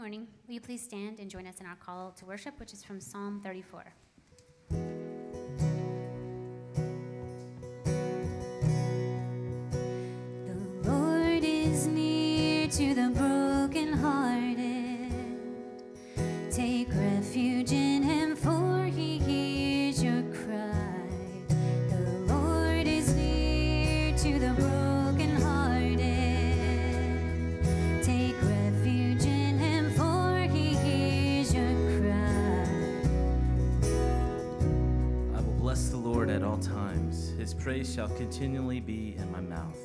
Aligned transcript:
morning. 0.00 0.26
Will 0.46 0.54
you 0.54 0.62
please 0.62 0.80
stand 0.80 1.18
and 1.18 1.30
join 1.30 1.46
us 1.46 1.60
in 1.60 1.66
our 1.66 1.76
call 1.76 2.12
to 2.12 2.24
worship, 2.24 2.58
which 2.58 2.72
is 2.72 2.82
from 2.82 3.02
Psalm 3.02 3.38
34? 3.44 3.84
Shall 37.94 38.08
continually 38.10 38.78
be 38.78 39.16
in 39.18 39.32
my 39.32 39.40
mouth. 39.40 39.78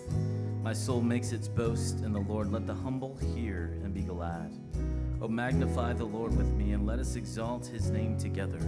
My 0.62 0.74
soul 0.74 1.02
makes 1.02 1.32
its 1.32 1.48
boast 1.48 2.02
in 2.02 2.14
the 2.14 2.20
Lord. 2.20 2.52
Let 2.52 2.68
the 2.68 2.74
humble 2.74 3.18
hear 3.34 3.80
and 3.84 3.94
be 3.94 4.02
glad. 4.02 4.54
O 5.22 5.28
magnify 5.28 5.94
the 5.94 6.06
Lord 6.06 6.38
with 6.38 6.52
me, 6.54 6.74
and 6.74 6.86
let 6.86 7.00
us 7.00 7.16
exalt 7.16 7.66
his 7.66 7.90
name 7.90 8.16
together. 8.18 8.60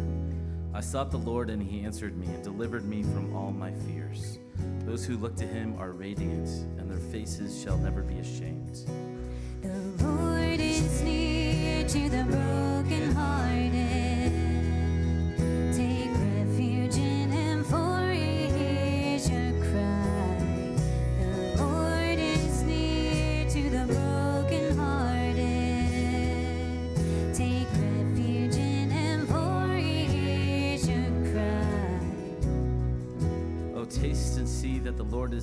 I 0.73 0.81
sought 0.81 1.11
the 1.11 1.19
Lord, 1.19 1.51
and 1.51 1.61
he 1.61 1.81
answered 1.81 2.17
me 2.17 2.25
and 2.27 2.43
delivered 2.43 2.85
me 2.85 3.03
from 3.03 3.35
all 3.35 3.51
my 3.51 3.71
fears. 3.71 4.39
Those 4.85 5.05
who 5.05 5.17
look 5.17 5.35
to 5.35 5.45
him 5.45 5.75
are 5.77 5.91
radiant, 5.91 6.47
and 6.79 6.89
their 6.89 6.97
faces 6.97 7.61
shall 7.61 7.77
never 7.77 8.01
be 8.01 8.17
ashamed. 8.17 8.87
The 9.61 10.03
Lord 10.03 10.59
is 10.59 11.01
near 11.03 11.87
to 11.87 12.09
the 12.09 12.23
brokenhearted. 12.23 13.57
Take 13.57 13.66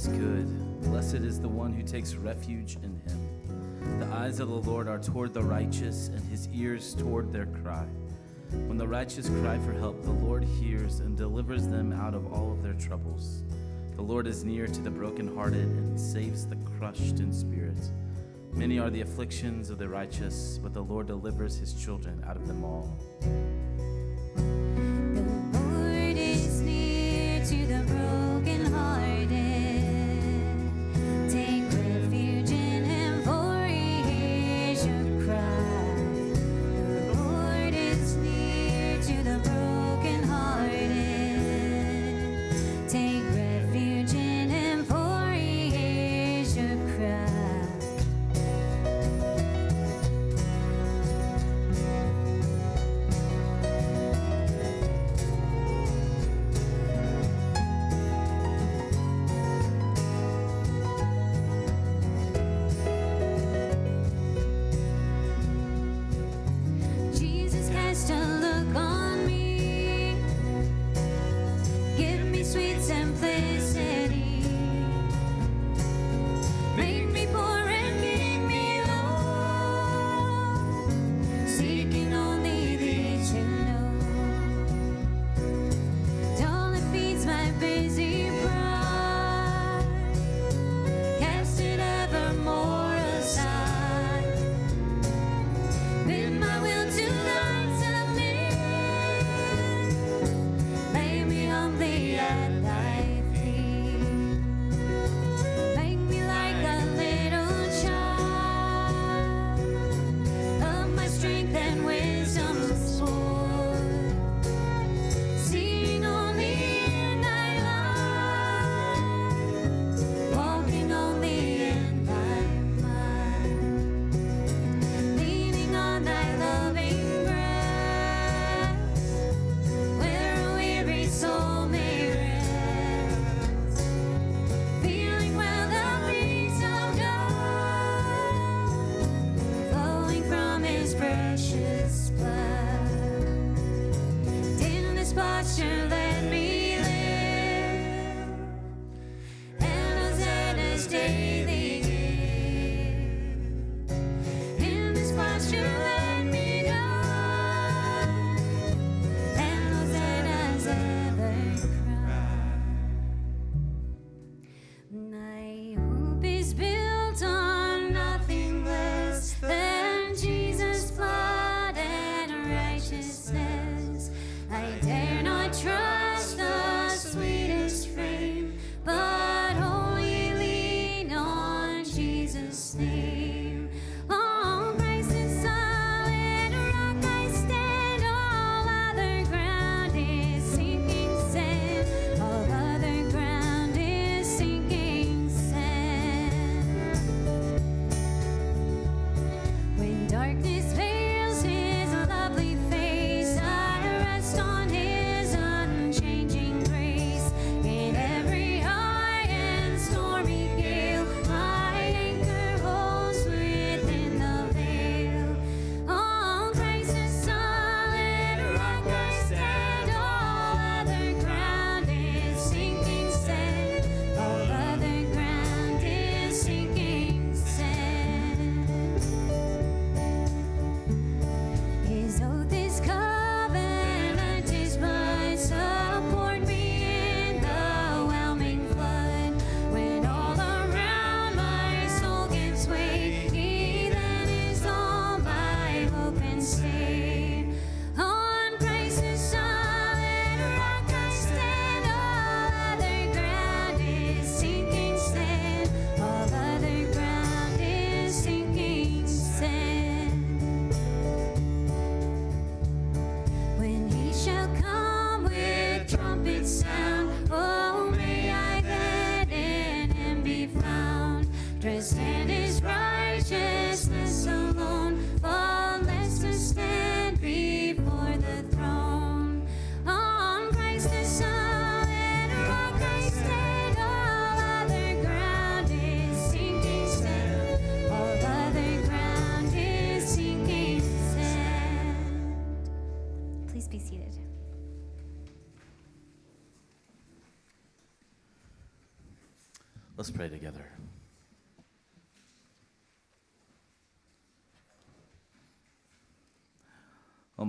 is 0.06 0.18
good. 0.18 0.80
Blessed 0.82 1.14
is 1.14 1.40
the 1.40 1.48
one 1.48 1.72
who 1.72 1.82
takes 1.82 2.14
refuge 2.14 2.76
in 2.82 3.00
him. 3.06 4.00
The 4.00 4.06
eyes 4.14 4.40
of 4.40 4.48
the 4.48 4.70
Lord 4.70 4.88
are 4.88 4.98
toward 4.98 5.32
the 5.32 5.42
righteous, 5.42 6.08
and 6.08 6.20
his 6.28 6.48
ears 6.52 6.94
toward 6.94 7.32
their 7.32 7.46
cry. 7.46 7.86
When 8.50 8.76
the 8.76 8.86
righteous 8.86 9.28
cry 9.28 9.58
for 9.58 9.72
help, 9.72 10.02
the 10.02 10.10
Lord 10.10 10.44
hears 10.44 11.00
and 11.00 11.16
delivers 11.16 11.66
them 11.66 11.92
out 11.92 12.14
of 12.14 12.32
all 12.32 12.52
of 12.52 12.62
their 12.62 12.74
troubles. 12.74 13.42
The 13.96 14.02
Lord 14.02 14.26
is 14.26 14.44
near 14.44 14.66
to 14.66 14.80
the 14.80 14.90
brokenhearted 14.90 15.66
and 15.66 15.98
saves 15.98 16.46
the 16.46 16.56
crushed 16.78 17.20
in 17.20 17.32
spirit. 17.32 17.78
Many 18.52 18.78
are 18.78 18.90
the 18.90 19.00
afflictions 19.00 19.70
of 19.70 19.78
the 19.78 19.88
righteous, 19.88 20.58
but 20.62 20.74
the 20.74 20.82
Lord 20.82 21.06
delivers 21.06 21.56
his 21.56 21.72
children 21.72 22.22
out 22.26 22.36
of 22.36 22.46
them 22.46 22.64
all. 22.64 22.98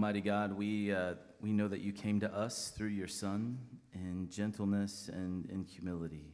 Almighty 0.05 0.21
God, 0.21 0.53
we, 0.53 0.93
uh, 0.93 1.15
we 1.41 1.51
know 1.51 1.67
that 1.67 1.79
you 1.79 1.91
came 1.91 2.19
to 2.19 2.31
us 2.31 2.71
through 2.77 2.89
your 2.89 3.07
Son 3.07 3.57
in 3.91 4.29
gentleness 4.29 5.09
and 5.11 5.49
in 5.49 5.63
humility. 5.63 6.27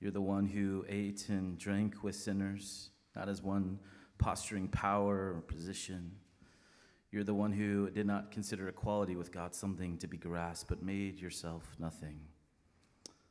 You're 0.00 0.10
the 0.10 0.20
one 0.20 0.44
who 0.44 0.84
ate 0.86 1.30
and 1.30 1.56
drank 1.56 2.04
with 2.04 2.14
sinners, 2.14 2.90
not 3.16 3.30
as 3.30 3.42
one 3.42 3.78
posturing 4.18 4.68
power 4.68 5.32
or 5.34 5.40
position. 5.40 6.12
You're 7.10 7.24
the 7.24 7.32
one 7.32 7.52
who 7.52 7.88
did 7.88 8.06
not 8.06 8.30
consider 8.30 8.68
equality 8.68 9.16
with 9.16 9.32
God 9.32 9.54
something 9.54 9.96
to 9.96 10.06
be 10.06 10.18
grasped, 10.18 10.68
but 10.68 10.82
made 10.82 11.18
yourself 11.18 11.64
nothing. 11.78 12.20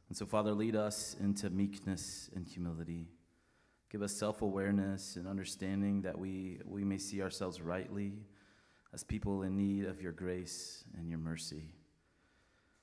And 0.09 0.17
so, 0.17 0.25
Father, 0.25 0.51
lead 0.51 0.75
us 0.75 1.15
into 1.19 1.51
meekness 1.51 2.31
and 2.35 2.47
humility. 2.47 3.05
Give 3.91 4.01
us 4.01 4.15
self 4.15 4.41
awareness 4.41 5.15
and 5.15 5.27
understanding 5.27 6.01
that 6.01 6.17
we, 6.17 6.57
we 6.65 6.83
may 6.83 6.97
see 6.97 7.21
ourselves 7.21 7.61
rightly 7.61 8.13
as 8.93 9.03
people 9.03 9.43
in 9.43 9.57
need 9.57 9.85
of 9.85 10.01
your 10.01 10.11
grace 10.11 10.83
and 10.97 11.09
your 11.09 11.19
mercy. 11.19 11.69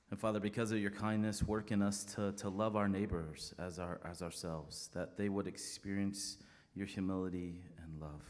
And 0.09 0.19
Father, 0.19 0.41
because 0.41 0.73
of 0.73 0.79
your 0.79 0.91
kindness, 0.91 1.41
work 1.41 1.71
in 1.71 1.81
us 1.81 2.03
to, 2.15 2.33
to 2.33 2.49
love 2.49 2.75
our 2.75 2.89
neighbors 2.89 3.53
as, 3.57 3.79
our, 3.79 4.01
as 4.03 4.21
ourselves, 4.21 4.89
that 4.93 5.15
they 5.15 5.29
would 5.29 5.47
experience 5.47 6.37
your 6.75 6.85
humility 6.85 7.61
and 7.81 8.01
love. 8.01 8.23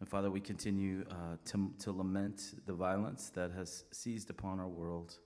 And 0.00 0.08
Father, 0.08 0.30
we 0.30 0.40
continue 0.40 1.04
uh, 1.10 1.36
to, 1.46 1.72
to 1.80 1.92
lament 1.92 2.54
the 2.66 2.74
violence 2.74 3.30
that 3.34 3.52
has 3.52 3.84
seized 3.90 4.28
upon 4.28 4.60
our 4.60 4.68
world, 4.68 5.18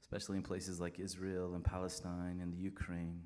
especially 0.00 0.36
in 0.36 0.42
places 0.44 0.80
like 0.80 1.00
Israel 1.00 1.54
and 1.54 1.64
Palestine 1.64 2.38
and 2.40 2.52
the 2.52 2.58
Ukraine. 2.58 3.22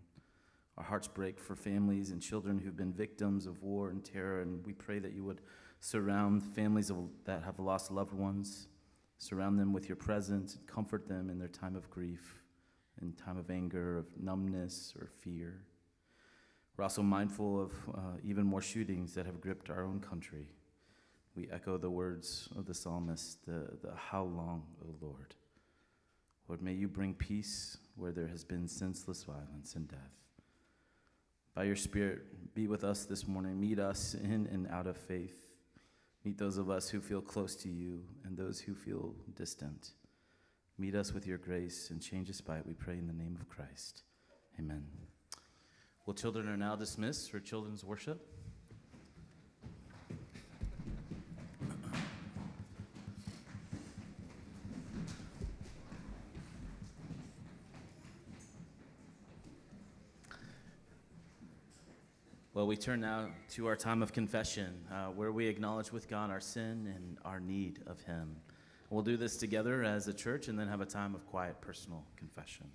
Our 0.78 0.84
hearts 0.84 1.08
break 1.08 1.38
for 1.38 1.54
families 1.54 2.10
and 2.10 2.20
children 2.20 2.58
who've 2.58 2.76
been 2.76 2.92
victims 2.92 3.46
of 3.46 3.62
war 3.62 3.90
and 3.90 4.02
terror, 4.02 4.40
and 4.40 4.64
we 4.64 4.72
pray 4.72 4.98
that 5.00 5.12
you 5.12 5.24
would 5.24 5.40
surround 5.80 6.42
families 6.42 6.90
that 7.24 7.42
have 7.44 7.58
lost 7.58 7.90
loved 7.90 8.12
ones. 8.12 8.68
Surround 9.18 9.58
them 9.58 9.72
with 9.72 9.88
your 9.88 9.96
presence 9.96 10.56
and 10.56 10.66
comfort 10.66 11.08
them 11.08 11.30
in 11.30 11.38
their 11.38 11.48
time 11.48 11.74
of 11.74 11.88
grief, 11.88 12.42
in 13.00 13.12
time 13.12 13.38
of 13.38 13.50
anger, 13.50 13.96
of 13.96 14.06
numbness, 14.20 14.94
or 15.00 15.06
fear. 15.06 15.62
We're 16.76 16.84
also 16.84 17.02
mindful 17.02 17.62
of 17.62 17.72
uh, 17.94 18.00
even 18.22 18.44
more 18.44 18.60
shootings 18.60 19.14
that 19.14 19.24
have 19.24 19.40
gripped 19.40 19.70
our 19.70 19.82
own 19.82 20.00
country. 20.00 20.48
We 21.34 21.48
echo 21.50 21.78
the 21.78 21.90
words 21.90 22.50
of 22.56 22.66
the 22.66 22.74
psalmist, 22.74 23.44
the, 23.46 23.70
the 23.82 23.94
how 23.94 24.24
long, 24.24 24.64
O 24.82 24.94
Lord? 25.00 25.34
Lord, 26.48 26.62
may 26.62 26.74
you 26.74 26.88
bring 26.88 27.14
peace 27.14 27.78
where 27.96 28.12
there 28.12 28.28
has 28.28 28.44
been 28.44 28.68
senseless 28.68 29.24
violence 29.24 29.74
and 29.74 29.88
death. 29.88 29.98
By 31.54 31.64
your 31.64 31.76
Spirit, 31.76 32.54
be 32.54 32.68
with 32.68 32.84
us 32.84 33.06
this 33.06 33.26
morning. 33.26 33.58
Meet 33.58 33.78
us 33.78 34.14
in 34.14 34.46
and 34.52 34.68
out 34.68 34.86
of 34.86 34.96
faith. 34.96 35.45
Meet 36.26 36.38
those 36.38 36.58
of 36.58 36.70
us 36.70 36.88
who 36.88 37.00
feel 37.00 37.20
close 37.20 37.54
to 37.54 37.68
you 37.68 38.02
and 38.24 38.36
those 38.36 38.58
who 38.58 38.74
feel 38.74 39.14
distant. 39.36 39.90
Meet 40.76 40.96
us 40.96 41.12
with 41.12 41.24
your 41.24 41.38
grace 41.38 41.90
and 41.90 42.02
change 42.02 42.28
us 42.28 42.40
by 42.40 42.58
it, 42.58 42.66
we 42.66 42.74
pray 42.74 42.98
in 42.98 43.06
the 43.06 43.12
name 43.12 43.38
of 43.40 43.48
Christ. 43.48 44.02
Amen. 44.58 44.82
Well, 46.04 46.14
children 46.14 46.48
are 46.48 46.56
now 46.56 46.74
dismissed 46.74 47.30
for 47.30 47.38
children's 47.38 47.84
worship. 47.84 48.26
Well, 62.56 62.66
we 62.66 62.78
turn 62.78 63.02
now 63.02 63.28
to 63.50 63.66
our 63.66 63.76
time 63.76 64.02
of 64.02 64.14
confession, 64.14 64.86
uh, 64.90 65.08
where 65.08 65.30
we 65.30 65.46
acknowledge 65.46 65.92
with 65.92 66.08
God 66.08 66.30
our 66.30 66.40
sin 66.40 66.90
and 66.96 67.18
our 67.22 67.38
need 67.38 67.80
of 67.86 68.00
Him. 68.04 68.34
We'll 68.88 69.02
do 69.02 69.18
this 69.18 69.36
together 69.36 69.84
as 69.84 70.08
a 70.08 70.14
church 70.14 70.48
and 70.48 70.58
then 70.58 70.66
have 70.66 70.80
a 70.80 70.86
time 70.86 71.14
of 71.14 71.26
quiet 71.26 71.60
personal 71.60 72.06
confession. 72.16 72.70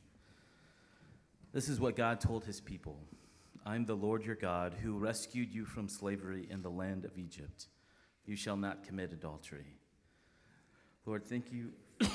This 1.52 1.68
is 1.68 1.80
what 1.80 1.96
God 1.96 2.22
told 2.22 2.46
His 2.46 2.62
people 2.62 3.00
I'm 3.66 3.84
the 3.86 3.96
Lord 3.96 4.24
your 4.24 4.36
God 4.36 4.76
who 4.84 5.00
rescued 5.00 5.52
you 5.52 5.66
from 5.66 5.90
slavery 5.90 6.46
in 6.52 6.62
the 6.62 6.70
land 6.70 7.04
of 7.04 7.18
Egypt. 7.18 7.66
You 8.28 8.36
shall 8.36 8.58
not 8.58 8.84
commit 8.84 9.12
adultery. 9.12 9.80
Lord, 11.08 11.26
thank 11.26 11.52
you. 11.52 11.72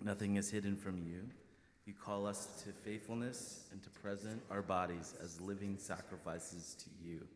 Nothing 0.00 0.36
is 0.36 0.48
hidden 0.48 0.76
from 0.76 0.96
you. 0.96 1.24
You 1.90 1.96
call 2.00 2.24
us 2.24 2.46
to 2.62 2.70
faithfulness 2.88 3.64
and 3.72 3.82
to 3.82 3.90
present 3.90 4.40
our 4.48 4.62
bodies 4.62 5.16
as 5.20 5.40
living 5.40 5.74
sacrifices 5.76 6.76
to 6.78 6.88
you. 7.04 7.26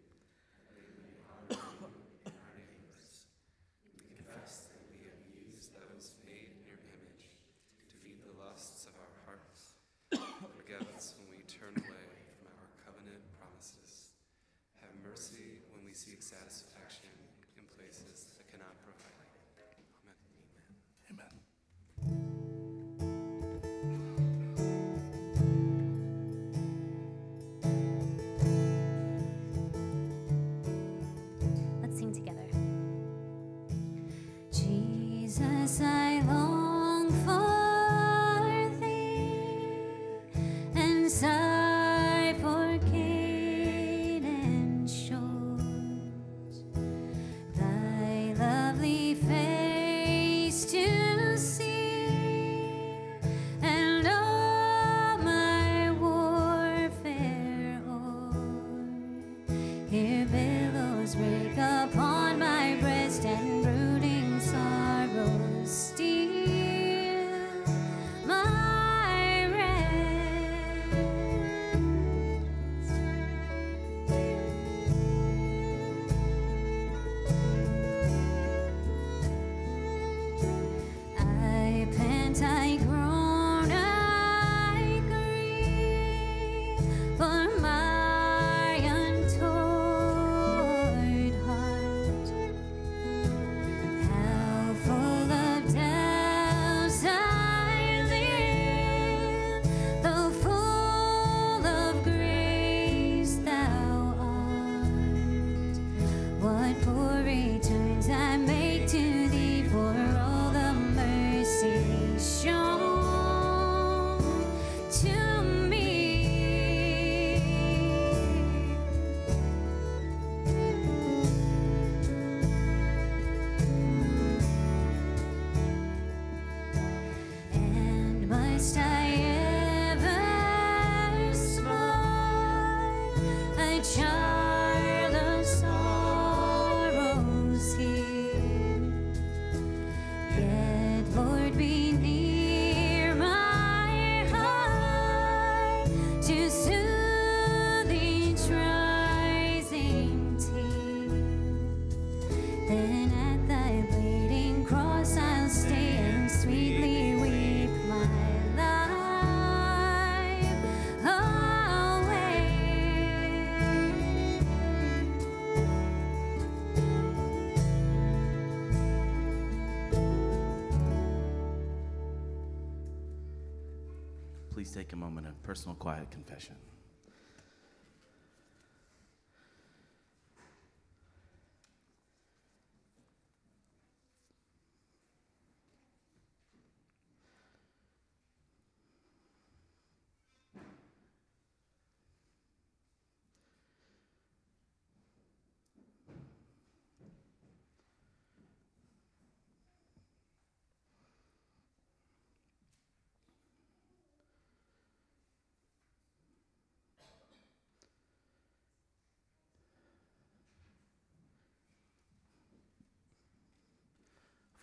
Take 174.74 174.92
a 174.92 174.96
moment 174.96 175.26
of 175.28 175.40
personal, 175.44 175.76
quiet 175.76 176.10
confession. 176.10 176.56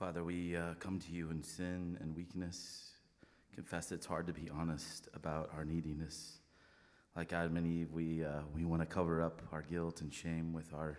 Father, 0.01 0.23
we 0.23 0.57
uh, 0.57 0.73
come 0.79 0.97
to 0.97 1.11
you 1.11 1.29
in 1.29 1.43
sin 1.43 1.95
and 2.01 2.15
weakness. 2.15 2.89
Confess 3.53 3.91
it's 3.91 4.07
hard 4.07 4.25
to 4.25 4.33
be 4.33 4.49
honest 4.49 5.07
about 5.13 5.51
our 5.55 5.63
neediness. 5.63 6.39
Like 7.15 7.33
Adam 7.33 7.55
and 7.55 7.67
Eve, 7.67 7.91
we, 7.91 8.25
uh, 8.25 8.39
we 8.51 8.65
want 8.65 8.81
to 8.81 8.87
cover 8.87 9.21
up 9.21 9.43
our 9.51 9.61
guilt 9.61 10.01
and 10.01 10.11
shame 10.11 10.53
with 10.53 10.73
our 10.73 10.97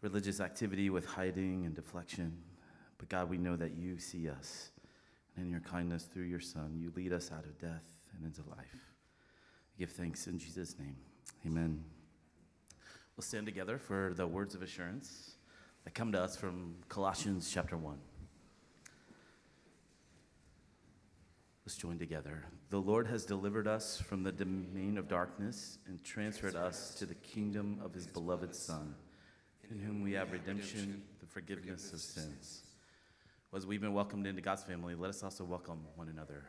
religious 0.00 0.40
activity, 0.40 0.88
with 0.88 1.04
hiding 1.04 1.66
and 1.66 1.74
deflection. 1.74 2.34
But 2.96 3.10
God, 3.10 3.28
we 3.28 3.36
know 3.36 3.56
that 3.56 3.76
you 3.76 3.98
see 3.98 4.30
us. 4.30 4.70
And 5.36 5.44
in 5.44 5.50
your 5.50 5.60
kindness 5.60 6.04
through 6.04 6.24
your 6.24 6.40
Son, 6.40 6.78
you 6.80 6.90
lead 6.96 7.12
us 7.12 7.30
out 7.30 7.44
of 7.44 7.58
death 7.58 7.84
and 8.16 8.24
into 8.24 8.40
life. 8.48 8.94
Give 9.78 9.90
thanks 9.90 10.28
in 10.28 10.38
Jesus' 10.38 10.78
name. 10.78 10.96
Amen. 11.46 11.84
We'll 13.18 13.24
stand 13.24 13.44
together 13.44 13.76
for 13.76 14.14
the 14.16 14.26
words 14.26 14.54
of 14.54 14.62
assurance 14.62 15.34
that 15.84 15.94
come 15.94 16.12
to 16.12 16.20
us 16.20 16.36
from 16.36 16.76
Colossians 16.88 17.50
chapter 17.52 17.76
1. 17.76 17.98
Let's 21.64 21.76
join 21.76 21.98
together. 21.98 22.44
The 22.70 22.80
Lord 22.80 23.06
has 23.08 23.24
delivered 23.24 23.68
us 23.68 24.00
from 24.00 24.22
the 24.22 24.32
domain 24.32 24.96
of 24.96 25.08
darkness 25.08 25.78
and 25.86 26.02
transferred 26.02 26.56
us 26.56 26.94
to 26.94 27.06
the 27.06 27.14
kingdom 27.14 27.78
of 27.84 27.92
his 27.92 28.06
beloved 28.06 28.54
Son, 28.54 28.94
in 29.70 29.78
whom 29.78 30.02
we 30.02 30.12
have 30.12 30.32
redemption, 30.32 31.02
the 31.20 31.26
forgiveness 31.26 31.92
of 31.92 32.00
sins. 32.00 32.62
As 33.54 33.66
we've 33.66 33.80
been 33.80 33.94
welcomed 33.94 34.26
into 34.26 34.40
God's 34.40 34.62
family, 34.62 34.94
let 34.94 35.10
us 35.10 35.22
also 35.22 35.44
welcome 35.44 35.80
one 35.94 36.08
another. 36.08 36.44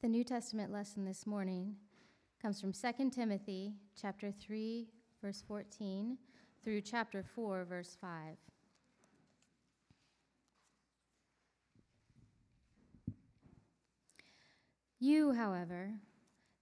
The 0.00 0.08
New 0.08 0.22
Testament 0.22 0.72
lesson 0.72 1.04
this 1.04 1.26
morning 1.26 1.74
comes 2.40 2.60
from 2.60 2.72
2 2.72 3.10
Timothy 3.10 3.74
chapter 4.00 4.30
3 4.30 4.86
verse 5.20 5.42
14 5.48 6.16
through 6.62 6.82
chapter 6.82 7.24
4 7.24 7.64
verse 7.64 7.96
5. 8.00 8.36
You, 15.00 15.32
however, 15.32 15.94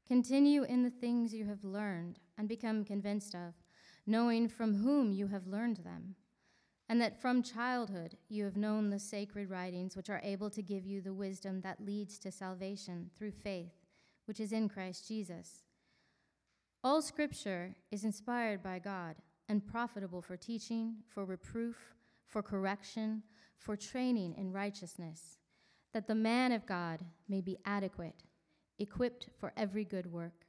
continue 0.08 0.62
in 0.62 0.82
the 0.82 0.88
things 0.88 1.34
you 1.34 1.44
have 1.44 1.62
learned 1.62 2.18
and 2.38 2.48
become 2.48 2.86
convinced 2.86 3.34
of, 3.34 3.52
knowing 4.06 4.48
from 4.48 4.76
whom 4.76 5.12
you 5.12 5.26
have 5.26 5.46
learned 5.46 5.76
them, 5.84 6.14
and 6.88 7.00
that 7.00 7.20
from 7.20 7.42
childhood 7.42 8.16
you 8.28 8.44
have 8.44 8.56
known 8.56 8.90
the 8.90 8.98
sacred 8.98 9.50
writings 9.50 9.96
which 9.96 10.10
are 10.10 10.20
able 10.22 10.50
to 10.50 10.62
give 10.62 10.86
you 10.86 11.00
the 11.00 11.12
wisdom 11.12 11.60
that 11.62 11.84
leads 11.84 12.18
to 12.18 12.30
salvation 12.30 13.10
through 13.16 13.32
faith, 13.32 13.72
which 14.26 14.40
is 14.40 14.52
in 14.52 14.68
Christ 14.68 15.08
Jesus. 15.08 15.64
All 16.84 17.02
scripture 17.02 17.74
is 17.90 18.04
inspired 18.04 18.62
by 18.62 18.78
God 18.78 19.16
and 19.48 19.66
profitable 19.66 20.22
for 20.22 20.36
teaching, 20.36 20.96
for 21.08 21.24
reproof, 21.24 21.94
for 22.26 22.42
correction, 22.42 23.22
for 23.58 23.76
training 23.76 24.34
in 24.36 24.52
righteousness, 24.52 25.38
that 25.92 26.06
the 26.06 26.14
man 26.14 26.52
of 26.52 26.66
God 26.66 27.00
may 27.28 27.40
be 27.40 27.58
adequate, 27.64 28.22
equipped 28.78 29.28
for 29.38 29.52
every 29.56 29.84
good 29.84 30.06
work. 30.06 30.46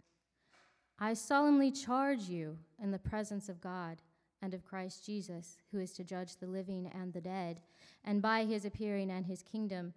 I 1.00 1.14
solemnly 1.14 1.72
charge 1.72 2.24
you 2.24 2.58
in 2.82 2.92
the 2.92 3.00
presence 3.00 3.50
of 3.50 3.62
God 3.62 4.02
and 4.42 4.54
of 4.54 4.66
Christ 4.66 5.06
Jesus, 5.06 5.58
who 5.72 5.80
is 5.80 5.92
to 5.94 6.04
judge 6.04 6.38
the 6.38 6.48
living 6.48 6.92
and 6.94 7.14
the 7.14 7.22
dead, 7.22 7.62
and 8.04 8.22
by 8.22 8.46
his 8.46 8.66
appearing 8.66 9.10
and 9.10 9.26
his 9.26 9.42
kingdom, 9.42 9.94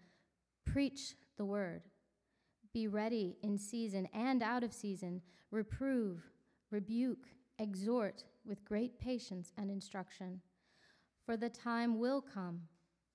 preach 0.64 1.14
the 1.36 1.44
word. 1.44 1.82
Be 2.72 2.88
ready 2.88 3.36
in 3.42 3.58
season 3.58 4.08
and 4.14 4.42
out 4.42 4.62
of 4.62 4.72
season, 4.72 5.22
reprove, 5.50 6.22
rebuke, 6.70 7.26
exhort 7.58 8.24
with 8.44 8.64
great 8.64 8.98
patience 8.98 9.52
and 9.58 9.70
instruction. 9.70 10.40
For 11.26 11.36
the 11.36 11.50
time 11.50 11.98
will 11.98 12.20
come 12.20 12.62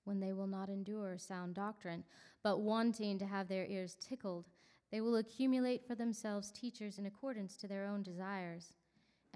when 0.04 0.20
they 0.20 0.32
will 0.32 0.46
not 0.46 0.68
endure 0.68 1.18
sound 1.18 1.54
doctrine, 1.54 2.04
but 2.42 2.60
wanting 2.60 3.18
to 3.18 3.26
have 3.26 3.48
their 3.48 3.66
ears 3.66 3.96
tickled, 4.00 4.46
they 4.92 5.00
will 5.00 5.16
accumulate 5.16 5.84
for 5.86 5.94
themselves 5.94 6.52
teachers 6.52 6.98
in 6.98 7.06
accordance 7.06 7.56
to 7.56 7.66
their 7.66 7.84
own 7.84 8.02
desires, 8.02 8.74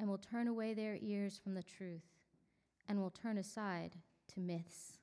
and 0.00 0.08
will 0.08 0.18
turn 0.18 0.48
away 0.48 0.72
their 0.72 0.96
ears 1.02 1.38
from 1.38 1.52
the 1.52 1.62
truth, 1.62 2.06
and 2.88 2.98
will 2.98 3.10
turn 3.10 3.36
aside 3.36 3.92
to 4.32 4.40
myths. 4.40 4.94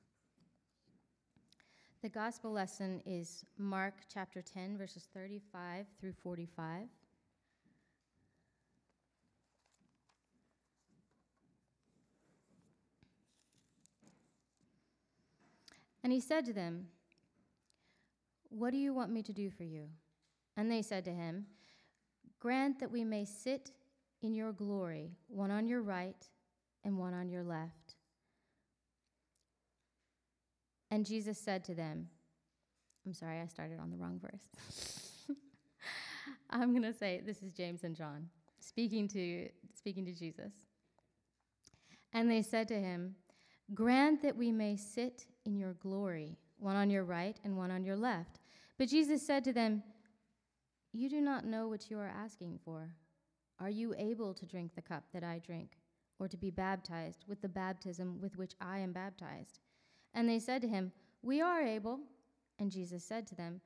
The 2.02 2.08
gospel 2.08 2.50
lesson 2.50 3.00
is 3.06 3.44
Mark 3.56 3.94
chapter 4.12 4.42
10, 4.42 4.76
verses 4.76 5.06
35 5.14 5.86
through 6.00 6.14
45. 6.14 6.88
And 16.02 16.12
he 16.12 16.20
said 16.20 16.44
to 16.46 16.52
them, 16.52 16.88
What 18.48 18.72
do 18.72 18.78
you 18.78 18.92
want 18.92 19.12
me 19.12 19.22
to 19.22 19.32
do 19.32 19.48
for 19.48 19.62
you? 19.62 19.84
And 20.56 20.68
they 20.68 20.82
said 20.82 21.04
to 21.04 21.12
him, 21.12 21.46
Grant 22.40 22.80
that 22.80 22.90
we 22.90 23.04
may 23.04 23.24
sit 23.24 23.70
in 24.22 24.34
your 24.34 24.52
glory, 24.52 25.12
one 25.28 25.50
on 25.50 25.66
your 25.66 25.82
right 25.82 26.26
and 26.84 26.98
one 26.98 27.14
on 27.14 27.28
your 27.28 27.42
left. 27.42 27.94
And 30.90 31.04
Jesus 31.04 31.38
said 31.38 31.64
to 31.64 31.74
them, 31.74 32.08
I'm 33.06 33.14
sorry, 33.14 33.40
I 33.40 33.46
started 33.46 33.78
on 33.78 33.90
the 33.90 33.96
wrong 33.96 34.20
verse. 34.20 35.36
I'm 36.50 36.70
going 36.70 36.82
to 36.82 36.92
say 36.92 37.22
this 37.24 37.42
is 37.42 37.52
James 37.52 37.84
and 37.84 37.94
John 37.94 38.28
speaking 38.60 39.08
to 39.08 39.48
speaking 39.74 40.04
to 40.04 40.12
Jesus. 40.12 40.52
And 42.12 42.30
they 42.30 42.42
said 42.42 42.68
to 42.68 42.80
him, 42.80 43.14
Grant 43.74 44.22
that 44.22 44.36
we 44.36 44.50
may 44.50 44.76
sit 44.76 45.26
in 45.44 45.56
your 45.56 45.74
glory, 45.74 46.38
one 46.58 46.76
on 46.76 46.90
your 46.90 47.04
right 47.04 47.38
and 47.44 47.56
one 47.56 47.70
on 47.70 47.84
your 47.84 47.96
left. 47.96 48.40
But 48.78 48.88
Jesus 48.88 49.26
said 49.26 49.44
to 49.44 49.52
them, 49.52 49.82
You 50.92 51.10
do 51.10 51.20
not 51.20 51.44
know 51.44 51.68
what 51.68 51.90
you 51.90 51.98
are 51.98 52.08
asking 52.08 52.60
for. 52.64 52.88
Are 53.60 53.70
you 53.70 53.94
able 53.98 54.34
to 54.34 54.46
drink 54.46 54.74
the 54.74 54.82
cup 54.82 55.04
that 55.12 55.24
I 55.24 55.40
drink, 55.44 55.78
or 56.18 56.28
to 56.28 56.36
be 56.36 56.50
baptized 56.50 57.24
with 57.26 57.42
the 57.42 57.48
baptism 57.48 58.20
with 58.20 58.36
which 58.36 58.54
I 58.60 58.78
am 58.78 58.92
baptized? 58.92 59.58
And 60.14 60.28
they 60.28 60.38
said 60.38 60.62
to 60.62 60.68
him, 60.68 60.92
We 61.22 61.40
are 61.40 61.62
able. 61.62 62.00
And 62.58 62.70
Jesus 62.70 63.04
said 63.04 63.26
to 63.28 63.34
them, 63.34 63.60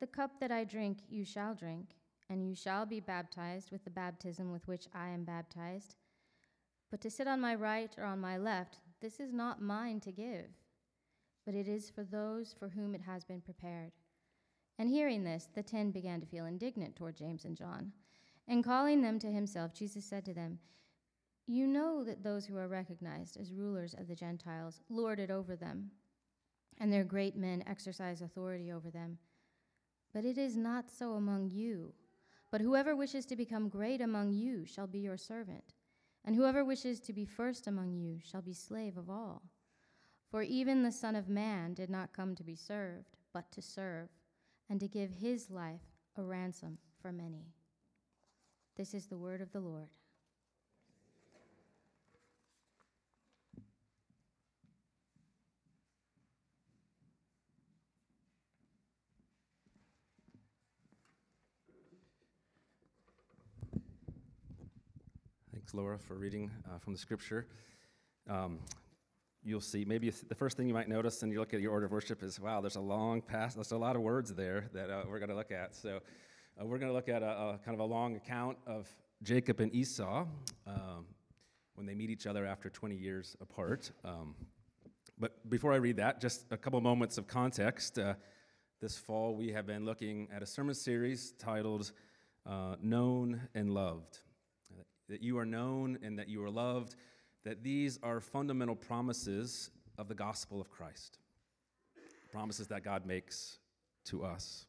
The 0.00 0.06
cup 0.06 0.40
that 0.40 0.50
I 0.50 0.64
drink 0.64 0.98
you 1.08 1.24
shall 1.24 1.54
drink, 1.54 1.90
and 2.28 2.44
you 2.44 2.54
shall 2.54 2.86
be 2.86 3.00
baptized 3.00 3.70
with 3.70 3.84
the 3.84 3.90
baptism 3.90 4.50
with 4.50 4.66
which 4.66 4.86
I 4.94 5.08
am 5.08 5.24
baptized. 5.24 5.96
But 6.90 7.00
to 7.02 7.10
sit 7.10 7.26
on 7.26 7.40
my 7.40 7.54
right 7.54 7.94
or 7.98 8.04
on 8.04 8.20
my 8.20 8.36
left, 8.36 8.78
this 9.00 9.20
is 9.20 9.32
not 9.32 9.60
mine 9.60 10.00
to 10.00 10.12
give, 10.12 10.46
but 11.44 11.54
it 11.54 11.68
is 11.68 11.90
for 11.90 12.04
those 12.04 12.54
for 12.58 12.68
whom 12.68 12.94
it 12.94 13.02
has 13.02 13.24
been 13.24 13.40
prepared. 13.40 13.92
And 14.78 14.88
hearing 14.88 15.22
this, 15.22 15.48
the 15.54 15.62
ten 15.62 15.90
began 15.90 16.20
to 16.20 16.26
feel 16.26 16.46
indignant 16.46 16.96
toward 16.96 17.16
James 17.16 17.44
and 17.44 17.56
John. 17.56 17.92
And 18.46 18.62
calling 18.62 19.00
them 19.00 19.18
to 19.20 19.28
himself, 19.28 19.72
Jesus 19.74 20.04
said 20.04 20.24
to 20.26 20.34
them, 20.34 20.58
You 21.46 21.66
know 21.66 22.04
that 22.04 22.22
those 22.22 22.46
who 22.46 22.56
are 22.56 22.68
recognized 22.68 23.36
as 23.36 23.52
rulers 23.52 23.94
of 23.94 24.06
the 24.06 24.14
Gentiles 24.14 24.80
lord 24.88 25.18
it 25.18 25.30
over 25.30 25.56
them, 25.56 25.90
and 26.78 26.92
their 26.92 27.04
great 27.04 27.36
men 27.36 27.64
exercise 27.66 28.20
authority 28.20 28.70
over 28.70 28.90
them. 28.90 29.18
But 30.12 30.24
it 30.24 30.38
is 30.38 30.56
not 30.56 30.90
so 30.90 31.12
among 31.12 31.50
you. 31.50 31.94
But 32.50 32.60
whoever 32.60 32.94
wishes 32.94 33.26
to 33.26 33.36
become 33.36 33.68
great 33.68 34.00
among 34.00 34.32
you 34.32 34.64
shall 34.64 34.86
be 34.86 35.00
your 35.00 35.16
servant, 35.16 35.74
and 36.24 36.36
whoever 36.36 36.64
wishes 36.64 37.00
to 37.00 37.12
be 37.12 37.24
first 37.24 37.66
among 37.66 37.94
you 37.94 38.20
shall 38.22 38.42
be 38.42 38.52
slave 38.52 38.96
of 38.96 39.10
all. 39.10 39.42
For 40.30 40.42
even 40.42 40.82
the 40.82 40.92
Son 40.92 41.16
of 41.16 41.28
Man 41.28 41.74
did 41.74 41.90
not 41.90 42.12
come 42.12 42.34
to 42.36 42.44
be 42.44 42.54
served, 42.54 43.16
but 43.32 43.50
to 43.52 43.62
serve, 43.62 44.08
and 44.70 44.78
to 44.78 44.86
give 44.86 45.10
his 45.10 45.50
life 45.50 45.82
a 46.16 46.22
ransom 46.22 46.78
for 47.00 47.10
many. 47.10 47.53
This 48.76 48.92
is 48.92 49.06
the 49.06 49.16
word 49.16 49.40
of 49.40 49.52
the 49.52 49.60
Lord. 49.60 49.86
Thanks, 65.52 65.72
Laura, 65.72 65.96
for 65.96 66.14
reading 66.14 66.50
uh, 66.66 66.78
from 66.78 66.94
the 66.94 66.98
scripture. 66.98 67.46
Um, 68.28 68.58
you'll 69.44 69.60
see, 69.60 69.84
maybe 69.84 70.10
the 70.10 70.34
first 70.34 70.56
thing 70.56 70.66
you 70.66 70.74
might 70.74 70.88
notice 70.88 71.22
when 71.22 71.30
you 71.30 71.38
look 71.38 71.54
at 71.54 71.60
your 71.60 71.70
order 71.70 71.86
of 71.86 71.92
worship 71.92 72.24
is 72.24 72.40
wow, 72.40 72.60
there's 72.60 72.74
a 72.74 72.80
long 72.80 73.22
pass, 73.22 73.54
there's 73.54 73.70
a 73.70 73.78
lot 73.78 73.94
of 73.94 74.02
words 74.02 74.34
there 74.34 74.68
that 74.74 74.90
uh, 74.90 75.04
we're 75.08 75.20
going 75.20 75.28
to 75.28 75.36
look 75.36 75.52
at. 75.52 75.76
So, 75.76 76.00
uh, 76.60 76.64
we're 76.64 76.78
going 76.78 76.90
to 76.90 76.94
look 76.94 77.08
at 77.08 77.22
a, 77.22 77.26
a, 77.26 77.60
kind 77.64 77.74
of 77.74 77.80
a 77.80 77.84
long 77.84 78.16
account 78.16 78.58
of 78.66 78.88
Jacob 79.22 79.60
and 79.60 79.74
Esau 79.74 80.26
um, 80.66 81.06
when 81.74 81.86
they 81.86 81.94
meet 81.94 82.10
each 82.10 82.26
other 82.26 82.46
after 82.46 82.68
20 82.70 82.94
years 82.94 83.36
apart. 83.40 83.90
Um, 84.04 84.34
but 85.18 85.48
before 85.48 85.72
I 85.72 85.76
read 85.76 85.96
that, 85.96 86.20
just 86.20 86.46
a 86.50 86.56
couple 86.56 86.80
moments 86.80 87.18
of 87.18 87.26
context. 87.26 87.98
Uh, 87.98 88.14
this 88.80 88.96
fall, 88.96 89.34
we 89.34 89.52
have 89.52 89.66
been 89.66 89.84
looking 89.84 90.28
at 90.34 90.42
a 90.42 90.46
sermon 90.46 90.74
series 90.74 91.32
titled 91.38 91.92
uh, 92.46 92.76
Known 92.82 93.40
and 93.54 93.72
Loved 93.72 94.18
that 95.08 95.22
you 95.22 95.38
are 95.38 95.46
known 95.46 95.98
and 96.02 96.18
that 96.18 96.28
you 96.28 96.42
are 96.42 96.50
loved, 96.50 96.96
that 97.44 97.62
these 97.62 97.98
are 98.02 98.20
fundamental 98.20 98.74
promises 98.74 99.70
of 99.98 100.08
the 100.08 100.14
gospel 100.14 100.60
of 100.60 100.70
Christ, 100.70 101.18
promises 102.32 102.68
that 102.68 102.82
God 102.82 103.06
makes 103.06 103.58
to 104.06 104.24
us. 104.24 104.66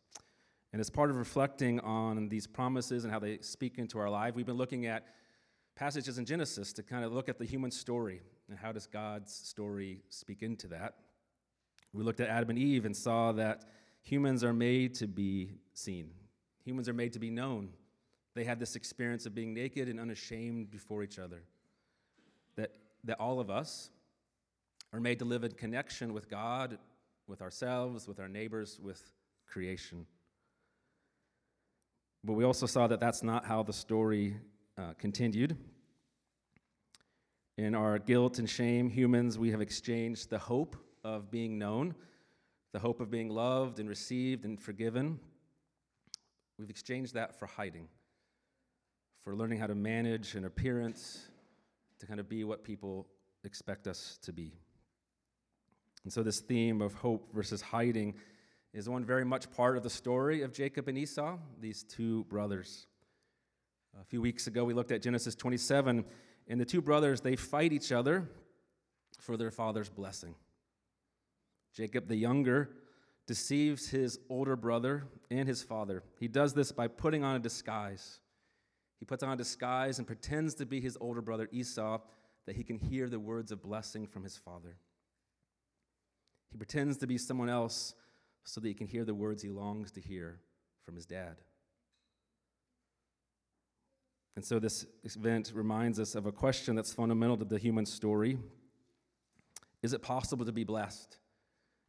And 0.76 0.82
as 0.82 0.90
part 0.90 1.10
of 1.10 1.16
reflecting 1.16 1.80
on 1.80 2.28
these 2.28 2.46
promises 2.46 3.06
and 3.06 3.14
how 3.14 3.18
they 3.18 3.38
speak 3.38 3.78
into 3.78 3.98
our 3.98 4.10
life, 4.10 4.36
we've 4.36 4.46
been 4.46 4.58
looking 4.58 4.88
at 4.88 5.06
passages 5.74 6.18
in 6.18 6.26
Genesis 6.26 6.74
to 6.74 6.84
kind 6.84 7.06
of 7.06 7.14
look 7.14 7.30
at 7.30 7.38
the 7.38 7.46
human 7.46 7.72
story 7.72 8.22
and 8.50 8.60
how 8.60 8.74
does 8.74 8.86
God's 8.86 9.34
story 9.34 10.02
speak 10.10 10.44
into 10.44 10.68
that. 10.68 10.96
We 11.94 12.04
looked 12.04 12.20
at 12.20 12.28
Adam 12.28 12.50
and 12.50 12.60
Eve 12.60 12.84
and 12.84 12.94
saw 12.94 13.32
that 13.32 13.70
humans 14.02 14.44
are 14.44 14.52
made 14.52 14.96
to 14.96 15.08
be 15.08 15.54
seen. 15.74 16.10
Humans 16.66 16.90
are 16.90 16.94
made 16.94 17.14
to 17.14 17.20
be 17.20 17.30
known. 17.30 17.70
They 18.34 18.44
had 18.44 18.60
this 18.60 18.76
experience 18.76 19.26
of 19.26 19.34
being 19.34 19.54
naked 19.54 19.88
and 19.88 19.98
unashamed 19.98 20.72
before 20.72 21.04
each 21.04 21.20
other. 21.20 21.44
That, 22.58 22.76
that 23.06 23.18
all 23.18 23.40
of 23.40 23.50
us 23.50 23.92
are 24.92 25.00
made 25.00 25.20
to 25.20 25.26
live 25.26 25.46
in 25.46 25.54
connection 25.54 26.12
with 26.12 26.30
God, 26.30 26.80
with 27.28 27.42
ourselves, 27.42 28.10
with 28.10 28.20
our 28.20 28.28
neighbors, 28.28 28.78
with 28.78 29.10
creation. 29.48 30.06
But 32.26 32.34
we 32.34 32.44
also 32.44 32.66
saw 32.66 32.88
that 32.88 33.00
that's 33.00 33.22
not 33.22 33.46
how 33.46 33.64
the 33.64 33.74
story 33.74 34.38
uh, 34.78 34.94
continued. 34.98 35.56
In 37.58 37.76
our 37.76 38.00
guilt 38.00 38.40
and 38.40 38.50
shame, 38.50 38.90
humans, 38.90 39.38
we 39.38 39.52
have 39.52 39.62
exchanged 39.62 40.30
the 40.30 40.40
hope 40.40 40.76
of 41.04 41.30
being 41.30 41.58
known, 41.58 41.96
the 42.74 42.80
hope 42.80 43.00
of 43.00 43.12
being 43.12 43.30
loved 43.30 43.80
and 43.80 43.88
received 43.88 44.44
and 44.44 44.60
forgiven, 44.60 45.20
We've 46.58 46.70
exchanged 46.70 47.16
that 47.16 47.38
for 47.38 47.48
hiding, 47.48 47.90
for 49.24 49.36
learning 49.36 49.60
how 49.60 49.68
to 49.68 49.76
manage 49.76 50.36
an 50.36 50.46
appearance, 50.46 51.28
to 52.00 52.06
kind 52.06 52.20
of 52.20 52.30
be 52.30 52.44
what 52.44 52.64
people 52.64 53.08
expect 53.44 53.88
us 53.88 54.18
to 54.22 54.32
be. 54.32 54.54
And 56.06 56.14
so, 56.14 56.24
this 56.24 56.40
theme 56.40 56.82
of 56.82 56.94
hope 56.94 57.34
versus 57.34 57.62
hiding 57.62 58.16
is 58.76 58.90
one 58.90 59.06
very 59.06 59.24
much 59.24 59.50
part 59.52 59.78
of 59.78 59.84
the 59.84 59.90
story 59.90 60.42
of 60.42 60.52
Jacob 60.52 60.90
and 60.90 60.98
Esau, 60.98 61.38
these 61.62 61.84
two 61.84 62.26
brothers. 62.26 62.88
A 64.02 64.04
few 64.04 64.20
weeks 64.20 64.48
ago, 64.48 64.66
we 64.66 64.74
looked 64.74 64.92
at 64.92 65.02
Genesis 65.02 65.34
27, 65.34 66.04
and 66.50 66.60
the 66.60 66.66
two 66.66 66.82
brothers, 66.82 67.22
they 67.22 67.38
fight 67.38 67.72
each 67.72 67.94
other 67.94 68.30
for 69.18 69.38
their 69.38 69.50
father's 69.50 69.88
blessing. 69.88 70.36
Jacob, 71.74 72.10
the 72.10 72.18
younger, 72.18 72.70
deceives 73.28 73.88
his 73.88 74.20
older 74.30 74.58
brother 74.58 75.06
and 75.32 75.48
his 75.48 75.64
father. 75.64 76.04
He 76.20 76.28
does 76.28 76.54
this 76.54 76.74
by 76.74 76.90
putting 76.90 77.24
on 77.24 77.38
a 77.38 77.40
disguise. 77.40 78.20
He 79.00 79.06
puts 79.06 79.24
on 79.24 79.32
a 79.32 79.38
disguise 79.38 80.00
and 80.00 80.06
pretends 80.06 80.54
to 80.56 80.66
be 80.66 80.82
his 80.82 80.98
older 81.00 81.22
brother 81.22 81.48
Esau 81.54 82.00
that 82.46 82.58
he 82.58 82.64
can 82.64 82.78
hear 82.78 83.08
the 83.08 83.20
words 83.20 83.54
of 83.54 83.64
blessing 83.64 84.06
from 84.06 84.24
his 84.24 84.36
father. 84.36 84.76
He 86.52 86.58
pretends 86.58 86.98
to 86.98 87.08
be 87.08 87.18
someone 87.18 87.50
else 87.50 87.96
so 88.46 88.62
that 88.62 88.68
he 88.68 88.74
can 88.74 88.88
hear 88.88 89.04
the 89.04 89.14
words 89.14 89.42
he 89.42 89.50
longs 89.50 89.92
to 89.92 90.00
hear 90.00 90.40
from 90.86 90.96
his 90.96 91.06
dad. 91.06 91.36
And 94.36 94.46
so, 94.46 94.60
this 94.60 94.86
event 95.04 95.52
reminds 95.54 96.00
us 96.00 96.14
of 96.14 96.26
a 96.26 96.32
question 96.32 96.76
that's 96.76 96.94
fundamental 96.94 97.38
to 97.38 97.46
the 97.46 97.58
human 97.58 97.86
story 97.86 98.38
Is 99.82 99.94
it 99.94 100.02
possible 100.02 100.46
to 100.46 100.52
be 100.52 100.64
blessed? 100.64 101.18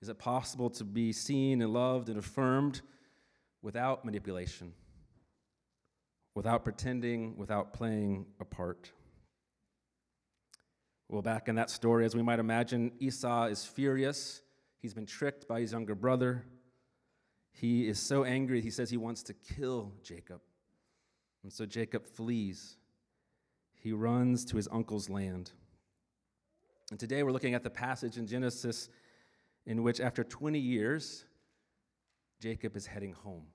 Is 0.02 0.08
it 0.08 0.18
possible 0.18 0.70
to 0.70 0.84
be 0.84 1.12
seen 1.12 1.62
and 1.62 1.72
loved 1.72 2.08
and 2.08 2.18
affirmed 2.18 2.82
without 3.62 4.04
manipulation, 4.04 4.72
without 6.34 6.64
pretending, 6.64 7.36
without 7.36 7.72
playing 7.72 8.26
a 8.40 8.44
part? 8.44 8.92
Well, 11.08 11.22
back 11.22 11.48
in 11.48 11.54
that 11.54 11.70
story, 11.70 12.04
as 12.04 12.14
we 12.14 12.22
might 12.22 12.38
imagine, 12.38 12.92
Esau 13.00 13.46
is 13.46 13.64
furious. 13.64 14.42
He's 14.78 14.94
been 14.94 15.06
tricked 15.06 15.48
by 15.48 15.60
his 15.60 15.72
younger 15.72 15.94
brother. 15.94 16.44
He 17.52 17.88
is 17.88 17.98
so 17.98 18.24
angry, 18.24 18.60
he 18.60 18.70
says 18.70 18.90
he 18.90 18.96
wants 18.96 19.22
to 19.24 19.34
kill 19.34 19.92
Jacob. 20.02 20.40
And 21.42 21.52
so 21.52 21.64
Jacob 21.64 22.06
flees. 22.06 22.76
He 23.74 23.92
runs 23.92 24.44
to 24.46 24.56
his 24.56 24.68
uncle's 24.70 25.08
land. 25.08 25.52
And 26.90 27.00
today 27.00 27.22
we're 27.22 27.32
looking 27.32 27.54
at 27.54 27.62
the 27.62 27.70
passage 27.70 28.16
in 28.18 28.26
Genesis 28.26 28.88
in 29.64 29.82
which, 29.82 30.00
after 30.00 30.22
20 30.22 30.58
years, 30.58 31.24
Jacob 32.40 32.76
is 32.76 32.86
heading 32.86 33.12
home. 33.12 33.46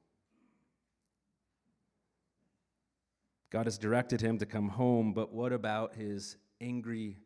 God 3.49 3.65
has 3.65 3.77
directed 3.77 4.21
him 4.21 4.37
to 4.39 4.45
come 4.45 4.69
home, 4.69 5.13
but 5.13 5.33
what 5.33 5.51
about 5.51 5.95
his 5.95 6.37
angry, 6.61 7.17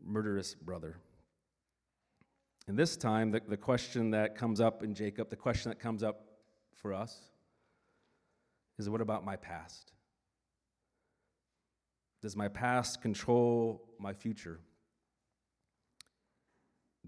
murderous 0.00 0.54
brother? 0.54 0.96
And 2.68 2.78
this 2.78 2.96
time, 2.96 3.30
the, 3.30 3.40
the 3.40 3.56
question 3.56 4.10
that 4.10 4.36
comes 4.36 4.60
up 4.60 4.82
in 4.82 4.94
Jacob, 4.94 5.30
the 5.30 5.36
question 5.36 5.70
that 5.70 5.80
comes 5.80 6.02
up 6.02 6.24
for 6.74 6.94
us, 6.94 7.30
is 8.78 8.88
what 8.88 9.00
about 9.00 9.24
my 9.24 9.36
past? 9.36 9.92
Does 12.22 12.36
my 12.36 12.48
past 12.48 13.00
control 13.02 13.82
my 13.98 14.12
future? 14.12 14.60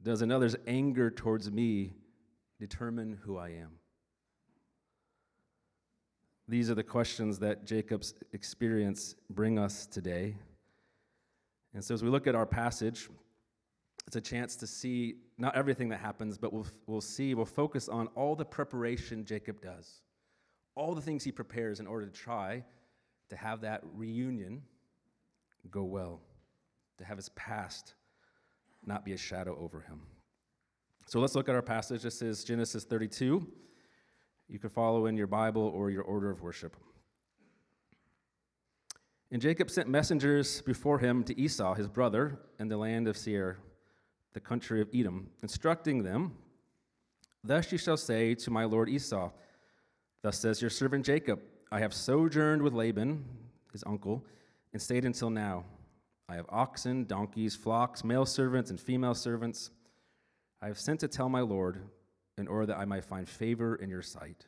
Does 0.00 0.22
another's 0.22 0.56
anger 0.66 1.10
towards 1.10 1.50
me 1.50 1.92
determine 2.58 3.18
who 3.22 3.36
I 3.36 3.48
am? 3.50 3.72
These 6.48 6.70
are 6.70 6.74
the 6.74 6.82
questions 6.82 7.38
that 7.38 7.64
Jacob's 7.64 8.14
experience 8.32 9.14
bring 9.30 9.58
us 9.58 9.86
today. 9.86 10.36
And 11.72 11.84
so 11.84 11.94
as 11.94 12.02
we 12.02 12.10
look 12.10 12.26
at 12.26 12.34
our 12.34 12.46
passage, 12.46 13.08
it's 14.06 14.16
a 14.16 14.20
chance 14.20 14.56
to 14.56 14.66
see 14.66 15.16
not 15.38 15.56
everything 15.56 15.88
that 15.90 16.00
happens, 16.00 16.36
but 16.38 16.52
we'll, 16.52 16.66
we'll 16.86 17.00
see, 17.00 17.34
we'll 17.34 17.44
focus 17.46 17.88
on 17.88 18.08
all 18.08 18.34
the 18.34 18.44
preparation 18.44 19.24
Jacob 19.24 19.60
does, 19.60 20.02
all 20.74 20.94
the 20.94 21.00
things 21.00 21.24
he 21.24 21.32
prepares 21.32 21.80
in 21.80 21.86
order 21.86 22.06
to 22.06 22.12
try 22.12 22.64
to 23.30 23.36
have 23.36 23.60
that 23.62 23.82
reunion 23.94 24.62
go 25.70 25.84
well, 25.84 26.20
to 26.98 27.04
have 27.04 27.16
his 27.16 27.28
past 27.30 27.94
not 28.84 29.04
be 29.04 29.12
a 29.12 29.16
shadow 29.16 29.56
over 29.60 29.80
him. 29.80 30.00
So 31.06 31.20
let's 31.20 31.34
look 31.34 31.48
at 31.48 31.54
our 31.54 31.62
passage. 31.62 32.02
This 32.02 32.22
is 32.22 32.44
Genesis 32.44 32.84
32. 32.84 33.46
You 34.48 34.58
can 34.58 34.70
follow 34.70 35.06
in 35.06 35.16
your 35.16 35.26
Bible 35.26 35.62
or 35.62 35.90
your 35.90 36.02
order 36.02 36.30
of 36.30 36.42
worship. 36.42 36.76
And 39.30 39.40
Jacob 39.40 39.70
sent 39.70 39.88
messengers 39.88 40.60
before 40.60 40.98
him 40.98 41.24
to 41.24 41.40
Esau, 41.40 41.74
his 41.74 41.88
brother, 41.88 42.38
in 42.58 42.68
the 42.68 42.76
land 42.76 43.08
of 43.08 43.16
Seir, 43.16 43.58
the 44.32 44.40
country 44.40 44.80
of 44.80 44.88
Edom, 44.94 45.28
instructing 45.42 46.02
them, 46.02 46.32
Thus 47.44 47.72
you 47.72 47.78
shall 47.78 47.96
say 47.96 48.34
to 48.36 48.50
my 48.50 48.64
lord 48.64 48.88
Esau, 48.88 49.30
Thus 50.22 50.38
says 50.38 50.60
your 50.60 50.70
servant 50.70 51.04
Jacob, 51.04 51.40
I 51.72 51.80
have 51.80 51.92
sojourned 51.92 52.62
with 52.62 52.72
Laban, 52.72 53.24
his 53.72 53.82
uncle, 53.86 54.24
and 54.72 54.80
stayed 54.80 55.04
until 55.04 55.30
now. 55.30 55.64
I 56.28 56.36
have 56.36 56.46
oxen, 56.48 57.04
donkeys, 57.04 57.56
flocks, 57.56 58.04
male 58.04 58.24
servants, 58.24 58.70
and 58.70 58.80
female 58.80 59.14
servants. 59.14 59.70
I 60.60 60.68
have 60.68 60.78
sent 60.78 61.00
to 61.00 61.08
tell 61.08 61.28
my 61.28 61.40
Lord, 61.40 61.82
in 62.38 62.48
order 62.48 62.66
that 62.66 62.78
I 62.78 62.84
might 62.84 63.04
find 63.04 63.28
favor 63.28 63.76
in 63.76 63.90
your 63.90 64.02
sight. 64.02 64.46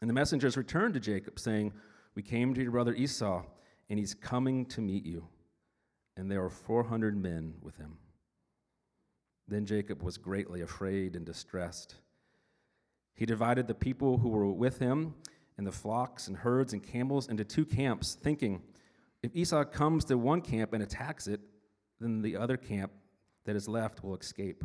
And 0.00 0.08
the 0.08 0.14
messengers 0.14 0.56
returned 0.56 0.94
to 0.94 1.00
Jacob, 1.00 1.38
saying, 1.38 1.72
We 2.14 2.22
came 2.22 2.54
to 2.54 2.62
your 2.62 2.72
brother 2.72 2.94
Esau, 2.94 3.42
and 3.90 3.98
he's 3.98 4.14
coming 4.14 4.66
to 4.66 4.80
meet 4.80 5.04
you. 5.04 5.26
And 6.16 6.30
there 6.30 6.42
were 6.42 6.50
400 6.50 7.16
men 7.16 7.54
with 7.62 7.76
him. 7.76 7.98
Then 9.48 9.64
Jacob 9.64 10.02
was 10.02 10.18
greatly 10.18 10.60
afraid 10.60 11.16
and 11.16 11.24
distressed. 11.24 11.96
He 13.14 13.26
divided 13.26 13.66
the 13.66 13.74
people 13.74 14.18
who 14.18 14.28
were 14.28 14.46
with 14.46 14.78
him 14.78 15.14
and 15.56 15.66
the 15.66 15.72
flocks 15.72 16.28
and 16.28 16.36
herds 16.36 16.72
and 16.72 16.82
camels 16.82 17.28
into 17.28 17.44
two 17.44 17.64
camps, 17.64 18.14
thinking, 18.14 18.62
if 19.22 19.34
Esau 19.34 19.64
comes 19.64 20.04
to 20.04 20.16
one 20.16 20.40
camp 20.40 20.72
and 20.72 20.82
attacks 20.82 21.26
it, 21.26 21.40
then 21.98 22.22
the 22.22 22.36
other 22.36 22.56
camp 22.56 22.92
that 23.44 23.56
is 23.56 23.68
left 23.68 24.04
will 24.04 24.16
escape. 24.16 24.62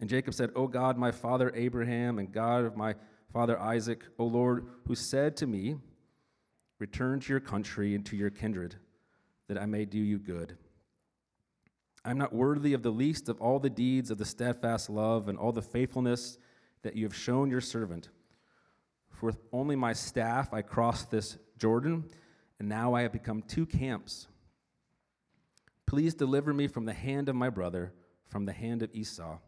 And 0.00 0.10
Jacob 0.10 0.34
said, 0.34 0.50
O 0.54 0.66
God, 0.66 0.98
my 0.98 1.10
father 1.10 1.50
Abraham, 1.54 2.18
and 2.18 2.30
God 2.30 2.64
of 2.64 2.76
my 2.76 2.94
father 3.32 3.58
Isaac, 3.58 4.04
O 4.18 4.26
Lord, 4.26 4.66
who 4.86 4.94
said 4.94 5.36
to 5.38 5.46
me, 5.46 5.76
Return 6.78 7.20
to 7.20 7.32
your 7.32 7.40
country 7.40 7.94
and 7.94 8.04
to 8.04 8.16
your 8.16 8.28
kindred, 8.28 8.76
that 9.48 9.56
I 9.56 9.64
may 9.64 9.86
do 9.86 9.98
you 9.98 10.18
good. 10.18 10.58
I 12.06 12.10
am 12.10 12.18
not 12.18 12.32
worthy 12.32 12.72
of 12.72 12.84
the 12.84 12.90
least 12.90 13.28
of 13.28 13.40
all 13.40 13.58
the 13.58 13.68
deeds 13.68 14.12
of 14.12 14.18
the 14.18 14.24
steadfast 14.24 14.88
love 14.88 15.28
and 15.28 15.36
all 15.36 15.50
the 15.50 15.60
faithfulness 15.60 16.38
that 16.82 16.94
you 16.94 17.04
have 17.04 17.16
shown 17.16 17.50
your 17.50 17.60
servant. 17.60 18.10
For 19.10 19.26
with 19.26 19.42
only 19.52 19.74
my 19.74 19.92
staff 19.92 20.54
I 20.54 20.62
crossed 20.62 21.10
this 21.10 21.36
Jordan 21.58 22.04
and 22.60 22.68
now 22.68 22.94
I 22.94 23.02
have 23.02 23.12
become 23.12 23.42
two 23.42 23.66
camps. 23.66 24.28
Please 25.84 26.14
deliver 26.14 26.54
me 26.54 26.68
from 26.68 26.84
the 26.84 26.92
hand 26.92 27.28
of 27.28 27.34
my 27.34 27.50
brother, 27.50 27.92
from 28.28 28.44
the 28.44 28.52
hand 28.52 28.82
of 28.82 28.94
Esau, 28.94 29.38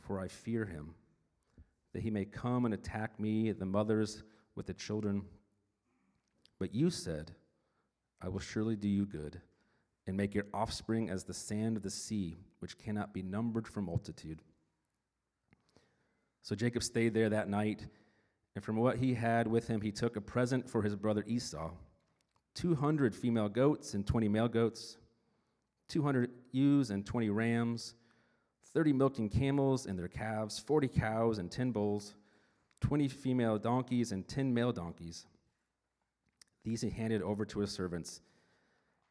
for 0.00 0.18
I 0.18 0.26
fear 0.26 0.64
him, 0.64 0.96
that 1.92 2.02
he 2.02 2.10
may 2.10 2.24
come 2.24 2.64
and 2.64 2.74
attack 2.74 3.20
me, 3.20 3.52
the 3.52 3.66
mothers 3.66 4.24
with 4.56 4.66
the 4.66 4.74
children. 4.74 5.22
But 6.58 6.74
you 6.74 6.90
said, 6.90 7.30
I 8.20 8.28
will 8.28 8.40
surely 8.40 8.74
do 8.74 8.88
you 8.88 9.06
good, 9.06 9.40
and 10.06 10.16
make 10.16 10.34
your 10.34 10.46
offspring 10.52 11.10
as 11.10 11.24
the 11.24 11.34
sand 11.34 11.76
of 11.76 11.82
the 11.82 11.90
sea, 11.90 12.38
which 12.58 12.78
cannot 12.78 13.14
be 13.14 13.22
numbered 13.22 13.68
for 13.68 13.80
multitude. 13.80 14.42
So 16.42 16.56
Jacob 16.56 16.82
stayed 16.82 17.14
there 17.14 17.28
that 17.28 17.48
night, 17.48 17.86
and 18.54 18.64
from 18.64 18.76
what 18.76 18.96
he 18.96 19.14
had 19.14 19.46
with 19.46 19.68
him, 19.68 19.80
he 19.80 19.92
took 19.92 20.16
a 20.16 20.20
present 20.20 20.68
for 20.68 20.82
his 20.82 20.96
brother 20.96 21.24
Esau 21.26 21.70
200 22.54 23.14
female 23.14 23.48
goats 23.48 23.94
and 23.94 24.06
20 24.06 24.28
male 24.28 24.48
goats, 24.48 24.98
200 25.88 26.30
ewes 26.52 26.90
and 26.90 27.06
20 27.06 27.30
rams, 27.30 27.94
30 28.74 28.92
milking 28.92 29.28
camels 29.28 29.86
and 29.86 29.98
their 29.98 30.08
calves, 30.08 30.58
40 30.58 30.88
cows 30.88 31.38
and 31.38 31.50
10 31.50 31.70
bulls, 31.70 32.14
20 32.80 33.08
female 33.08 33.58
donkeys 33.58 34.12
and 34.12 34.26
10 34.28 34.52
male 34.52 34.72
donkeys. 34.72 35.26
These 36.64 36.82
he 36.82 36.90
handed 36.90 37.22
over 37.22 37.44
to 37.46 37.60
his 37.60 37.70
servants, 37.70 38.20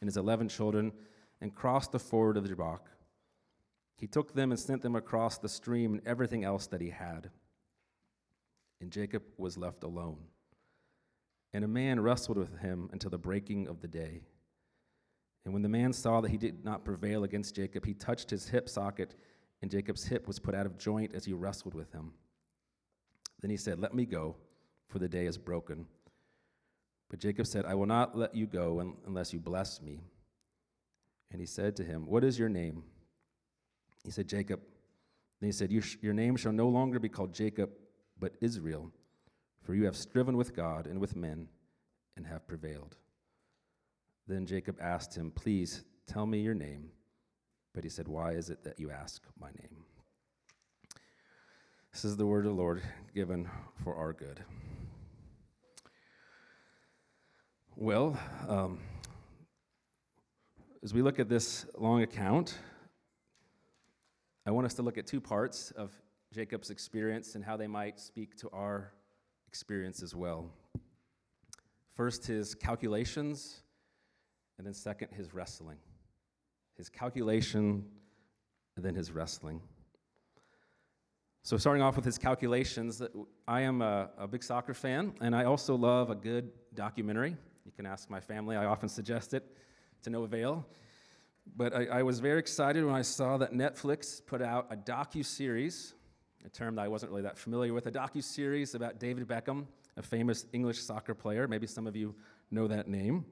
and 0.00 0.08
his 0.08 0.16
eleven 0.16 0.48
children 0.48 0.92
and 1.40 1.54
crossed 1.54 1.92
the 1.92 1.98
ford 1.98 2.36
of 2.36 2.42
the 2.42 2.48
Jabbok. 2.48 2.88
He 3.98 4.06
took 4.06 4.34
them 4.34 4.50
and 4.50 4.60
sent 4.60 4.82
them 4.82 4.96
across 4.96 5.38
the 5.38 5.48
stream 5.48 5.94
and 5.94 6.06
everything 6.06 6.44
else 6.44 6.66
that 6.68 6.80
he 6.80 6.90
had. 6.90 7.30
And 8.80 8.90
Jacob 8.90 9.22
was 9.38 9.56
left 9.56 9.84
alone. 9.84 10.18
And 11.54 11.64
a 11.64 11.68
man 11.68 12.00
wrestled 12.00 12.36
with 12.36 12.58
him 12.58 12.90
until 12.92 13.10
the 13.10 13.18
breaking 13.18 13.68
of 13.68 13.80
the 13.80 13.88
day. 13.88 14.20
And 15.44 15.54
when 15.54 15.62
the 15.62 15.68
man 15.68 15.92
saw 15.92 16.20
that 16.20 16.30
he 16.30 16.36
did 16.36 16.64
not 16.64 16.84
prevail 16.84 17.24
against 17.24 17.54
Jacob, 17.54 17.86
he 17.86 17.94
touched 17.94 18.28
his 18.28 18.48
hip 18.48 18.68
socket, 18.68 19.14
and 19.62 19.70
Jacob's 19.70 20.04
hip 20.04 20.26
was 20.26 20.38
put 20.38 20.54
out 20.54 20.66
of 20.66 20.76
joint 20.76 21.14
as 21.14 21.24
he 21.24 21.32
wrestled 21.32 21.72
with 21.72 21.90
him. 21.92 22.12
Then 23.40 23.50
he 23.50 23.56
said, 23.56 23.78
Let 23.78 23.94
me 23.94 24.04
go, 24.04 24.36
for 24.88 24.98
the 24.98 25.08
day 25.08 25.26
is 25.26 25.38
broken. 25.38 25.86
But 27.08 27.20
Jacob 27.20 27.46
said, 27.46 27.64
I 27.64 27.74
will 27.74 27.86
not 27.86 28.16
let 28.16 28.34
you 28.34 28.46
go 28.46 28.94
unless 29.06 29.32
you 29.32 29.38
bless 29.38 29.80
me. 29.80 30.00
And 31.30 31.40
he 31.40 31.46
said 31.46 31.76
to 31.76 31.84
him, 31.84 32.06
What 32.06 32.24
is 32.24 32.38
your 32.38 32.48
name? 32.48 32.82
He 34.04 34.10
said, 34.10 34.28
Jacob. 34.28 34.60
Then 35.40 35.48
he 35.48 35.52
said, 35.52 35.70
"You 35.70 35.80
sh- 35.80 35.98
Your 36.00 36.14
name 36.14 36.36
shall 36.36 36.52
no 36.52 36.68
longer 36.68 36.98
be 36.98 37.08
called 37.10 37.34
Jacob, 37.34 37.70
but 38.18 38.36
Israel, 38.40 38.90
for 39.62 39.74
you 39.74 39.84
have 39.84 39.96
striven 39.96 40.36
with 40.36 40.56
God 40.56 40.86
and 40.86 40.98
with 40.98 41.14
men 41.14 41.48
and 42.16 42.26
have 42.26 42.46
prevailed. 42.46 42.96
Then 44.26 44.46
Jacob 44.46 44.78
asked 44.80 45.14
him, 45.14 45.30
Please 45.30 45.84
tell 46.06 46.26
me 46.26 46.40
your 46.40 46.54
name. 46.54 46.90
But 47.74 47.84
he 47.84 47.90
said, 47.90 48.08
Why 48.08 48.32
is 48.32 48.48
it 48.48 48.64
that 48.64 48.80
you 48.80 48.90
ask 48.90 49.22
my 49.38 49.48
name? 49.48 49.84
This 51.92 52.04
is 52.04 52.16
the 52.16 52.26
word 52.26 52.46
of 52.46 52.56
the 52.56 52.62
Lord 52.62 52.82
given 53.14 53.48
for 53.82 53.94
our 53.94 54.12
good. 54.12 54.42
Well, 57.78 58.18
um, 58.48 58.78
as 60.82 60.94
we 60.94 61.02
look 61.02 61.18
at 61.18 61.28
this 61.28 61.66
long 61.76 62.00
account, 62.00 62.56
I 64.46 64.50
want 64.50 64.64
us 64.64 64.72
to 64.74 64.82
look 64.82 64.96
at 64.96 65.06
two 65.06 65.20
parts 65.20 65.72
of 65.72 65.92
Jacob's 66.32 66.70
experience 66.70 67.34
and 67.34 67.44
how 67.44 67.58
they 67.58 67.66
might 67.66 68.00
speak 68.00 68.34
to 68.38 68.48
our 68.48 68.94
experience 69.46 70.02
as 70.02 70.14
well. 70.14 70.50
First, 71.94 72.26
his 72.26 72.54
calculations, 72.54 73.60
and 74.56 74.66
then 74.66 74.72
second, 74.72 75.08
his 75.12 75.34
wrestling. 75.34 75.76
His 76.78 76.88
calculation, 76.88 77.84
and 78.76 78.82
then 78.82 78.94
his 78.94 79.12
wrestling. 79.12 79.60
So, 81.42 81.58
starting 81.58 81.82
off 81.82 81.94
with 81.94 82.06
his 82.06 82.16
calculations, 82.16 83.02
I 83.46 83.60
am 83.60 83.82
a, 83.82 84.08
a 84.16 84.26
big 84.26 84.42
soccer 84.42 84.72
fan, 84.72 85.12
and 85.20 85.36
I 85.36 85.44
also 85.44 85.74
love 85.74 86.08
a 86.08 86.14
good 86.14 86.52
documentary. 86.72 87.36
You 87.66 87.72
can 87.72 87.84
ask 87.84 88.08
my 88.08 88.20
family, 88.20 88.54
I 88.54 88.66
often 88.66 88.88
suggest 88.88 89.34
it 89.34 89.44
to 90.04 90.10
no 90.10 90.22
avail. 90.22 90.64
But 91.56 91.74
I, 91.74 91.86
I 91.86 92.02
was 92.04 92.20
very 92.20 92.38
excited 92.38 92.84
when 92.84 92.94
I 92.94 93.02
saw 93.02 93.38
that 93.38 93.52
Netflix 93.52 94.24
put 94.24 94.40
out 94.40 94.68
a 94.70 94.76
docu-series, 94.76 95.94
a 96.44 96.48
term 96.48 96.76
that 96.76 96.82
I 96.82 96.88
wasn't 96.88 97.10
really 97.10 97.22
that 97.22 97.36
familiar 97.36 97.72
with, 97.72 97.88
a 97.88 97.90
docu-series 97.90 98.76
about 98.76 99.00
David 99.00 99.26
Beckham, 99.26 99.66
a 99.96 100.02
famous 100.02 100.46
English 100.52 100.80
soccer 100.80 101.12
player. 101.12 101.48
Maybe 101.48 101.66
some 101.66 101.88
of 101.88 101.96
you 101.96 102.14
know 102.52 102.68
that 102.68 102.86
name. 102.86 103.24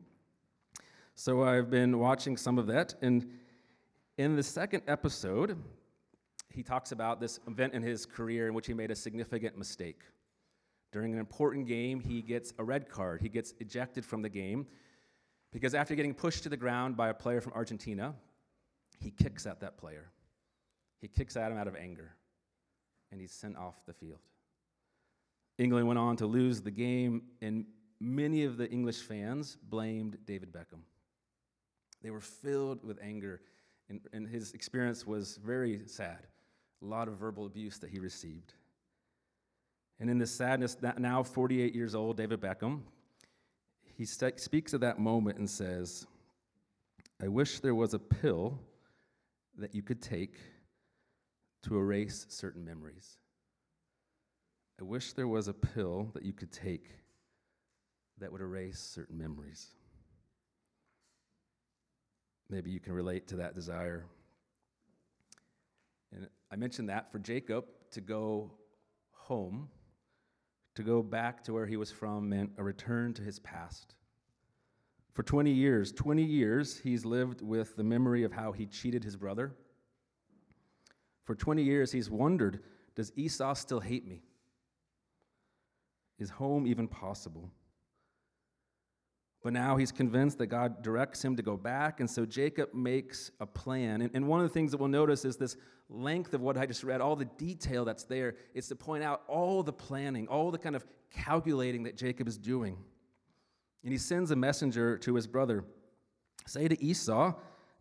So 1.14 1.44
I've 1.44 1.70
been 1.70 2.01
watching 2.01 2.37
some 2.37 2.59
of 2.59 2.66
that, 2.66 2.94
and 3.03 3.31
in 4.18 4.35
the 4.35 4.42
second 4.42 4.83
episode, 4.88 5.57
he 6.53 6.64
talks 6.64 6.90
about 6.90 7.20
this 7.20 7.38
event 7.47 7.73
in 7.73 7.83
his 7.83 8.05
career 8.05 8.49
in 8.49 8.55
which 8.55 8.66
he 8.66 8.75
made 8.75 8.90
a 8.90 8.97
significant 8.97 9.57
mistake. 9.57 10.01
During 10.94 11.12
an 11.12 11.18
important 11.18 11.66
game, 11.66 11.98
he 11.98 12.22
gets 12.22 12.52
a 12.57 12.62
red 12.62 12.88
card. 12.88 13.20
He 13.20 13.28
gets 13.28 13.52
ejected 13.59 14.04
from 14.07 14.22
the 14.22 14.28
game 14.28 14.64
because 15.52 15.74
after 15.74 15.96
getting 15.96 16.14
pushed 16.14 16.44
to 16.44 16.48
the 16.48 16.57
ground 16.57 16.96
by 16.96 17.09
a 17.09 17.14
player 17.14 17.40
from 17.40 17.52
Argentina, 17.52 18.14
he 19.00 19.11
kicks 19.11 19.44
at 19.44 19.59
that 19.59 19.76
player. 19.76 20.12
He 21.00 21.09
kicks 21.09 21.37
at 21.37 21.50
him 21.50 21.59
out 21.59 21.66
of 21.66 21.74
anger, 21.74 22.14
and 23.11 23.20
he's 23.20 23.33
sent 23.33 23.57
off 23.57 23.85
the 23.87 23.92
field. 23.92 24.20
England 25.59 25.88
went 25.88 25.98
on 25.98 26.16
to 26.18 26.26
lose 26.26 26.62
the 26.62 26.70
game, 26.70 27.22
and 27.42 27.66
many 27.98 28.44
of 28.44 28.57
the 28.57 28.70
English 28.70 29.00
fans 29.00 29.59
blamed 29.68 30.16
David 30.26 30.52
Beckham. 30.52 30.83
They 32.04 32.11
were 32.12 32.20
filled 32.20 32.85
with 32.85 33.00
anger, 33.02 33.40
and, 33.88 34.00
and 34.12 34.28
his 34.28 34.52
experience 34.52 35.04
was 35.04 35.38
very 35.38 35.80
sad. 35.87 36.28
A 36.83 36.85
lot 36.85 37.09
of 37.09 37.14
verbal 37.14 37.46
abuse 37.46 37.78
that 37.78 37.90
he 37.90 37.98
received. 37.98 38.54
And 40.00 40.11
in 40.11 40.18
this 40.18 40.33
sadness, 40.33 40.74
that 40.76 40.98
now 40.98 41.22
48 41.22 41.74
years 41.74 41.94
old, 41.94 42.16
David 42.16 42.40
Beckham, 42.40 42.80
he 43.96 44.04
st- 44.04 44.40
speaks 44.40 44.72
of 44.72 44.80
that 44.80 44.98
moment 44.98 45.38
and 45.38 45.48
says, 45.48 46.07
I 47.22 47.28
wish 47.28 47.61
there 47.61 47.74
was 47.74 47.94
a 47.94 47.98
pill 47.98 48.59
that 49.59 49.74
you 49.74 49.83
could 49.83 50.02
take 50.02 50.37
to 51.62 51.76
erase 51.76 52.26
certain 52.28 52.64
memories. 52.64 53.18
I 54.80 54.85
wish 54.85 55.12
there 55.12 55.28
was 55.28 55.46
a 55.46 55.52
pill 55.52 56.11
that 56.14 56.24
you 56.24 56.33
could 56.33 56.52
take 56.52 56.88
that 58.18 58.33
would 58.33 58.40
erase 58.40 58.80
certain 58.80 59.16
memories. 59.16 59.68
Maybe 62.50 62.70
you 62.70 62.80
can 62.80 62.92
relate 62.92 63.28
to 63.28 63.37
that 63.37 63.54
desire. 63.54 64.04
And 66.12 66.28
I 66.50 66.57
mentioned 66.57 66.88
that 66.88 67.11
for 67.11 67.18
Jacob 67.18 67.64
to 67.92 68.00
go 68.00 68.50
home, 69.12 69.68
to 70.74 70.82
go 70.82 71.02
back 71.02 71.42
to 71.44 71.52
where 71.52 71.66
he 71.66 71.76
was 71.76 71.90
from, 71.90 72.28
meant 72.28 72.50
a 72.58 72.62
return 72.62 73.14
to 73.14 73.22
his 73.22 73.38
past. 73.38 73.94
For 75.12 75.22
20 75.22 75.50
years, 75.52 75.92
20 75.92 76.22
years, 76.22 76.78
he's 76.78 77.04
lived 77.04 77.40
with 77.40 77.76
the 77.76 77.84
memory 77.84 78.24
of 78.24 78.32
how 78.32 78.52
he 78.52 78.66
cheated 78.66 79.04
his 79.04 79.16
brother. 79.16 79.54
For 81.24 81.34
20 81.34 81.62
years, 81.62 81.92
he's 81.92 82.10
wondered 82.10 82.60
does 82.94 83.12
Esau 83.16 83.54
still 83.54 83.80
hate 83.80 84.06
me? 84.06 84.22
Is 86.18 86.30
home 86.30 86.66
even 86.66 86.87
possible? 86.87 87.50
But 89.44 89.52
now 89.52 89.76
he's 89.76 89.92
convinced 89.92 90.38
that 90.38 90.46
God 90.46 90.83
directs 90.83 91.22
him 91.22 91.37
to 91.37 91.42
go 91.42 91.59
back, 91.59 92.00
and 92.00 92.11
so 92.11 92.24
Jacob 92.24 92.72
makes 92.72 93.30
a 93.40 93.46
plan. 93.46 94.00
And, 94.00 94.11
and, 94.14 94.26
one 94.26 94.40
of 94.40 94.48
the 94.48 94.52
things 94.52 94.70
that 94.70 94.78
we'll 94.78 94.88
notice 94.88 95.26
is 95.26 95.37
this 95.37 95.59
length 95.90 96.33
of 96.33 96.40
what 96.40 96.57
I 96.57 96.64
just 96.64 96.83
read, 96.83 97.02
all 97.02 97.14
the 97.14 97.26
detail 97.26 97.85
that's 97.85 98.04
there, 98.04 98.37
is 98.54 98.68
to 98.68 98.74
point 98.74 99.04
out 99.04 99.22
all 99.28 99.62
the 99.62 99.72
planning, 99.72 100.26
all 100.28 100.50
the 100.50 100.57
kind 100.57 100.74
of 100.74 100.87
calculating 101.11 101.83
that 101.83 101.94
Jacob 101.94 102.26
is 102.26 102.38
doing. 102.38 102.78
And 103.83 103.92
he 103.92 103.98
sends 103.98 104.30
a 104.30 104.37
messenger 104.37 104.96
to 104.98 105.14
his 105.14 105.26
brother 105.26 105.64
Say 106.46 106.68
to 106.68 106.83
Esau 106.83 107.35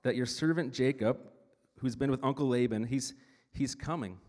that 0.04 0.16
your 0.16 0.26
servant 0.26 0.74
Jacob, 0.74 1.18
who's 1.80 1.96
been 1.96 2.12
with 2.12 2.24
Uncle 2.24 2.48
Laban, 2.48 2.86
he's, 2.86 3.14
he's 3.52 3.76
coming. 3.76 4.20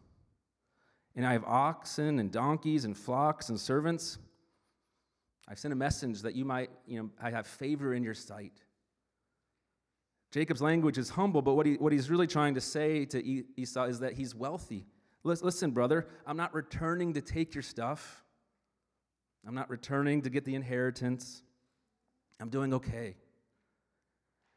And 1.14 1.24
I 1.26 1.32
have 1.32 1.44
oxen 1.44 2.18
and 2.18 2.32
donkeys 2.32 2.84
and 2.84 2.96
flocks 2.96 3.48
and 3.48 3.60
servants. 3.60 4.18
I've 5.48 5.58
sent 5.58 5.72
a 5.72 5.76
message 5.76 6.22
that 6.22 6.34
you 6.34 6.44
might, 6.44 6.70
you 6.86 7.02
know, 7.02 7.10
I 7.20 7.30
have 7.30 7.46
favor 7.46 7.94
in 7.94 8.02
your 8.02 8.14
sight. 8.14 8.52
Jacob's 10.30 10.62
language 10.62 10.98
is 10.98 11.10
humble, 11.10 11.42
but 11.42 11.54
what, 11.54 11.66
he, 11.66 11.74
what 11.74 11.92
he's 11.92 12.10
really 12.10 12.26
trying 12.26 12.54
to 12.54 12.60
say 12.60 13.04
to 13.06 13.44
Esau 13.56 13.84
is 13.84 14.00
that 14.00 14.14
he's 14.14 14.34
wealthy. 14.34 14.86
Listen, 15.22 15.70
brother, 15.70 16.06
I'm 16.26 16.36
not 16.36 16.52
returning 16.52 17.14
to 17.14 17.20
take 17.20 17.54
your 17.54 17.62
stuff. 17.62 18.24
I'm 19.46 19.54
not 19.54 19.70
returning 19.70 20.22
to 20.22 20.30
get 20.30 20.44
the 20.44 20.54
inheritance. 20.54 21.42
I'm 22.40 22.48
doing 22.48 22.74
okay. 22.74 23.16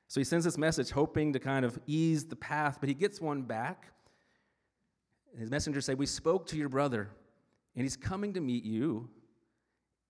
So 0.07 0.19
he 0.19 0.23
sends 0.23 0.45
this 0.45 0.57
message 0.57 0.89
hoping 0.89 1.33
to 1.33 1.39
kind 1.39 1.65
of 1.65 1.77
ease 1.85 2.25
the 2.25 2.35
path, 2.35 2.77
but 2.79 2.89
he 2.89 2.95
gets 2.95 3.21
one 3.21 3.43
back. 3.43 3.87
His 5.37 5.51
messenger 5.51 5.81
say, 5.81 5.93
"We 5.93 6.05
spoke 6.05 6.47
to 6.47 6.57
your 6.57 6.69
brother, 6.69 7.09
and 7.75 7.83
he's 7.83 7.97
coming 7.97 8.33
to 8.33 8.41
meet 8.41 8.63
you, 8.63 9.09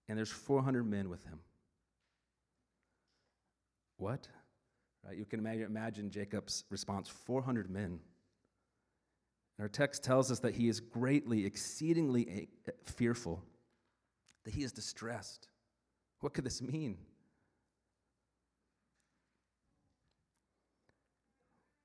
and 0.07 0.17
there's 0.17 0.31
400 0.31 0.85
men 0.85 1.09
with 1.09 1.23
him." 1.23 1.39
What? 3.97 4.27
Right? 5.05 5.17
You 5.17 5.25
can 5.25 5.45
imagine 5.45 6.11
Jacob's 6.11 6.65
response 6.69 7.09
400 7.09 7.69
men. 7.69 7.99
And 9.57 9.63
our 9.63 9.69
text 9.69 10.03
tells 10.03 10.31
us 10.31 10.39
that 10.39 10.53
he 10.53 10.67
is 10.67 10.79
greatly, 10.79 11.45
exceedingly 11.45 12.47
eh, 12.67 12.71
fearful, 12.85 13.43
that 14.43 14.53
he 14.53 14.63
is 14.63 14.71
distressed. 14.71 15.49
What 16.19 16.33
could 16.33 16.43
this 16.43 16.61
mean? 16.61 16.97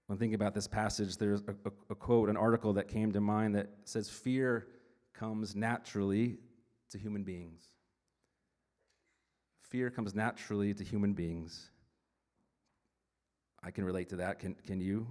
When 0.06 0.18
thinking 0.18 0.34
about 0.34 0.52
this 0.52 0.68
passage, 0.68 1.16
there's 1.16 1.40
a, 1.42 1.52
a, 1.64 1.72
a, 1.90 1.94
quote, 1.94 2.28
an 2.28 2.36
article 2.36 2.74
that 2.74 2.88
came 2.88 3.12
to 3.12 3.20
mind 3.20 3.54
that 3.54 3.70
says, 3.84 4.10
Fear 4.10 4.66
comes 5.14 5.56
naturally 5.56 6.36
to 6.90 6.98
human 6.98 7.22
beings. 7.22 7.71
Fear 9.72 9.88
comes 9.88 10.14
naturally 10.14 10.74
to 10.74 10.84
human 10.84 11.14
beings. 11.14 11.70
I 13.62 13.70
can 13.70 13.86
relate 13.86 14.10
to 14.10 14.16
that. 14.16 14.38
Can, 14.38 14.54
can 14.66 14.82
you? 14.82 15.06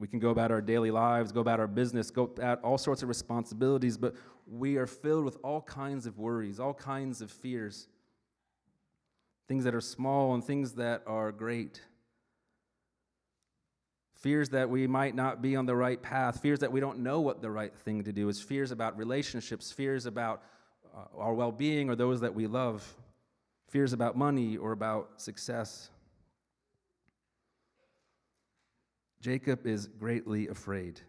We 0.00 0.08
can 0.08 0.18
go 0.18 0.30
about 0.30 0.50
our 0.50 0.60
daily 0.60 0.90
lives, 0.90 1.30
go 1.30 1.38
about 1.38 1.60
our 1.60 1.68
business, 1.68 2.10
go 2.10 2.24
about 2.24 2.60
all 2.64 2.76
sorts 2.76 3.04
of 3.04 3.08
responsibilities, 3.08 3.96
but 3.96 4.16
we 4.48 4.78
are 4.78 4.88
filled 4.88 5.24
with 5.24 5.38
all 5.44 5.60
kinds 5.60 6.06
of 6.06 6.18
worries, 6.18 6.58
all 6.58 6.74
kinds 6.74 7.22
of 7.22 7.30
fears. 7.30 7.86
Things 9.46 9.62
that 9.62 9.76
are 9.76 9.80
small 9.80 10.34
and 10.34 10.42
things 10.42 10.72
that 10.72 11.04
are 11.06 11.30
great. 11.30 11.80
Fears 14.16 14.48
that 14.48 14.68
we 14.68 14.88
might 14.88 15.14
not 15.14 15.40
be 15.40 15.54
on 15.54 15.66
the 15.66 15.76
right 15.76 16.02
path, 16.02 16.40
fears 16.40 16.58
that 16.58 16.72
we 16.72 16.80
don't 16.80 16.98
know 16.98 17.20
what 17.20 17.42
the 17.42 17.50
right 17.50 17.72
thing 17.84 18.02
to 18.02 18.12
do 18.12 18.28
is, 18.28 18.40
fears 18.40 18.72
about 18.72 18.98
relationships, 18.98 19.70
fears 19.70 20.04
about 20.04 20.42
uh, 20.92 21.16
our 21.16 21.32
well 21.32 21.52
being 21.52 21.88
or 21.88 21.94
those 21.94 22.20
that 22.22 22.34
we 22.34 22.48
love, 22.48 22.92
fears 23.74 23.92
about 23.92 24.16
money 24.16 24.56
or 24.56 24.70
about 24.70 25.20
success. 25.20 25.90
Jacob 29.20 29.66
is 29.66 29.88
greatly 29.88 30.46
afraid. 30.46 31.00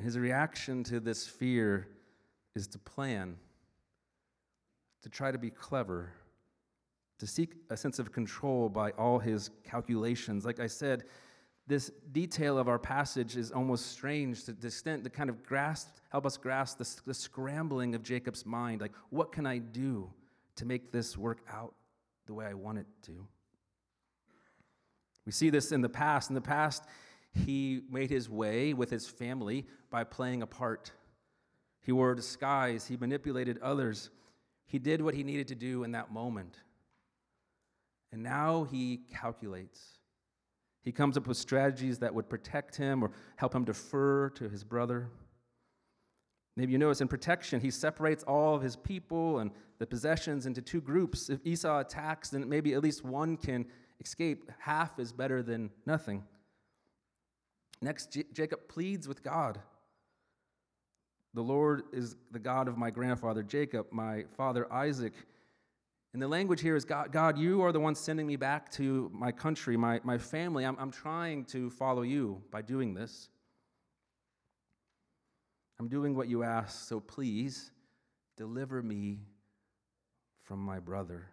His 0.00 0.16
reaction 0.16 0.84
to 0.84 1.00
this 1.00 1.26
fear 1.26 1.88
is 2.54 2.68
to 2.68 2.78
plan, 2.78 3.34
to 5.02 5.08
try 5.08 5.32
to 5.32 5.38
be 5.38 5.50
clever, 5.50 6.12
to 7.18 7.26
seek 7.26 7.54
a 7.70 7.76
sense 7.76 7.98
of 7.98 8.12
control 8.12 8.68
by 8.68 8.92
all 8.92 9.18
his 9.18 9.50
calculations. 9.64 10.44
Like 10.44 10.60
I 10.60 10.68
said, 10.68 11.06
this 11.66 11.90
detail 12.12 12.56
of 12.56 12.68
our 12.68 12.78
passage 12.78 13.36
is 13.36 13.50
almost 13.50 13.86
strange 13.86 14.44
to 14.44 14.52
the 14.52 14.68
extent 14.68 15.02
to 15.02 15.10
kind 15.10 15.28
of 15.28 15.42
grasp, 15.42 15.88
help 16.10 16.24
us 16.24 16.36
grasp 16.36 16.78
the, 16.78 16.88
the 17.04 17.14
scrambling 17.14 17.96
of 17.96 18.04
Jacob's 18.04 18.46
mind. 18.46 18.80
Like, 18.80 18.92
what 19.10 19.32
can 19.32 19.44
I 19.44 19.58
do 19.58 20.08
to 20.56 20.64
make 20.64 20.92
this 20.92 21.16
work 21.16 21.38
out 21.50 21.74
the 22.26 22.34
way 22.34 22.46
I 22.46 22.54
want 22.54 22.78
it 22.78 22.86
to? 23.02 23.26
We 25.24 25.32
see 25.32 25.50
this 25.50 25.72
in 25.72 25.80
the 25.80 25.88
past. 25.88 26.30
In 26.30 26.34
the 26.34 26.40
past, 26.40 26.84
he 27.34 27.82
made 27.90 28.10
his 28.10 28.28
way 28.30 28.72
with 28.72 28.90
his 28.90 29.08
family 29.08 29.66
by 29.90 30.04
playing 30.04 30.42
a 30.42 30.46
part. 30.46 30.92
He 31.82 31.92
wore 31.92 32.12
a 32.12 32.16
disguise, 32.16 32.86
he 32.86 32.96
manipulated 32.96 33.58
others. 33.58 34.10
He 34.66 34.78
did 34.78 35.00
what 35.00 35.14
he 35.14 35.22
needed 35.22 35.48
to 35.48 35.54
do 35.54 35.84
in 35.84 35.92
that 35.92 36.12
moment. 36.12 36.56
And 38.12 38.22
now 38.22 38.64
he 38.64 39.00
calculates. 39.12 39.98
He 40.82 40.92
comes 40.92 41.16
up 41.16 41.26
with 41.26 41.36
strategies 41.36 41.98
that 41.98 42.14
would 42.14 42.28
protect 42.28 42.76
him 42.76 43.02
or 43.02 43.10
help 43.36 43.54
him 43.54 43.64
defer 43.64 44.30
to 44.30 44.48
his 44.48 44.64
brother. 44.64 45.08
Maybe 46.56 46.72
you 46.72 46.78
notice 46.78 47.02
in 47.02 47.08
protection, 47.08 47.60
he 47.60 47.70
separates 47.70 48.24
all 48.24 48.54
of 48.54 48.62
his 48.62 48.76
people 48.76 49.40
and 49.40 49.50
the 49.78 49.86
possessions 49.86 50.46
into 50.46 50.62
two 50.62 50.80
groups. 50.80 51.28
If 51.28 51.40
Esau 51.44 51.80
attacks, 51.80 52.30
then 52.30 52.48
maybe 52.48 52.72
at 52.72 52.82
least 52.82 53.04
one 53.04 53.36
can 53.36 53.66
escape. 54.00 54.50
Half 54.58 54.98
is 54.98 55.12
better 55.12 55.42
than 55.42 55.70
nothing. 55.84 56.24
Next, 57.82 58.10
J- 58.10 58.24
Jacob 58.32 58.68
pleads 58.68 59.06
with 59.06 59.22
God. 59.22 59.60
The 61.34 61.42
Lord 61.42 61.82
is 61.92 62.16
the 62.30 62.38
God 62.38 62.68
of 62.68 62.78
my 62.78 62.90
grandfather 62.90 63.42
Jacob, 63.42 63.88
my 63.90 64.24
father 64.34 64.72
Isaac. 64.72 65.12
And 66.14 66.22
the 66.22 66.28
language 66.28 66.62
here 66.62 66.76
is 66.76 66.86
God, 66.86 67.12
God, 67.12 67.36
you 67.36 67.60
are 67.60 67.72
the 67.72 67.80
one 67.80 67.94
sending 67.94 68.26
me 68.26 68.36
back 68.36 68.70
to 68.72 69.10
my 69.12 69.30
country, 69.30 69.76
my, 69.76 70.00
my 70.02 70.16
family. 70.16 70.64
I'm, 70.64 70.76
I'm 70.78 70.90
trying 70.90 71.44
to 71.46 71.68
follow 71.68 72.00
you 72.00 72.40
by 72.50 72.62
doing 72.62 72.94
this. 72.94 73.28
I'm 75.78 75.88
doing 75.88 76.14
what 76.14 76.28
you 76.28 76.42
ask, 76.42 76.88
so 76.88 77.00
please 77.00 77.70
deliver 78.36 78.82
me 78.82 79.20
from 80.42 80.60
my 80.60 80.78
brother. 80.78 81.26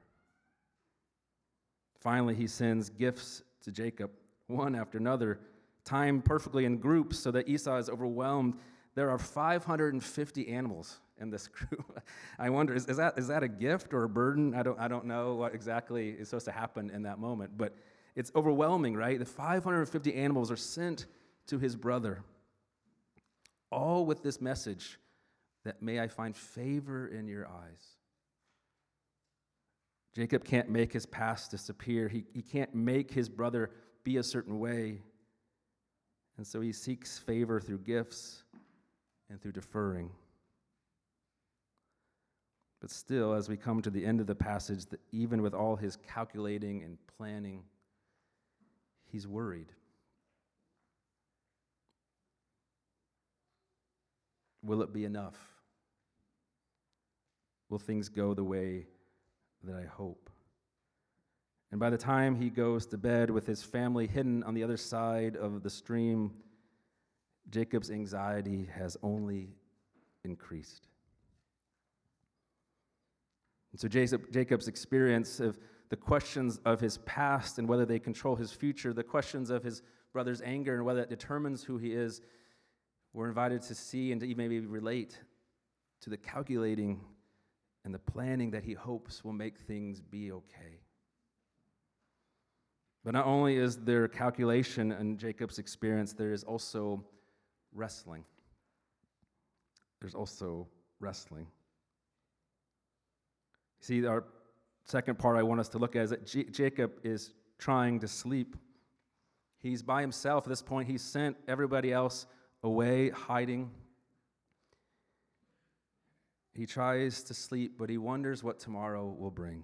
Finally, 1.99 2.35
he 2.35 2.47
sends 2.47 2.89
gifts 2.89 3.43
to 3.61 3.71
Jacob, 3.71 4.11
one 4.47 4.75
after 4.75 4.97
another, 4.97 5.39
timed 5.85 6.25
perfectly 6.25 6.65
in 6.65 6.77
groups 6.77 7.17
so 7.17 7.31
that 7.31 7.47
Esau 7.47 7.77
is 7.77 7.89
overwhelmed. 7.89 8.55
There 8.95 9.09
are 9.09 9.17
550 9.17 10.49
animals 10.49 10.99
in 11.19 11.29
this 11.29 11.47
group. 11.47 12.01
I 12.37 12.49
wonder, 12.49 12.73
is, 12.73 12.85
is, 12.87 12.97
that, 12.97 13.17
is 13.17 13.27
that 13.27 13.43
a 13.43 13.47
gift 13.47 13.93
or 13.93 14.03
a 14.03 14.09
burden? 14.09 14.53
I 14.53 14.63
don't, 14.63 14.79
I 14.79 14.87
don't 14.87 15.05
know 15.05 15.35
what 15.35 15.53
exactly 15.55 16.09
is 16.09 16.29
supposed 16.29 16.45
to 16.45 16.51
happen 16.51 16.89
in 16.89 17.03
that 17.03 17.19
moment, 17.19 17.57
but 17.57 17.75
it's 18.15 18.31
overwhelming, 18.35 18.95
right? 18.95 19.17
The 19.17 19.25
550 19.25 20.13
animals 20.13 20.51
are 20.51 20.57
sent 20.57 21.05
to 21.47 21.57
his 21.57 21.75
brother, 21.75 22.23
all 23.73 24.05
with 24.05 24.23
this 24.23 24.39
message 24.39 24.99
that 25.65 25.81
may 25.81 25.99
I 25.99 26.07
find 26.07 26.35
favor 26.35 27.07
in 27.07 27.27
your 27.27 27.47
eyes. 27.47 27.97
Jacob 30.13 30.43
can't 30.43 30.69
make 30.69 30.93
his 30.93 31.05
past 31.05 31.51
disappear. 31.51 32.07
He, 32.07 32.25
he 32.33 32.41
can't 32.41 32.73
make 32.75 33.11
his 33.11 33.29
brother 33.29 33.71
be 34.03 34.17
a 34.17 34.23
certain 34.23 34.59
way. 34.59 35.01
And 36.37 36.45
so 36.45 36.61
he 36.61 36.71
seeks 36.71 37.17
favor 37.17 37.59
through 37.59 37.79
gifts 37.79 38.43
and 39.29 39.41
through 39.41 39.53
deferring. 39.53 40.11
But 42.79 42.91
still, 42.91 43.33
as 43.33 43.47
we 43.47 43.55
come 43.55 43.81
to 43.81 43.89
the 43.89 44.05
end 44.05 44.19
of 44.19 44.27
the 44.27 44.35
passage, 44.35 44.85
that 44.87 44.99
even 45.11 45.41
with 45.41 45.53
all 45.53 45.75
his 45.75 45.95
calculating 45.95 46.83
and 46.83 46.97
planning, 47.17 47.63
he's 49.05 49.25
worried. 49.25 49.71
Will 54.63 54.81
it 54.81 54.93
be 54.93 55.05
enough? 55.05 55.37
Will 57.69 57.79
things 57.79 58.09
go 58.09 58.33
the 58.33 58.43
way 58.43 58.87
that 59.63 59.75
I 59.75 59.85
hope? 59.85 60.29
And 61.71 61.79
by 61.79 61.89
the 61.89 61.97
time 61.97 62.35
he 62.35 62.49
goes 62.49 62.85
to 62.87 62.97
bed 62.97 63.29
with 63.29 63.47
his 63.47 63.63
family 63.63 64.07
hidden 64.07 64.43
on 64.43 64.53
the 64.53 64.63
other 64.63 64.77
side 64.77 65.35
of 65.35 65.63
the 65.63 65.69
stream, 65.69 66.31
Jacob's 67.49 67.91
anxiety 67.91 68.69
has 68.73 68.95
only 69.01 69.49
increased. 70.23 70.87
And 73.71 73.81
so 73.81 73.87
Jacob's 73.87 74.67
experience 74.67 75.39
of 75.39 75.57
the 75.89 75.95
questions 75.95 76.59
of 76.63 76.79
his 76.79 76.99
past 76.99 77.57
and 77.57 77.67
whether 77.67 77.85
they 77.85 77.99
control 77.99 78.35
his 78.35 78.51
future, 78.51 78.93
the 78.93 79.03
questions 79.03 79.49
of 79.49 79.63
his 79.63 79.81
brother's 80.13 80.41
anger 80.41 80.75
and 80.75 80.85
whether 80.85 81.01
it 81.01 81.09
determines 81.09 81.63
who 81.63 81.77
he 81.77 81.93
is, 81.93 82.21
we're 83.13 83.27
invited 83.27 83.61
to 83.63 83.75
see 83.75 84.11
and 84.11 84.19
to 84.21 84.27
even 84.27 84.37
maybe 84.37 84.59
relate 84.65 85.19
to 86.01 86.09
the 86.09 86.17
calculating 86.17 86.99
and 87.85 87.93
the 87.93 87.99
planning 87.99 88.51
that 88.51 88.63
he 88.63 88.73
hopes 88.73 89.23
will 89.23 89.33
make 89.33 89.57
things 89.57 90.01
be 90.01 90.31
okay. 90.31 90.79
But 93.03 93.13
not 93.13 93.25
only 93.25 93.57
is 93.57 93.77
there 93.77 94.07
calculation 94.07 94.91
in 94.93 95.17
Jacob's 95.17 95.59
experience, 95.59 96.13
there 96.13 96.31
is 96.31 96.43
also 96.43 97.03
wrestling. 97.73 98.23
There's 99.99 100.15
also 100.15 100.67
wrestling. 100.99 101.47
See, 103.81 104.05
our 104.05 104.23
second 104.85 105.19
part 105.19 105.37
I 105.37 105.43
want 105.43 105.59
us 105.59 105.69
to 105.69 105.77
look 105.77 105.95
at 105.95 106.03
is 106.03 106.09
that 106.11 106.25
J- 106.25 106.45
Jacob 106.45 106.93
is 107.03 107.33
trying 107.57 107.99
to 107.99 108.07
sleep. 108.07 108.55
He's 109.59 109.81
by 109.81 110.01
himself 110.01 110.45
at 110.45 110.49
this 110.49 110.61
point. 110.61 110.87
He's 110.87 111.01
sent 111.01 111.35
everybody 111.47 111.91
else 111.91 112.25
away, 112.63 113.09
hiding. 113.09 113.69
He 116.53 116.65
tries 116.65 117.23
to 117.23 117.33
sleep, 117.33 117.73
but 117.77 117.89
he 117.89 117.97
wonders 117.97 118.43
what 118.43 118.59
tomorrow 118.59 119.05
will 119.17 119.31
bring. 119.31 119.63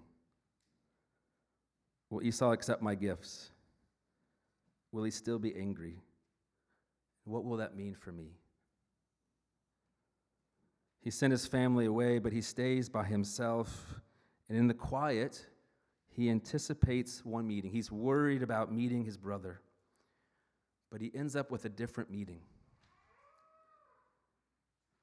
Will 2.10 2.24
Esau 2.24 2.52
accept 2.52 2.82
my 2.82 2.96
gifts? 2.96 3.52
Will 4.92 5.04
he 5.04 5.12
still 5.12 5.40
be 5.40 5.56
angry? 5.56 6.02
What 7.26 7.46
will 7.46 7.58
that 7.58 7.76
mean 7.76 7.94
for 7.94 8.12
me? 8.12 8.32
He 11.02 11.12
sent 11.12 11.32
his 11.32 11.46
family 11.46 11.86
away, 11.86 12.20
but 12.20 12.34
he 12.34 12.42
stays 12.42 12.90
by 12.90 13.06
himself. 13.06 14.02
And 14.50 14.58
in 14.58 14.68
the 14.68 14.74
quiet, 14.74 15.46
he 16.10 16.30
anticipates 16.30 17.24
one 17.24 17.48
meeting. 17.48 17.72
He's 17.72 17.92
worried 17.92 18.42
about 18.42 18.74
meeting 18.74 19.06
his 19.06 19.16
brother, 19.16 19.62
but 20.92 21.02
he 21.02 21.12
ends 21.14 21.36
up 21.36 21.52
with 21.52 21.66
a 21.66 21.70
different 21.70 22.10
meeting. 22.10 22.42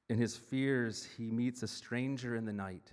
In 0.09 0.19
his 0.19 0.37
fears, 0.37 1.09
he 1.17 1.31
meets 1.31 1.63
a 1.63 1.69
stranger 1.69 2.37
in 2.37 2.45
the 2.45 2.53
night. 2.53 2.93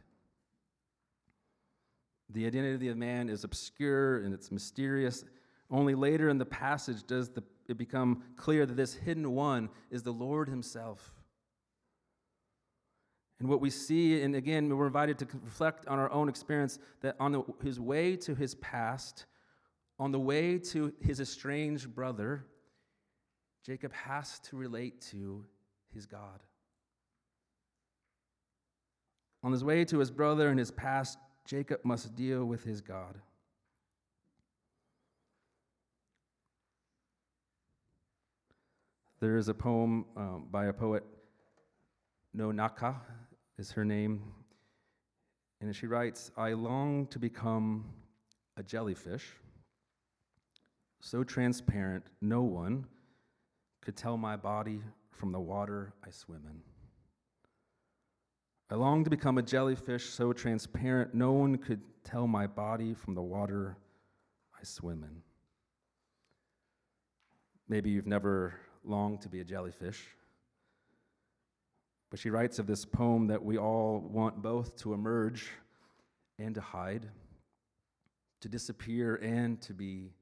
The 2.30 2.48
identity 2.48 2.88
of 2.88 2.96
the 2.96 3.00
man 3.00 3.30
is 3.30 3.44
obscure 3.44 4.24
and 4.24 4.34
it's 4.34 4.52
mysterious. 4.52 5.24
Only 5.70 5.94
later 5.94 6.30
in 6.30 6.38
the 6.40 6.46
passage 6.46 7.06
does 7.06 7.30
the, 7.30 7.44
it 7.68 7.78
become 7.78 8.24
clear 8.36 8.66
that 8.66 8.76
this 8.76 8.96
hidden 8.96 9.32
one 9.32 9.70
is 9.92 10.02
the 10.02 10.12
Lord 10.12 10.50
Himself. 10.50 11.14
And 13.40 13.50
what 13.50 13.62
we 13.62 13.70
see, 13.70 14.22
and 14.22 14.36
again, 14.36 14.76
we're 14.76 14.88
invited 14.88 15.20
to 15.20 15.28
reflect 15.44 15.88
on 15.88 16.00
our 16.00 16.12
own 16.12 16.30
experience 16.30 16.80
that 17.02 17.16
on 17.20 17.34
the, 17.34 17.44
his 17.62 17.80
way 17.80 18.16
to 18.18 18.34
his 18.34 18.56
past, 18.56 19.26
on 20.00 20.12
the 20.12 20.20
way 20.20 20.58
to 20.58 20.94
his 21.02 21.20
estranged 21.20 21.94
brother, 21.94 22.46
Jacob 23.66 23.92
has 23.94 24.40
to 24.40 24.56
relate 24.56 25.02
to 25.02 25.46
his 25.94 26.06
God. 26.06 26.40
On 29.44 29.52
his 29.52 29.64
way 29.64 29.84
to 29.86 30.00
his 30.00 30.10
brother 30.10 30.50
and 30.50 30.58
his 30.58 30.72
past, 30.72 31.18
Jacob 31.46 31.82
must 31.84 32.16
deal 32.16 32.46
with 32.46 32.64
his 32.64 32.80
God. 32.80 33.20
There 39.20 39.38
is 39.38 39.50
a 39.50 39.54
poem 39.54 40.06
um, 40.18 40.48
by 40.52 40.66
a 40.66 40.74
poet, 40.74 41.04
No 42.34 42.52
Naka 42.52 42.96
is 43.58 43.72
her 43.72 43.86
name, 43.86 44.22
and 45.62 45.74
she 45.76 45.88
writes 45.88 46.32
I 46.36 46.54
long 46.54 47.08
to 47.08 47.20
become 47.20 47.86
a 48.58 48.64
jellyfish, 48.64 49.26
so 51.00 51.24
transparent 51.24 52.06
no 52.22 52.42
one 52.42 52.86
could 53.82 53.96
tell 53.96 54.18
my 54.18 54.36
body 54.36 54.82
from 55.10 55.32
the 55.32 55.40
water 55.40 55.94
I 56.06 56.10
swim 56.10 56.42
in. 56.50 56.73
I 58.70 58.76
long 58.76 59.04
to 59.04 59.10
become 59.10 59.38
a 59.38 59.44
jellyfish 59.44 60.10
so 60.10 60.34
transparent 60.34 61.14
no 61.14 61.32
one 61.32 61.58
could 61.58 61.82
tell 62.04 62.28
my 62.28 62.48
body 62.48 62.94
from 62.94 63.14
the 63.14 63.22
water 63.22 63.78
I 64.60 64.64
swim 64.64 65.04
in. 65.04 65.22
Maybe 67.68 67.90
you've 67.90 68.08
never 68.08 68.56
longed 68.84 69.22
to 69.22 69.30
be 69.30 69.40
a 69.40 69.44
jellyfish, 69.44 70.02
but 72.10 72.20
she 72.20 72.30
writes 72.30 72.60
of 72.60 72.68
this 72.68 72.86
poem 72.86 73.28
that 73.28 73.44
we 73.44 73.58
all 73.58 74.00
want 74.00 74.42
both 74.42 74.76
to 74.78 74.94
emerge 74.94 75.50
and 76.40 76.56
to 76.56 76.62
hide, 76.62 77.10
to 78.42 78.50
disappear 78.50 79.16
and 79.16 79.62
to 79.62 79.74
be 79.74 80.14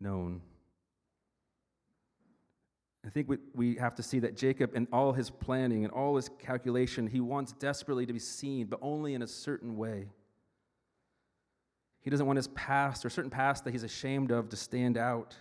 known. 0.00 0.40
I 3.06 3.10
think 3.10 3.28
we, 3.28 3.38
we 3.54 3.74
have 3.76 3.94
to 3.96 4.02
see 4.02 4.18
that 4.20 4.36
Jacob, 4.36 4.74
in 4.74 4.88
all 4.92 5.12
his 5.12 5.30
planning 5.30 5.84
and 5.84 5.92
all 5.92 6.16
his 6.16 6.28
calculation, 6.38 7.06
he 7.06 7.20
wants 7.20 7.52
desperately 7.52 8.06
to 8.06 8.12
be 8.12 8.18
seen, 8.18 8.66
but 8.66 8.78
only 8.82 9.14
in 9.14 9.22
a 9.22 9.26
certain 9.26 9.76
way. 9.76 10.08
He 12.00 12.10
doesn't 12.10 12.26
want 12.26 12.36
his 12.36 12.48
past 12.48 13.04
or 13.04 13.10
certain 13.10 13.30
past 13.30 13.64
that 13.64 13.70
he's 13.70 13.82
ashamed 13.82 14.30
of 14.30 14.48
to 14.48 14.56
stand 14.56 14.96
out. 14.96 15.36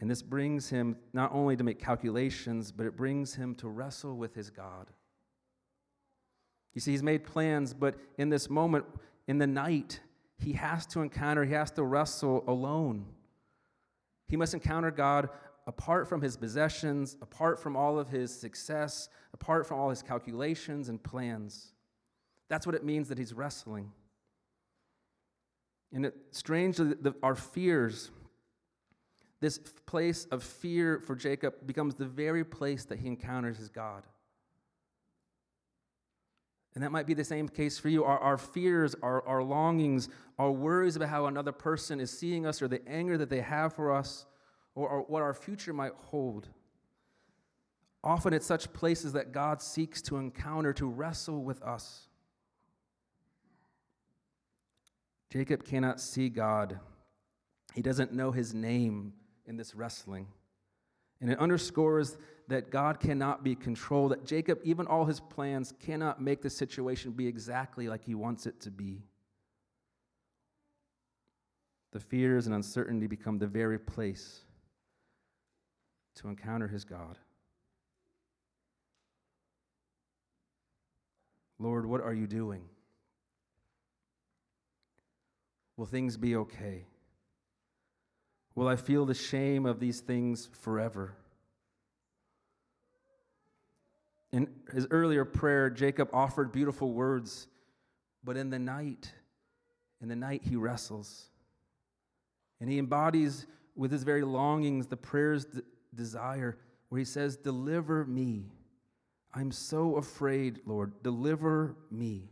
And 0.00 0.10
this 0.10 0.20
brings 0.20 0.68
him 0.68 0.96
not 1.12 1.32
only 1.32 1.56
to 1.56 1.62
make 1.62 1.78
calculations, 1.78 2.72
but 2.72 2.86
it 2.86 2.96
brings 2.96 3.34
him 3.34 3.54
to 3.56 3.68
wrestle 3.68 4.16
with 4.16 4.34
his 4.34 4.50
God. 4.50 4.90
You 6.74 6.80
see, 6.80 6.90
he's 6.90 7.02
made 7.02 7.24
plans, 7.24 7.72
but 7.72 7.94
in 8.18 8.28
this 8.28 8.50
moment, 8.50 8.84
in 9.28 9.38
the 9.38 9.46
night, 9.46 10.00
he 10.38 10.54
has 10.54 10.86
to 10.86 11.00
encounter, 11.00 11.44
he 11.44 11.52
has 11.52 11.70
to 11.72 11.84
wrestle 11.84 12.42
alone. 12.48 13.06
He 14.32 14.38
must 14.38 14.54
encounter 14.54 14.90
God 14.90 15.28
apart 15.66 16.08
from 16.08 16.22
his 16.22 16.38
possessions, 16.38 17.18
apart 17.20 17.60
from 17.60 17.76
all 17.76 17.98
of 17.98 18.08
his 18.08 18.34
success, 18.34 19.10
apart 19.34 19.66
from 19.66 19.78
all 19.78 19.90
his 19.90 20.02
calculations 20.02 20.88
and 20.88 21.02
plans. 21.02 21.74
That's 22.48 22.64
what 22.64 22.74
it 22.74 22.82
means 22.82 23.10
that 23.10 23.18
he's 23.18 23.34
wrestling. 23.34 23.92
And 25.92 26.06
it, 26.06 26.14
strangely, 26.30 26.94
the, 26.98 27.14
our 27.22 27.34
fears, 27.34 28.10
this 29.42 29.58
place 29.84 30.24
of 30.30 30.42
fear 30.42 31.00
for 31.00 31.14
Jacob 31.14 31.66
becomes 31.66 31.94
the 31.94 32.06
very 32.06 32.42
place 32.42 32.86
that 32.86 33.00
he 33.00 33.08
encounters 33.08 33.58
his 33.58 33.68
God. 33.68 34.02
And 36.74 36.82
that 36.82 36.90
might 36.90 37.06
be 37.06 37.14
the 37.14 37.24
same 37.24 37.48
case 37.48 37.78
for 37.78 37.88
you. 37.88 38.04
Our, 38.04 38.18
our 38.18 38.38
fears, 38.38 38.94
our, 39.02 39.26
our 39.26 39.42
longings, 39.42 40.08
our 40.38 40.50
worries 40.50 40.96
about 40.96 41.10
how 41.10 41.26
another 41.26 41.52
person 41.52 42.00
is 42.00 42.10
seeing 42.10 42.46
us, 42.46 42.62
or 42.62 42.68
the 42.68 42.86
anger 42.88 43.18
that 43.18 43.28
they 43.28 43.40
have 43.40 43.74
for 43.74 43.94
us, 43.94 44.24
or, 44.74 44.88
or 44.88 45.00
what 45.02 45.22
our 45.22 45.34
future 45.34 45.72
might 45.72 45.92
hold. 45.94 46.48
Often 48.02 48.32
it's 48.32 48.46
such 48.46 48.72
places 48.72 49.12
that 49.12 49.32
God 49.32 49.60
seeks 49.60 50.00
to 50.02 50.16
encounter, 50.16 50.72
to 50.72 50.86
wrestle 50.86 51.42
with 51.42 51.62
us. 51.62 52.08
Jacob 55.30 55.64
cannot 55.64 56.00
see 56.00 56.28
God, 56.28 56.78
he 57.74 57.80
doesn't 57.80 58.12
know 58.12 58.32
his 58.32 58.52
name 58.52 59.14
in 59.46 59.56
this 59.56 59.74
wrestling. 59.74 60.26
And 61.20 61.30
it 61.30 61.38
underscores 61.38 62.16
that 62.52 62.70
God 62.70 63.00
cannot 63.00 63.42
be 63.42 63.54
controlled, 63.54 64.12
that 64.12 64.26
Jacob, 64.26 64.60
even 64.62 64.86
all 64.86 65.06
his 65.06 65.20
plans, 65.20 65.72
cannot 65.80 66.20
make 66.20 66.42
the 66.42 66.50
situation 66.50 67.12
be 67.12 67.26
exactly 67.26 67.88
like 67.88 68.04
he 68.04 68.14
wants 68.14 68.44
it 68.44 68.60
to 68.60 68.70
be. 68.70 69.02
The 71.92 72.00
fears 72.00 72.44
and 72.44 72.54
uncertainty 72.54 73.06
become 73.06 73.38
the 73.38 73.46
very 73.46 73.78
place 73.78 74.40
to 76.16 76.28
encounter 76.28 76.68
his 76.68 76.84
God. 76.84 77.16
Lord, 81.58 81.86
what 81.86 82.02
are 82.02 82.12
you 82.12 82.26
doing? 82.26 82.64
Will 85.78 85.86
things 85.86 86.18
be 86.18 86.36
okay? 86.36 86.84
Will 88.54 88.68
I 88.68 88.76
feel 88.76 89.06
the 89.06 89.14
shame 89.14 89.64
of 89.64 89.80
these 89.80 90.00
things 90.00 90.50
forever? 90.52 91.14
In 94.32 94.48
his 94.72 94.86
earlier 94.90 95.24
prayer, 95.24 95.68
Jacob 95.68 96.08
offered 96.12 96.52
beautiful 96.52 96.92
words, 96.92 97.48
but 98.24 98.36
in 98.36 98.50
the 98.50 98.58
night, 98.58 99.12
in 100.00 100.08
the 100.08 100.16
night, 100.16 100.42
he 100.44 100.56
wrestles. 100.56 101.28
And 102.60 102.70
he 102.70 102.78
embodies 102.78 103.46
with 103.76 103.90
his 103.90 104.02
very 104.02 104.22
longings 104.22 104.86
the 104.86 104.96
prayer's 104.96 105.46
desire, 105.94 106.58
where 106.88 106.98
he 106.98 107.04
says, 107.04 107.36
Deliver 107.36 108.04
me. 108.04 108.52
I'm 109.34 109.52
so 109.52 109.96
afraid, 109.96 110.60
Lord. 110.66 111.02
Deliver 111.02 111.76
me. 111.90 112.30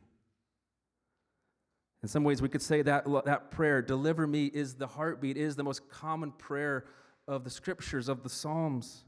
In 2.03 2.09
some 2.09 2.24
ways, 2.24 2.40
we 2.40 2.48
could 2.48 2.62
say 2.62 2.82
that, 2.82 3.05
that 3.26 3.51
prayer, 3.51 3.82
deliver 3.82 4.26
me, 4.26 4.46
is 4.46 4.74
the 4.74 4.86
heartbeat, 4.86 5.36
is 5.36 5.55
the 5.55 5.62
most 5.62 5.88
common 5.90 6.32
prayer 6.32 6.86
of 7.28 7.44
the 7.44 7.51
scriptures, 7.51 8.09
of 8.09 8.22
the 8.22 8.28
Psalms. 8.28 9.05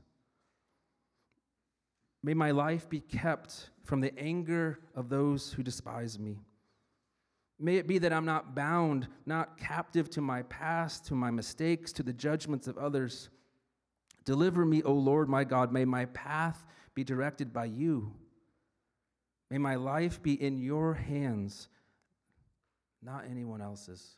May 2.23 2.35
my 2.35 2.51
life 2.53 2.89
be 2.89 3.01
kept 3.01 3.71
from 3.85 4.01
the 4.01 4.17
anger 4.19 4.79
of 4.95 5.09
those 5.09 5.53
who 5.53 5.63
despise 5.63 6.19
me. 6.19 6.39
May 7.59 7.77
it 7.77 7.87
be 7.87 7.99
that 7.99 8.13
I'm 8.13 8.25
not 8.25 8.55
bound, 8.55 9.09
not 9.27 9.59
captive 9.59 10.11
to 10.11 10.21
my 10.21 10.43
past, 10.43 11.07
to 11.07 11.15
my 11.15 11.31
mistakes, 11.31 11.93
to 11.93 12.03
the 12.03 12.13
judgments 12.13 12.67
of 12.67 12.79
others. 12.79 13.29
Deliver 14.25 14.65
me, 14.65 14.83
O 14.83 14.93
Lord 14.93 15.29
my 15.29 15.45
God. 15.45 15.73
May 15.73 15.85
my 15.85 16.07
path 16.07 16.65
be 16.95 17.05
directed 17.05 17.53
by 17.53 17.67
you. 17.67 18.15
May 19.51 19.59
my 19.59 19.75
life 19.75 20.23
be 20.23 20.41
in 20.41 20.59
your 20.59 20.95
hands 20.95 21.69
not 23.03 23.25
anyone 23.29 23.61
else's. 23.61 24.17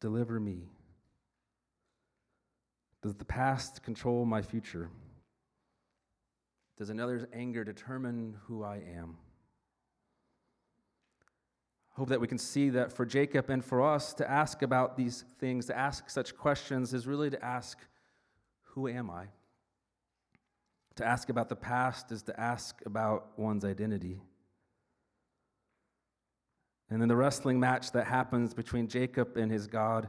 Deliver 0.00 0.38
me. 0.38 0.68
Does 3.06 3.14
the 3.14 3.24
past 3.24 3.84
control 3.84 4.24
my 4.24 4.42
future? 4.42 4.90
Does 6.76 6.90
another's 6.90 7.24
anger 7.32 7.62
determine 7.62 8.34
who 8.48 8.64
I 8.64 8.78
am? 8.78 9.16
I 11.92 12.00
hope 12.00 12.08
that 12.08 12.20
we 12.20 12.26
can 12.26 12.36
see 12.36 12.68
that 12.70 12.92
for 12.92 13.06
Jacob 13.06 13.48
and 13.48 13.64
for 13.64 13.80
us 13.80 14.12
to 14.14 14.28
ask 14.28 14.62
about 14.62 14.96
these 14.96 15.22
things, 15.38 15.66
to 15.66 15.78
ask 15.78 16.10
such 16.10 16.36
questions, 16.36 16.92
is 16.92 17.06
really 17.06 17.30
to 17.30 17.44
ask, 17.44 17.78
Who 18.74 18.88
am 18.88 19.08
I? 19.08 19.26
To 20.96 21.06
ask 21.06 21.28
about 21.28 21.48
the 21.48 21.54
past 21.54 22.10
is 22.10 22.24
to 22.24 22.40
ask 22.40 22.84
about 22.86 23.38
one's 23.38 23.64
identity. 23.64 24.20
And 26.90 27.00
then 27.00 27.06
the 27.06 27.14
wrestling 27.14 27.60
match 27.60 27.92
that 27.92 28.08
happens 28.08 28.52
between 28.52 28.88
Jacob 28.88 29.36
and 29.36 29.52
his 29.52 29.68
God, 29.68 30.08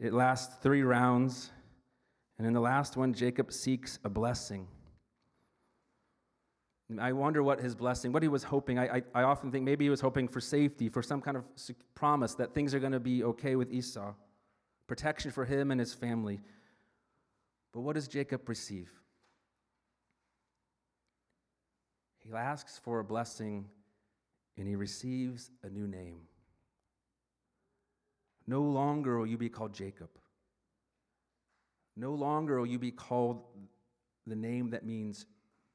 it 0.00 0.12
lasts 0.12 0.54
three 0.62 0.84
rounds. 0.84 1.50
And 2.40 2.46
in 2.46 2.54
the 2.54 2.60
last 2.60 2.96
one, 2.96 3.12
Jacob 3.12 3.52
seeks 3.52 3.98
a 4.02 4.08
blessing. 4.08 4.66
I 6.98 7.12
wonder 7.12 7.42
what 7.42 7.60
his 7.60 7.74
blessing, 7.74 8.12
what 8.12 8.22
he 8.22 8.30
was 8.30 8.42
hoping. 8.42 8.78
I, 8.78 8.96
I, 8.96 9.02
I 9.16 9.22
often 9.24 9.52
think 9.52 9.62
maybe 9.62 9.84
he 9.84 9.90
was 9.90 10.00
hoping 10.00 10.26
for 10.26 10.40
safety, 10.40 10.88
for 10.88 11.02
some 11.02 11.20
kind 11.20 11.36
of 11.36 11.44
promise 11.94 12.34
that 12.36 12.54
things 12.54 12.74
are 12.74 12.78
going 12.80 12.92
to 12.92 12.98
be 12.98 13.24
okay 13.24 13.56
with 13.56 13.70
Esau, 13.70 14.14
protection 14.86 15.30
for 15.30 15.44
him 15.44 15.70
and 15.70 15.78
his 15.78 15.92
family. 15.92 16.40
But 17.74 17.80
what 17.82 17.94
does 17.94 18.08
Jacob 18.08 18.48
receive? 18.48 18.90
He 22.20 22.32
asks 22.32 22.80
for 22.82 23.00
a 23.00 23.04
blessing 23.04 23.66
and 24.56 24.66
he 24.66 24.76
receives 24.76 25.50
a 25.62 25.68
new 25.68 25.86
name. 25.86 26.20
No 28.46 28.62
longer 28.62 29.18
will 29.18 29.26
you 29.26 29.36
be 29.36 29.50
called 29.50 29.74
Jacob. 29.74 30.08
No 31.96 32.12
longer 32.14 32.58
will 32.58 32.66
you 32.66 32.78
be 32.78 32.90
called 32.90 33.42
the 34.26 34.36
name 34.36 34.70
that 34.70 34.84
means 34.84 35.26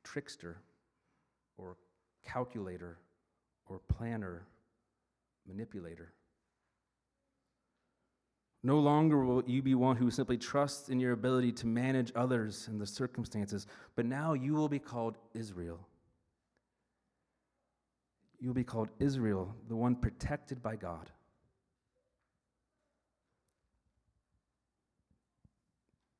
trickster 0.03 0.57
or 1.57 1.77
calculator 2.25 2.97
or 3.67 3.79
planner, 3.79 4.45
manipulator. 5.47 6.13
No 8.63 8.79
longer 8.79 9.23
will 9.23 9.43
you 9.45 9.61
be 9.61 9.75
one 9.75 9.95
who 9.95 10.09
simply 10.09 10.37
trusts 10.37 10.89
in 10.89 10.99
your 10.99 11.11
ability 11.11 11.51
to 11.51 11.67
manage 11.67 12.11
others 12.15 12.67
and 12.67 12.81
the 12.81 12.87
circumstances, 12.87 13.67
but 13.95 14.05
now 14.05 14.33
you 14.33 14.55
will 14.55 14.69
be 14.69 14.79
called 14.79 15.17
Israel. 15.35 15.79
You 18.39 18.49
will 18.49 18.55
be 18.55 18.63
called 18.63 18.89
Israel, 18.99 19.55
the 19.67 19.75
one 19.75 19.95
protected 19.95 20.63
by 20.63 20.77
God. 20.77 21.11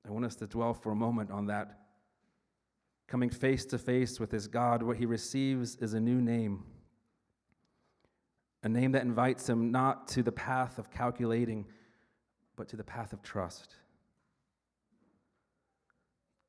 I 0.08 0.12
want 0.12 0.26
us 0.26 0.36
to 0.36 0.48
dwell 0.48 0.74
for 0.74 0.92
a 0.92 0.96
moment 0.96 1.32
on 1.32 1.48
that. 1.48 1.80
Coming 3.08 3.30
face 3.30 3.66
to 3.66 3.78
face 3.78 4.20
with 4.20 4.32
his 4.32 4.48
God, 4.48 4.84
what 4.84 4.98
he 4.98 5.06
receives 5.06 5.76
is 5.78 5.94
a 5.94 6.00
new 6.00 6.22
name. 6.22 6.64
A 8.64 8.70
name 8.70 8.92
that 8.94 9.04
invites 9.04 9.48
him 9.48 9.72
not 9.72 10.08
to 10.10 10.24
the 10.24 10.32
path 10.32 10.80
of 10.80 10.90
calculating, 10.90 11.66
but 12.56 12.68
to 12.70 12.76
the 12.76 12.84
path 12.84 13.14
of 13.14 13.22
trust. 13.22 13.76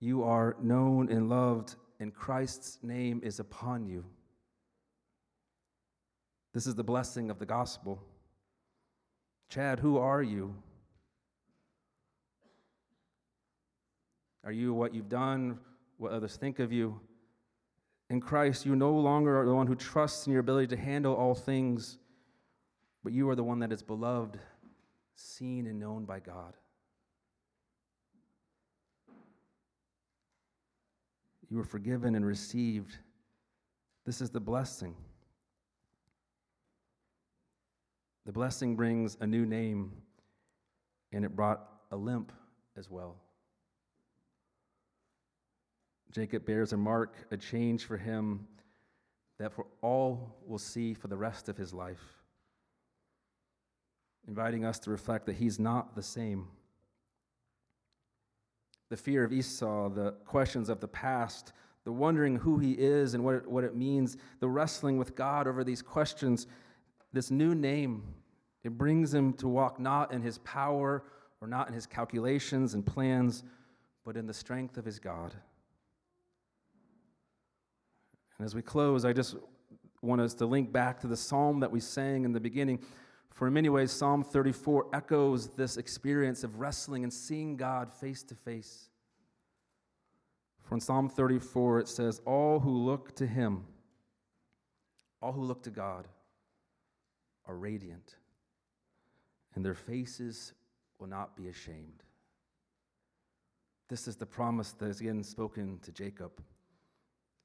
You 0.01 0.23
are 0.25 0.57
known 0.63 1.11
and 1.11 1.29
loved, 1.29 1.77
and 2.01 2.15
Christ's 2.15 2.79
name 2.83 3.21
is 3.23 3.41
upon 3.41 3.87
you. 3.87 4.05
This 6.53 6.67
is 6.67 6.75
the 6.75 6.85
blessing 6.85 7.31
of 7.31 7.39
the 7.39 7.47
gospel. 7.47 8.03
Chad, 9.49 9.81
who 9.81 9.99
are 9.99 10.23
you? 10.23 10.55
Are 14.47 14.53
you 14.53 14.73
what 14.73 14.95
you've 14.95 15.09
done, 15.09 15.59
what 15.99 16.13
others 16.13 16.37
think 16.37 16.61
of 16.61 16.73
you? 16.73 17.01
In 18.11 18.21
Christ, 18.21 18.65
you 18.65 18.77
no 18.77 18.93
longer 18.93 19.41
are 19.41 19.45
the 19.45 19.53
one 19.53 19.67
who 19.67 19.75
trusts 19.75 20.29
in 20.29 20.33
your 20.33 20.41
ability 20.41 20.69
to 20.69 20.81
handle 20.81 21.17
all 21.17 21.35
things, 21.35 21.99
but 23.03 23.13
you 23.13 23.29
are 23.29 23.35
the 23.35 23.43
one 23.43 23.59
that 23.59 23.73
is 23.73 23.83
beloved, 23.83 24.39
seen, 25.17 25.67
and 25.67 25.81
known 25.81 26.05
by 26.05 26.21
God. 26.21 26.55
You 31.51 31.57
were 31.57 31.65
forgiven 31.65 32.15
and 32.15 32.25
received. 32.25 32.97
This 34.05 34.21
is 34.21 34.31
the 34.31 34.39
blessing. 34.39 34.95
The 38.27 38.33
blessing 38.33 38.77
brings 38.77 39.17
a 39.21 39.27
new 39.27 39.45
name, 39.45 39.91
and 41.13 41.25
it 41.25 41.35
brought 41.35 41.69
a 41.91 41.97
limp 41.97 42.31
as 42.77 42.89
well. 42.89 43.17
Jacob 46.17 46.47
bears 46.47 46.73
a 46.73 46.79
mark, 46.79 47.15
a 47.31 47.37
change 47.37 47.85
for 47.85 47.99
him 47.99 48.47
that 49.39 49.53
for 49.53 49.67
all 49.83 50.35
will 50.47 50.57
see 50.57 50.95
for 50.95 51.09
the 51.09 51.17
rest 51.17 51.51
of 51.51 51.59
his 51.59 51.75
life, 51.75 52.01
inviting 54.27 54.65
us 54.65 54.79
to 54.79 54.91
reflect 54.91 55.27
that 55.27 55.37
he's 55.37 55.59
not 55.59 55.95
the 55.95 56.03
same. 56.03 56.49
The 58.89 58.97
fear 58.97 59.25
of 59.25 59.33
Esau, 59.35 59.91
the 59.91 60.13
questions 60.25 60.71
of 60.71 60.81
the 60.81 60.89
past, 60.89 61.53
the 61.85 61.93
wondering 61.93 62.37
who 62.37 62.57
he 62.57 62.73
is 62.73 63.13
and 63.13 63.23
what 63.23 63.35
it, 63.35 63.47
what 63.47 63.65
it 63.65 63.77
means, 63.77 64.17
the 64.41 64.49
wrestling 64.49 64.97
with 64.97 65.17
God 65.17 65.47
over 65.47 65.65
these 65.65 65.83
questions, 65.83 66.47
this 67.13 67.31
new 67.31 67.55
name, 67.55 68.03
it 68.65 68.79
brings 68.79 69.13
him 69.13 69.35
to 69.35 69.49
walk 69.49 69.79
not 69.79 70.15
in 70.15 70.23
his 70.23 70.39
power 70.39 71.05
or 71.43 71.47
not 71.47 71.69
in 71.69 71.75
his 71.75 71.85
calculations 71.85 72.73
and 72.73 72.87
plans, 72.87 73.45
but 74.03 74.17
in 74.17 74.27
the 74.27 74.33
strength 74.33 74.79
of 74.79 74.87
his 74.87 74.99
God. 74.99 75.35
And 78.39 78.45
as 78.45 78.55
we 78.55 78.63
close, 78.63 79.05
I 79.05 79.13
just 79.13 79.37
want 80.03 80.21
us 80.21 80.35
to 80.35 80.47
link 80.47 80.73
back 80.73 81.01
to 81.01 81.07
the 81.07 81.17
psalm 81.17 81.61
that 81.61 81.71
we 81.71 81.81
sang 81.81 82.25
in 82.25 82.33
the 82.33 82.41
beginning. 82.41 82.81
For 83.33 83.49
in 83.49 83.55
many 83.55 83.69
ways, 83.69 83.93
Psalm 83.93 84.23
34 84.23 84.87
echoes 84.95 85.49
this 85.49 85.77
experience 85.77 86.45
of 86.45 86.59
wrestling 86.59 87.03
and 87.03 87.13
seeing 87.13 87.57
God 87.57 87.93
face 87.93 88.23
to 88.25 88.35
face. 88.35 88.89
For 90.63 90.75
in 90.75 90.81
Psalm 90.81 91.09
34, 91.09 91.81
it 91.81 91.89
says, 91.89 92.21
All 92.25 92.61
who 92.61 92.71
look 92.71 93.15
to 93.17 93.27
him, 93.27 93.65
all 95.21 95.33
who 95.33 95.43
look 95.43 95.63
to 95.65 95.71
God, 95.71 96.09
are 97.47 97.57
radiant, 97.57 98.17
and 99.55 99.65
their 99.65 99.75
faces 99.75 100.53
will 100.99 101.07
not 101.07 101.37
be 101.37 101.49
ashamed. 101.49 102.03
This 103.89 104.09
is 104.09 104.17
the 104.17 104.27
promise 104.27 104.73
that 104.73 104.87
is 104.87 105.01
again 105.01 105.23
spoken 105.23 105.79
to 105.83 105.93
Jacob. 105.93 106.33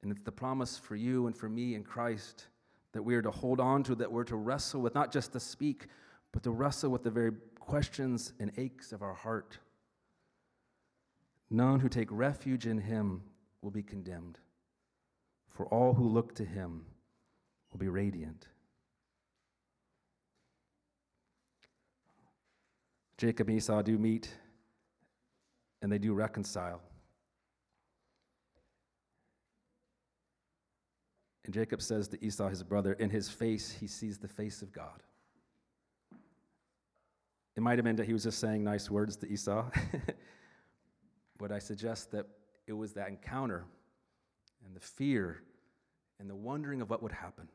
And 0.02 0.10
it's 0.10 0.22
the 0.22 0.32
promise 0.32 0.76
for 0.78 0.96
you 0.96 1.26
and 1.26 1.36
for 1.36 1.48
me 1.48 1.74
in 1.74 1.84
Christ 1.84 2.46
that 2.92 3.02
we 3.02 3.14
are 3.14 3.22
to 3.22 3.30
hold 3.30 3.60
on 3.60 3.82
to, 3.84 3.94
that 3.94 4.10
we're 4.10 4.24
to 4.24 4.36
wrestle 4.36 4.80
with, 4.80 4.94
not 4.94 5.12
just 5.12 5.32
to 5.32 5.40
speak, 5.40 5.86
but 6.32 6.42
to 6.42 6.50
wrestle 6.50 6.90
with 6.90 7.02
the 7.02 7.10
very 7.10 7.32
questions 7.58 8.32
and 8.40 8.52
aches 8.56 8.92
of 8.92 9.02
our 9.02 9.14
heart. 9.14 9.58
None 11.50 11.80
who 11.80 11.88
take 11.88 12.08
refuge 12.10 12.66
in 12.66 12.78
him 12.78 13.22
will 13.60 13.70
be 13.70 13.82
condemned, 13.82 14.38
for 15.50 15.66
all 15.66 15.94
who 15.94 16.08
look 16.08 16.34
to 16.34 16.44
him 16.44 16.84
will 17.70 17.78
be 17.78 17.88
radiant. 17.88 18.48
Jacob 23.18 23.48
and 23.48 23.56
Esau 23.58 23.82
do 23.82 23.98
meet 23.98 24.28
and 25.80 25.92
they 25.92 25.98
do 25.98 26.12
reconcile. 26.12 26.80
And 31.44 31.52
Jacob 31.52 31.82
says 31.82 32.08
to 32.08 32.24
Esau, 32.24 32.48
his 32.48 32.62
brother, 32.62 32.92
in 32.94 33.10
his 33.10 33.28
face, 33.28 33.70
he 33.70 33.86
sees 33.86 34.18
the 34.18 34.28
face 34.28 34.62
of 34.62 34.72
God. 34.72 35.02
It 37.56 37.62
might 37.62 37.78
have 37.78 37.84
been 37.84 37.96
that 37.96 38.06
he 38.06 38.12
was 38.12 38.22
just 38.22 38.38
saying 38.38 38.64
nice 38.64 38.90
words 38.90 39.16
to 39.16 39.28
Esau, 39.28 39.68
but 41.38 41.52
I 41.52 41.58
suggest 41.58 42.12
that 42.12 42.26
it 42.66 42.72
was 42.72 42.92
that 42.94 43.08
encounter 43.08 43.64
and 44.64 44.74
the 44.74 44.80
fear 44.80 45.42
and 46.18 46.30
the 46.30 46.34
wondering 46.34 46.80
of 46.80 46.88
what 46.88 47.02
would 47.02 47.12
happen 47.12 47.48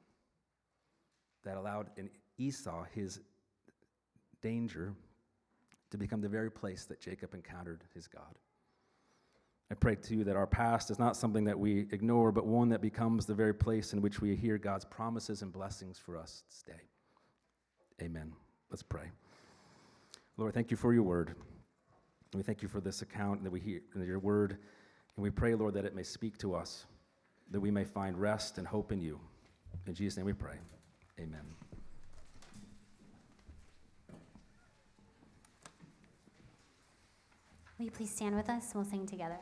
that 1.43 1.57
allowed 1.57 1.89
in 1.95 2.09
Esau 2.37 2.83
his 2.93 3.21
danger 4.41 4.93
to 5.89 5.97
become 5.97 6.21
the 6.21 6.29
very 6.29 6.51
place 6.51 6.85
that 6.85 6.99
Jacob 6.99 7.33
encountered 7.33 7.83
his 7.93 8.07
God. 8.07 8.35
I 9.69 9.75
pray 9.75 9.95
too 9.95 10.23
that 10.23 10.37
our 10.37 10.47
past 10.47 10.91
is 10.91 10.97
not 10.97 11.17
something 11.17 11.43
that 11.43 11.59
we 11.59 11.87
ignore, 11.91 12.31
but 12.31 12.45
one 12.45 12.69
that 12.69 12.81
becomes 12.81 13.25
the 13.25 13.33
very 13.33 13.53
place 13.53 13.91
in 13.91 14.01
which 14.01 14.21
we 14.21 14.35
hear 14.35 14.57
God's 14.57 14.85
promises 14.85 15.41
and 15.41 15.51
blessings 15.51 15.99
for 15.99 16.17
us 16.17 16.43
today. 16.63 16.79
Amen. 18.01 18.31
Let's 18.69 18.83
pray. 18.83 19.11
Lord, 20.37 20.53
thank 20.53 20.71
you 20.71 20.77
for 20.77 20.93
your 20.93 21.03
word. 21.03 21.35
We 22.33 22.43
thank 22.43 22.61
you 22.61 22.69
for 22.69 22.79
this 22.79 23.01
account 23.01 23.43
that 23.43 23.51
we 23.51 23.59
hear 23.59 23.81
your 23.95 24.19
word. 24.19 24.57
And 25.15 25.23
we 25.23 25.31
pray, 25.31 25.55
Lord, 25.55 25.73
that 25.73 25.83
it 25.83 25.95
may 25.95 26.03
speak 26.03 26.37
to 26.39 26.53
us, 26.55 26.85
that 27.51 27.59
we 27.59 27.71
may 27.71 27.83
find 27.83 28.17
rest 28.17 28.59
and 28.59 28.67
hope 28.67 28.91
in 28.91 29.01
you. 29.01 29.19
In 29.85 29.93
Jesus' 29.93 30.15
name 30.15 30.25
we 30.25 30.33
pray. 30.33 30.55
Amen. 31.19 31.41
Will 37.77 37.85
you 37.85 37.91
please 37.91 38.11
stand 38.11 38.35
with 38.35 38.49
us 38.49 38.71
and 38.71 38.75
we'll 38.75 38.91
sing 38.91 39.05
together? 39.05 39.39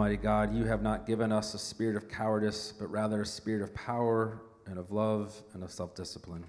Almighty 0.00 0.16
God, 0.16 0.54
you 0.54 0.64
have 0.64 0.80
not 0.80 1.06
given 1.06 1.30
us 1.30 1.52
a 1.52 1.58
spirit 1.58 1.94
of 1.94 2.08
cowardice, 2.08 2.72
but 2.72 2.90
rather 2.90 3.20
a 3.20 3.26
spirit 3.26 3.60
of 3.60 3.74
power 3.74 4.40
and 4.64 4.78
of 4.78 4.90
love 4.90 5.42
and 5.52 5.62
of 5.62 5.70
self 5.70 5.94
discipline. 5.94 6.42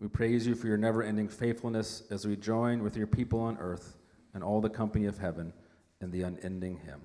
We 0.00 0.08
praise 0.08 0.48
you 0.48 0.56
for 0.56 0.66
your 0.66 0.76
never 0.76 1.00
ending 1.00 1.28
faithfulness 1.28 2.02
as 2.10 2.26
we 2.26 2.34
join 2.34 2.82
with 2.82 2.96
your 2.96 3.06
people 3.06 3.38
on 3.38 3.56
earth 3.58 3.94
and 4.34 4.42
all 4.42 4.60
the 4.60 4.68
company 4.68 5.06
of 5.06 5.16
heaven 5.16 5.52
in 6.00 6.10
the 6.10 6.22
unending 6.22 6.78
hymn. 6.78 7.02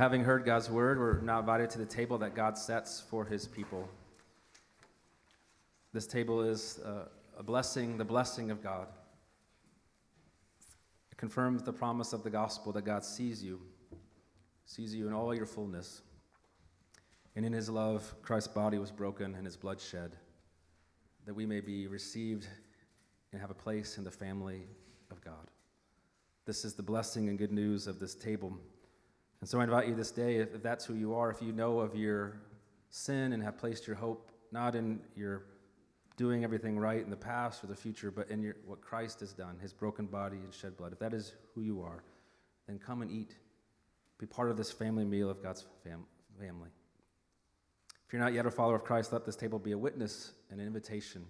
Having 0.00 0.24
heard 0.24 0.46
God's 0.46 0.70
word, 0.70 0.98
we're 0.98 1.20
now 1.20 1.40
invited 1.40 1.68
to 1.68 1.78
the 1.78 1.84
table 1.84 2.16
that 2.16 2.34
God 2.34 2.56
sets 2.56 3.02
for 3.10 3.22
his 3.22 3.46
people. 3.46 3.86
This 5.92 6.06
table 6.06 6.40
is 6.40 6.80
uh, 6.82 7.04
a 7.38 7.42
blessing, 7.42 7.98
the 7.98 8.04
blessing 8.06 8.50
of 8.50 8.62
God. 8.62 8.86
It 11.12 11.18
confirms 11.18 11.62
the 11.62 11.74
promise 11.74 12.14
of 12.14 12.22
the 12.22 12.30
gospel 12.30 12.72
that 12.72 12.86
God 12.86 13.04
sees 13.04 13.44
you, 13.44 13.60
sees 14.64 14.94
you 14.94 15.06
in 15.06 15.12
all 15.12 15.34
your 15.34 15.44
fullness. 15.44 16.00
And 17.36 17.44
in 17.44 17.52
his 17.52 17.68
love, 17.68 18.14
Christ's 18.22 18.54
body 18.54 18.78
was 18.78 18.90
broken 18.90 19.34
and 19.34 19.44
his 19.44 19.58
blood 19.58 19.82
shed, 19.82 20.16
that 21.26 21.34
we 21.34 21.44
may 21.44 21.60
be 21.60 21.88
received 21.88 22.46
and 23.32 23.40
have 23.42 23.50
a 23.50 23.54
place 23.54 23.98
in 23.98 24.04
the 24.04 24.10
family 24.10 24.62
of 25.10 25.20
God. 25.20 25.50
This 26.46 26.64
is 26.64 26.72
the 26.72 26.82
blessing 26.82 27.28
and 27.28 27.36
good 27.36 27.52
news 27.52 27.86
of 27.86 28.00
this 28.00 28.14
table. 28.14 28.58
And 29.40 29.48
so 29.48 29.60
I 29.60 29.64
invite 29.64 29.88
you 29.88 29.94
this 29.94 30.10
day, 30.10 30.36
if, 30.36 30.62
that's 30.62 30.84
who 30.84 30.94
you 30.94 31.14
are, 31.14 31.30
if 31.30 31.40
you 31.40 31.52
know 31.52 31.80
of 31.80 31.94
your 31.94 32.40
sin 32.90 33.32
and 33.32 33.42
have 33.42 33.56
placed 33.56 33.86
your 33.86 33.96
hope 33.96 34.30
not 34.52 34.74
in 34.74 35.00
your 35.16 35.44
doing 36.16 36.44
everything 36.44 36.78
right 36.78 37.02
in 37.02 37.08
the 37.08 37.16
past 37.16 37.64
or 37.64 37.66
the 37.66 37.74
future, 37.74 38.10
but 38.10 38.28
in 38.30 38.42
your, 38.42 38.54
what 38.66 38.82
Christ 38.82 39.20
has 39.20 39.32
done, 39.32 39.56
his 39.58 39.72
broken 39.72 40.04
body 40.04 40.36
and 40.36 40.52
shed 40.52 40.76
blood, 40.76 40.92
if 40.92 40.98
that 40.98 41.14
is 41.14 41.32
who 41.54 41.62
you 41.62 41.80
are, 41.80 42.04
then 42.66 42.78
come 42.78 43.00
and 43.00 43.10
eat. 43.10 43.36
Be 44.18 44.26
part 44.26 44.50
of 44.50 44.58
this 44.58 44.70
family 44.70 45.06
meal 45.06 45.30
of 45.30 45.42
God's 45.42 45.64
fam- 45.82 46.04
family. 46.38 46.68
If 48.06 48.12
you're 48.12 48.20
not 48.20 48.34
yet 48.34 48.44
a 48.44 48.50
follower 48.50 48.76
of 48.76 48.84
Christ, 48.84 49.14
let 49.14 49.24
this 49.24 49.36
table 49.36 49.58
be 49.58 49.72
a 49.72 49.78
witness 49.78 50.32
and 50.50 50.60
an 50.60 50.66
invitation 50.66 51.24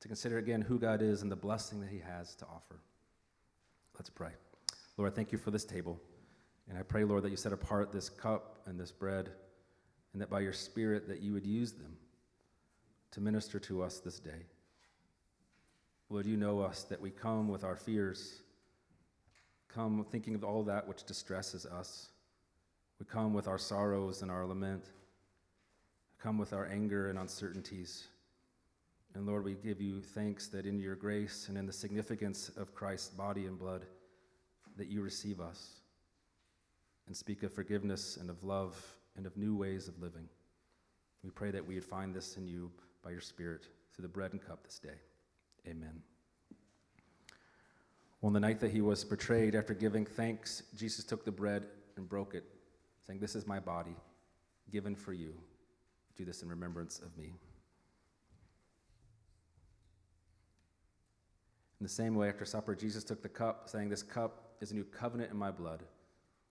to 0.00 0.08
consider 0.08 0.36
again 0.36 0.60
who 0.60 0.78
God 0.78 1.00
is 1.00 1.22
and 1.22 1.32
the 1.32 1.36
blessing 1.36 1.80
that 1.80 1.88
he 1.88 2.00
has 2.00 2.34
to 2.34 2.44
offer. 2.44 2.80
Let's 3.94 4.10
pray. 4.10 4.32
Lord, 4.98 5.14
thank 5.14 5.32
you 5.32 5.38
for 5.38 5.50
this 5.50 5.64
table. 5.64 5.98
And 6.68 6.78
I 6.78 6.82
pray, 6.82 7.04
Lord, 7.04 7.22
that 7.24 7.30
you 7.30 7.36
set 7.36 7.52
apart 7.52 7.92
this 7.92 8.08
cup 8.08 8.58
and 8.66 8.78
this 8.78 8.92
bread, 8.92 9.30
and 10.12 10.22
that 10.22 10.30
by 10.30 10.40
your 10.40 10.52
Spirit 10.52 11.08
that 11.08 11.20
you 11.20 11.32
would 11.32 11.46
use 11.46 11.72
them 11.72 11.96
to 13.12 13.20
minister 13.20 13.58
to 13.60 13.82
us 13.82 13.98
this 13.98 14.18
day. 14.18 14.46
Lord, 16.08 16.26
you 16.26 16.36
know 16.36 16.60
us, 16.60 16.84
that 16.84 17.00
we 17.00 17.10
come 17.10 17.48
with 17.48 17.64
our 17.64 17.76
fears, 17.76 18.40
come 19.68 20.04
thinking 20.10 20.34
of 20.34 20.44
all 20.44 20.62
that 20.64 20.86
which 20.86 21.04
distresses 21.04 21.66
us. 21.66 22.08
We 22.98 23.06
come 23.06 23.34
with 23.34 23.48
our 23.48 23.58
sorrows 23.58 24.22
and 24.22 24.30
our 24.30 24.46
lament, 24.46 24.84
come 26.20 26.38
with 26.38 26.52
our 26.52 26.66
anger 26.66 27.10
and 27.10 27.18
uncertainties. 27.18 28.08
And 29.14 29.26
Lord, 29.26 29.44
we 29.44 29.54
give 29.54 29.80
you 29.80 30.00
thanks 30.00 30.48
that 30.48 30.66
in 30.66 30.78
your 30.78 30.94
grace 30.94 31.46
and 31.48 31.58
in 31.58 31.66
the 31.66 31.72
significance 31.72 32.50
of 32.56 32.74
Christ's 32.74 33.10
body 33.10 33.46
and 33.46 33.58
blood, 33.58 33.84
that 34.76 34.88
you 34.88 35.02
receive 35.02 35.40
us 35.40 35.80
and 37.06 37.16
speak 37.16 37.42
of 37.42 37.52
forgiveness 37.52 38.16
and 38.16 38.30
of 38.30 38.42
love 38.42 38.80
and 39.16 39.26
of 39.26 39.36
new 39.36 39.56
ways 39.56 39.88
of 39.88 40.00
living. 40.00 40.28
We 41.22 41.30
pray 41.30 41.50
that 41.50 41.64
we 41.64 41.74
would 41.74 41.84
find 41.84 42.14
this 42.14 42.36
in 42.36 42.46
you 42.46 42.70
by 43.02 43.10
your 43.10 43.20
Spirit 43.20 43.66
through 43.94 44.02
the 44.02 44.08
bread 44.08 44.32
and 44.32 44.44
cup 44.44 44.64
this 44.64 44.78
day. 44.78 44.98
Amen. 45.66 46.02
On 48.22 48.32
the 48.32 48.40
night 48.40 48.60
that 48.60 48.70
he 48.70 48.80
was 48.80 49.04
betrayed, 49.04 49.54
after 49.54 49.74
giving 49.74 50.06
thanks, 50.06 50.62
Jesus 50.76 51.04
took 51.04 51.24
the 51.24 51.30
bread 51.30 51.66
and 51.96 52.08
broke 52.08 52.34
it, 52.34 52.44
saying, 53.06 53.20
This 53.20 53.34
is 53.34 53.46
my 53.46 53.60
body, 53.60 53.96
given 54.70 54.94
for 54.94 55.12
you. 55.12 55.34
Do 56.16 56.24
this 56.24 56.42
in 56.42 56.48
remembrance 56.48 57.00
of 57.00 57.16
me. 57.18 57.34
In 61.80 61.84
the 61.84 61.88
same 61.88 62.14
way, 62.14 62.28
after 62.28 62.46
supper, 62.46 62.74
Jesus 62.74 63.04
took 63.04 63.22
the 63.22 63.28
cup, 63.28 63.68
saying, 63.68 63.90
This 63.90 64.02
cup 64.02 64.54
is 64.60 64.72
a 64.72 64.74
new 64.74 64.84
covenant 64.84 65.30
in 65.30 65.36
my 65.36 65.50
blood. 65.50 65.82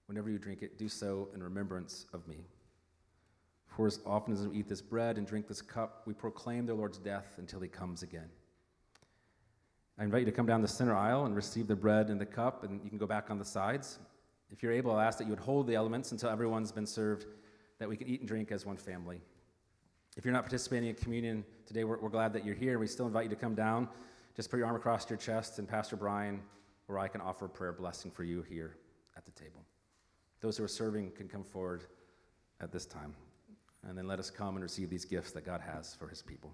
Whenever 0.07 0.29
you 0.29 0.37
drink 0.37 0.61
it, 0.61 0.77
do 0.77 0.89
so 0.89 1.29
in 1.33 1.41
remembrance 1.41 2.05
of 2.13 2.27
me. 2.27 2.45
For 3.67 3.87
as 3.87 3.99
often 4.05 4.33
as 4.33 4.47
we 4.47 4.59
eat 4.59 4.69
this 4.69 4.81
bread 4.81 5.17
and 5.17 5.25
drink 5.25 5.47
this 5.47 5.61
cup, 5.61 6.03
we 6.05 6.13
proclaim 6.13 6.65
the 6.65 6.73
Lord's 6.73 6.99
death 6.99 7.35
until 7.37 7.59
he 7.59 7.67
comes 7.67 8.03
again. 8.03 8.29
I 9.97 10.03
invite 10.03 10.21
you 10.21 10.25
to 10.25 10.31
come 10.31 10.45
down 10.45 10.61
the 10.61 10.67
center 10.67 10.95
aisle 10.95 11.25
and 11.25 11.35
receive 11.35 11.67
the 11.67 11.75
bread 11.75 12.09
and 12.09 12.19
the 12.19 12.25
cup, 12.25 12.63
and 12.63 12.81
you 12.83 12.89
can 12.89 12.97
go 12.97 13.07
back 13.07 13.31
on 13.31 13.37
the 13.37 13.45
sides. 13.45 13.99
If 14.51 14.61
you're 14.61 14.71
able, 14.71 14.91
I'll 14.91 14.99
ask 14.99 15.17
that 15.17 15.23
you 15.25 15.29
would 15.31 15.39
hold 15.39 15.67
the 15.67 15.75
elements 15.75 16.11
until 16.11 16.29
everyone's 16.29 16.71
been 16.71 16.85
served, 16.85 17.25
that 17.79 17.89
we 17.89 17.97
can 17.97 18.07
eat 18.07 18.19
and 18.19 18.27
drink 18.27 18.51
as 18.51 18.65
one 18.65 18.77
family. 18.77 19.21
If 20.15 20.25
you're 20.25 20.33
not 20.33 20.43
participating 20.43 20.89
in 20.89 20.95
communion 20.95 21.43
today, 21.65 21.83
we're, 21.83 21.97
we're 21.99 22.09
glad 22.09 22.33
that 22.33 22.45
you're 22.45 22.55
here. 22.55 22.77
We 22.77 22.87
still 22.87 23.07
invite 23.07 23.25
you 23.25 23.29
to 23.31 23.35
come 23.35 23.55
down. 23.55 23.87
Just 24.35 24.51
put 24.51 24.57
your 24.57 24.67
arm 24.67 24.75
across 24.75 25.09
your 25.09 25.17
chest, 25.17 25.59
and 25.59 25.67
Pastor 25.67 25.95
Brian 25.95 26.41
or 26.87 26.99
I 26.99 27.07
can 27.07 27.21
offer 27.21 27.45
a 27.45 27.49
prayer 27.49 27.73
blessing 27.73 28.11
for 28.11 28.23
you 28.23 28.41
here 28.43 28.77
at 29.15 29.25
the 29.25 29.31
table. 29.31 29.63
Those 30.43 30.57
who 30.57 30.65
are 30.65 30.67
serving 30.67 31.11
can 31.11 31.29
come 31.29 31.45
forward 31.45 31.85
at 32.59 32.69
this 32.69 32.85
time. 32.85 33.15
And 33.87 33.97
then 33.97 34.07
let 34.07 34.19
us 34.19 34.29
come 34.29 34.55
and 34.55 34.61
receive 34.61 34.89
these 34.89 35.05
gifts 35.05 35.31
that 35.31 35.45
God 35.45 35.61
has 35.61 35.95
for 35.95 36.09
his 36.09 36.21
people. 36.21 36.53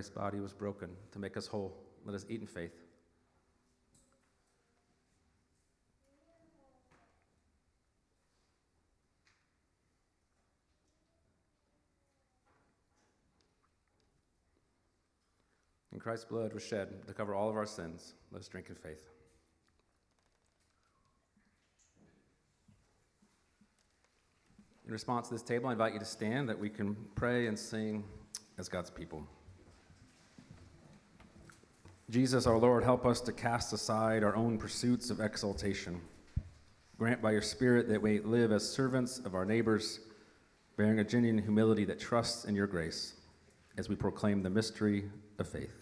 Christ's 0.00 0.16
body 0.16 0.40
was 0.40 0.54
broken 0.54 0.88
to 1.12 1.18
make 1.18 1.36
us 1.36 1.46
whole. 1.46 1.76
Let 2.06 2.14
us 2.14 2.24
eat 2.30 2.40
in 2.40 2.46
faith. 2.46 2.72
And 15.92 16.00
Christ's 16.00 16.24
blood 16.24 16.54
was 16.54 16.64
shed 16.64 17.06
to 17.06 17.12
cover 17.12 17.34
all 17.34 17.50
of 17.50 17.56
our 17.56 17.66
sins. 17.66 18.14
Let 18.32 18.40
us 18.40 18.48
drink 18.48 18.70
in 18.70 18.76
faith. 18.76 19.10
In 24.86 24.92
response 24.92 25.28
to 25.28 25.34
this 25.34 25.42
table, 25.42 25.68
I 25.68 25.72
invite 25.72 25.92
you 25.92 25.98
to 25.98 26.06
stand 26.06 26.48
that 26.48 26.58
we 26.58 26.70
can 26.70 26.96
pray 27.16 27.48
and 27.48 27.58
sing 27.58 28.02
as 28.56 28.66
God's 28.66 28.88
people. 28.88 29.26
Jesus, 32.10 32.44
our 32.44 32.58
Lord, 32.58 32.82
help 32.82 33.06
us 33.06 33.20
to 33.20 33.32
cast 33.32 33.72
aside 33.72 34.24
our 34.24 34.34
own 34.34 34.58
pursuits 34.58 35.10
of 35.10 35.20
exaltation. 35.20 36.00
Grant 36.98 37.22
by 37.22 37.30
your 37.30 37.40
Spirit 37.40 37.88
that 37.88 38.02
we 38.02 38.18
live 38.18 38.50
as 38.50 38.68
servants 38.68 39.20
of 39.20 39.36
our 39.36 39.44
neighbors, 39.44 40.00
bearing 40.76 40.98
a 40.98 41.04
genuine 41.04 41.40
humility 41.40 41.84
that 41.84 42.00
trusts 42.00 42.46
in 42.46 42.56
your 42.56 42.66
grace 42.66 43.14
as 43.78 43.88
we 43.88 43.94
proclaim 43.94 44.42
the 44.42 44.50
mystery 44.50 45.04
of 45.38 45.46
faith. 45.46 45.72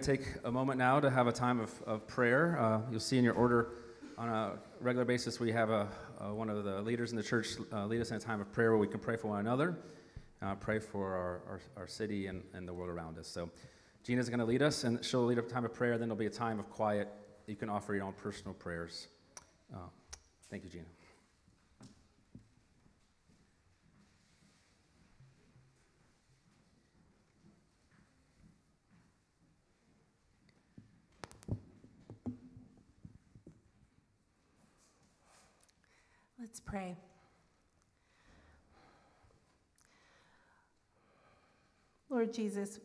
Going 0.00 0.18
to 0.18 0.24
take 0.24 0.34
a 0.44 0.50
moment 0.50 0.78
now 0.78 0.98
to 0.98 1.10
have 1.10 1.26
a 1.26 1.32
time 1.32 1.60
of, 1.60 1.82
of 1.82 2.06
prayer. 2.06 2.58
Uh, 2.58 2.80
you'll 2.90 3.00
see 3.00 3.18
in 3.18 3.24
your 3.24 3.34
order 3.34 3.72
on 4.16 4.28
a 4.28 4.52
regular 4.80 5.04
basis, 5.04 5.38
we 5.38 5.52
have 5.52 5.68
a, 5.68 5.88
uh, 6.18 6.32
one 6.32 6.48
of 6.48 6.64
the 6.64 6.80
leaders 6.80 7.10
in 7.10 7.16
the 7.16 7.22
church 7.22 7.48
uh, 7.72 7.84
lead 7.86 8.00
us 8.00 8.10
in 8.10 8.16
a 8.16 8.20
time 8.20 8.40
of 8.40 8.50
prayer 8.50 8.70
where 8.70 8.78
we 8.78 8.86
can 8.86 9.00
pray 9.00 9.16
for 9.16 9.28
one 9.28 9.40
another, 9.40 9.78
uh, 10.40 10.54
pray 10.54 10.78
for 10.78 11.14
our, 11.14 11.40
our, 11.48 11.60
our 11.76 11.86
city 11.86 12.28
and, 12.28 12.42
and 12.54 12.66
the 12.66 12.72
world 12.72 12.88
around 12.88 13.18
us. 13.18 13.26
So 13.26 13.50
Gina's 14.02 14.28
going 14.28 14.40
to 14.40 14.46
lead 14.46 14.62
us, 14.62 14.84
and 14.84 15.04
she'll 15.04 15.24
lead 15.24 15.38
a 15.38 15.42
time 15.42 15.64
of 15.64 15.74
prayer. 15.74 15.98
Then 15.98 16.08
there'll 16.08 16.18
be 16.18 16.26
a 16.26 16.30
time 16.30 16.58
of 16.58 16.70
quiet. 16.70 17.08
You 17.46 17.56
can 17.56 17.68
offer 17.68 17.94
your 17.94 18.04
own 18.04 18.14
personal 18.14 18.54
prayers. 18.54 19.08
Uh, 19.72 19.78
thank 20.50 20.64
you, 20.64 20.70
Gina. 20.70 20.84
Let's 36.40 36.58
pray. 36.58 36.96
Lord 42.08 42.32
Jesus, 42.32 42.80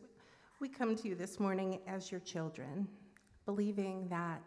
we 0.60 0.68
come 0.68 0.93
to 0.93 1.08
you 1.08 1.16
this 1.16 1.39
morning 1.39 1.80
as 1.88 2.12
your 2.12 2.20
children, 2.20 2.86
believing 3.45 4.10
that 4.10 4.41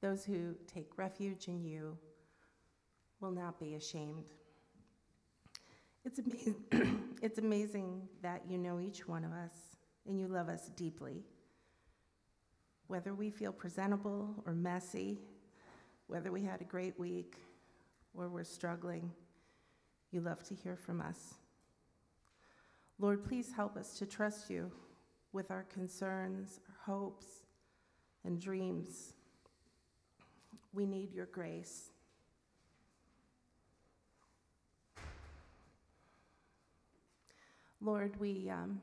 those 0.00 0.24
who 0.24 0.54
take 0.66 0.96
refuge 0.96 1.48
in 1.48 1.62
you 1.62 1.98
will 3.20 3.30
not 3.30 3.60
be 3.60 3.74
ashamed. 3.74 4.30
It's 6.06 6.18
amazing, 6.18 6.54
it's 7.22 7.38
amazing 7.38 8.08
that 8.22 8.40
you 8.48 8.56
know 8.56 8.80
each 8.80 9.06
one 9.06 9.22
of 9.22 9.32
us 9.32 9.52
and 10.08 10.18
you 10.18 10.28
love 10.28 10.48
us 10.48 10.70
deeply. 10.76 11.26
Whether 12.86 13.12
we 13.12 13.28
feel 13.28 13.52
presentable 13.52 14.42
or 14.46 14.54
messy, 14.54 15.18
whether 16.06 16.32
we 16.32 16.42
had 16.42 16.62
a 16.62 16.64
great 16.64 16.98
week 16.98 17.36
or 18.14 18.28
we're 18.28 18.44
struggling, 18.44 19.10
you 20.10 20.20
love 20.20 20.42
to 20.44 20.54
hear 20.54 20.76
from 20.76 21.00
us. 21.00 21.34
Lord, 22.98 23.24
please 23.24 23.52
help 23.54 23.76
us 23.76 23.98
to 23.98 24.06
trust 24.06 24.50
you 24.50 24.70
with 25.32 25.50
our 25.50 25.64
concerns, 25.72 26.60
our 26.68 26.94
hopes, 26.94 27.26
and 28.24 28.40
dreams. 28.40 29.14
We 30.72 30.86
need 30.86 31.12
your 31.12 31.26
grace. 31.26 31.90
Lord, 37.80 38.20
we, 38.20 38.50
um, 38.50 38.82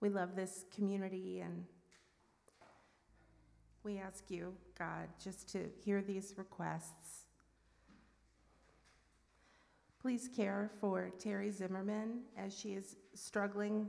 we 0.00 0.10
love 0.10 0.36
this 0.36 0.66
community 0.74 1.40
and 1.40 1.64
we 3.82 3.98
ask 3.98 4.24
you, 4.28 4.52
God, 4.82 5.08
just 5.22 5.48
to 5.50 5.68
hear 5.84 6.02
these 6.02 6.34
requests. 6.36 7.26
Please 10.00 10.28
care 10.34 10.72
for 10.80 11.12
Terry 11.20 11.52
Zimmerman 11.52 12.22
as 12.36 12.52
she 12.52 12.70
is 12.70 12.96
struggling 13.14 13.88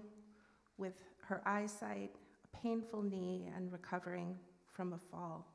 with 0.77 0.93
her 1.25 1.41
eyesight, 1.47 2.11
a 2.43 2.57
painful 2.57 3.01
knee, 3.01 3.49
and 3.55 3.71
recovering 3.71 4.35
from 4.71 4.93
a 4.93 4.97
fall. 4.99 5.47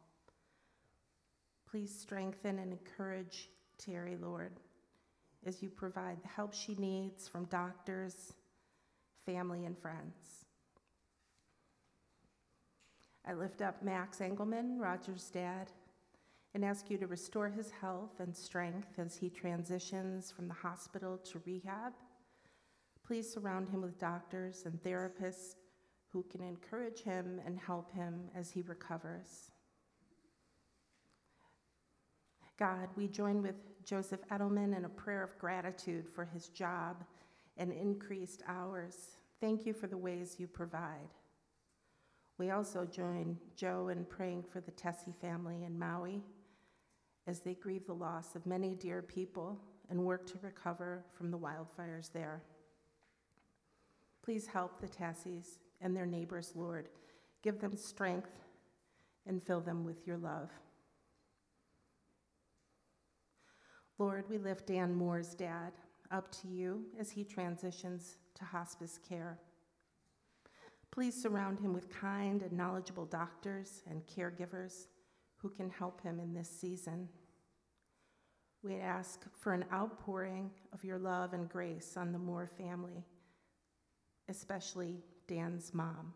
Please 1.70 1.96
strengthen 1.96 2.58
and 2.58 2.72
encourage 2.72 3.48
Terry, 3.78 4.16
Lord, 4.20 4.58
as 5.46 5.62
you 5.62 5.70
provide 5.70 6.20
the 6.20 6.28
help 6.28 6.52
she 6.52 6.74
needs 6.74 7.28
from 7.28 7.44
doctors, 7.44 8.32
family, 9.24 9.66
and 9.66 9.78
friends. 9.78 10.37
I 13.28 13.34
lift 13.34 13.60
up 13.60 13.82
Max 13.82 14.22
Engelman, 14.22 14.78
Roger's 14.78 15.28
dad, 15.28 15.70
and 16.54 16.64
ask 16.64 16.88
you 16.90 16.96
to 16.96 17.06
restore 17.06 17.50
his 17.50 17.70
health 17.70 18.20
and 18.20 18.34
strength 18.34 18.98
as 18.98 19.18
he 19.18 19.28
transitions 19.28 20.30
from 20.30 20.48
the 20.48 20.54
hospital 20.54 21.18
to 21.18 21.42
rehab. 21.44 21.92
Please 23.06 23.30
surround 23.30 23.68
him 23.68 23.82
with 23.82 23.98
doctors 23.98 24.62
and 24.64 24.82
therapists 24.82 25.56
who 26.10 26.24
can 26.30 26.40
encourage 26.40 27.02
him 27.02 27.38
and 27.44 27.58
help 27.58 27.92
him 27.92 28.30
as 28.34 28.50
he 28.50 28.62
recovers. 28.62 29.50
God, 32.58 32.88
we 32.96 33.08
join 33.08 33.42
with 33.42 33.56
Joseph 33.84 34.26
Edelman 34.30 34.74
in 34.74 34.86
a 34.86 34.88
prayer 34.88 35.22
of 35.22 35.38
gratitude 35.38 36.08
for 36.08 36.24
his 36.24 36.48
job 36.48 37.04
and 37.58 37.72
increased 37.72 38.42
hours. 38.48 39.18
Thank 39.38 39.66
you 39.66 39.74
for 39.74 39.86
the 39.86 39.98
ways 39.98 40.36
you 40.38 40.46
provide. 40.46 41.10
We 42.38 42.50
also 42.50 42.84
join 42.84 43.36
Joe 43.56 43.88
in 43.88 44.04
praying 44.04 44.44
for 44.44 44.60
the 44.60 44.70
Tessie 44.70 45.14
family 45.20 45.64
in 45.64 45.76
Maui 45.76 46.22
as 47.26 47.40
they 47.40 47.54
grieve 47.54 47.86
the 47.86 47.92
loss 47.92 48.36
of 48.36 48.46
many 48.46 48.74
dear 48.74 49.02
people 49.02 49.58
and 49.90 50.04
work 50.04 50.26
to 50.28 50.38
recover 50.40 51.04
from 51.12 51.30
the 51.30 51.38
wildfires 51.38 52.12
there. 52.12 52.42
Please 54.22 54.46
help 54.46 54.80
the 54.80 54.86
Tessies 54.86 55.58
and 55.80 55.96
their 55.96 56.06
neighbors, 56.06 56.52
Lord. 56.54 56.88
Give 57.42 57.60
them 57.60 57.76
strength 57.76 58.38
and 59.26 59.42
fill 59.42 59.60
them 59.60 59.84
with 59.84 60.06
your 60.06 60.16
love. 60.16 60.50
Lord, 63.98 64.24
we 64.28 64.38
lift 64.38 64.66
Dan 64.66 64.94
Moore's 64.94 65.34
dad 65.34 65.72
up 66.12 66.30
to 66.40 66.48
you 66.48 66.84
as 67.00 67.10
he 67.10 67.24
transitions 67.24 68.18
to 68.34 68.44
hospice 68.44 68.98
care. 69.06 69.38
Please 70.90 71.20
surround 71.20 71.60
him 71.60 71.72
with 71.72 71.90
kind 71.90 72.42
and 72.42 72.52
knowledgeable 72.52 73.06
doctors 73.06 73.82
and 73.88 74.06
caregivers 74.06 74.86
who 75.36 75.48
can 75.48 75.70
help 75.70 76.00
him 76.02 76.18
in 76.18 76.34
this 76.34 76.48
season. 76.48 77.08
We 78.62 78.76
ask 78.76 79.22
for 79.38 79.52
an 79.52 79.64
outpouring 79.72 80.50
of 80.72 80.82
your 80.84 80.98
love 80.98 81.32
and 81.32 81.48
grace 81.48 81.96
on 81.96 82.12
the 82.12 82.18
Moore 82.18 82.48
family, 82.58 83.04
especially 84.28 85.04
Dan's 85.28 85.72
mom. 85.72 86.12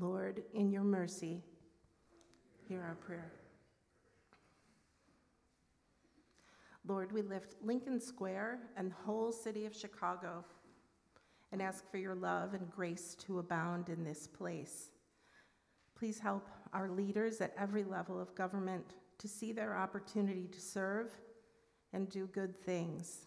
Lord, 0.00 0.42
in 0.54 0.70
your 0.70 0.82
mercy, 0.82 1.42
hear 2.66 2.80
our 2.80 2.94
prayer. 2.94 3.30
Lord, 6.86 7.12
we 7.12 7.20
lift 7.20 7.56
Lincoln 7.62 8.00
Square 8.00 8.60
and 8.78 8.90
the 8.90 8.94
whole 9.04 9.30
city 9.30 9.66
of 9.66 9.76
Chicago 9.76 10.42
and 11.52 11.60
ask 11.60 11.90
for 11.90 11.98
your 11.98 12.14
love 12.14 12.54
and 12.54 12.70
grace 12.70 13.14
to 13.26 13.40
abound 13.40 13.90
in 13.90 14.02
this 14.02 14.26
place. 14.26 14.88
Please 15.94 16.18
help 16.18 16.48
our 16.72 16.88
leaders 16.88 17.42
at 17.42 17.52
every 17.58 17.84
level 17.84 18.18
of 18.18 18.34
government 18.34 18.94
to 19.18 19.28
see 19.28 19.52
their 19.52 19.76
opportunity 19.76 20.48
to 20.50 20.60
serve 20.60 21.12
and 21.92 22.08
do 22.08 22.26
good 22.28 22.56
things. 22.56 23.26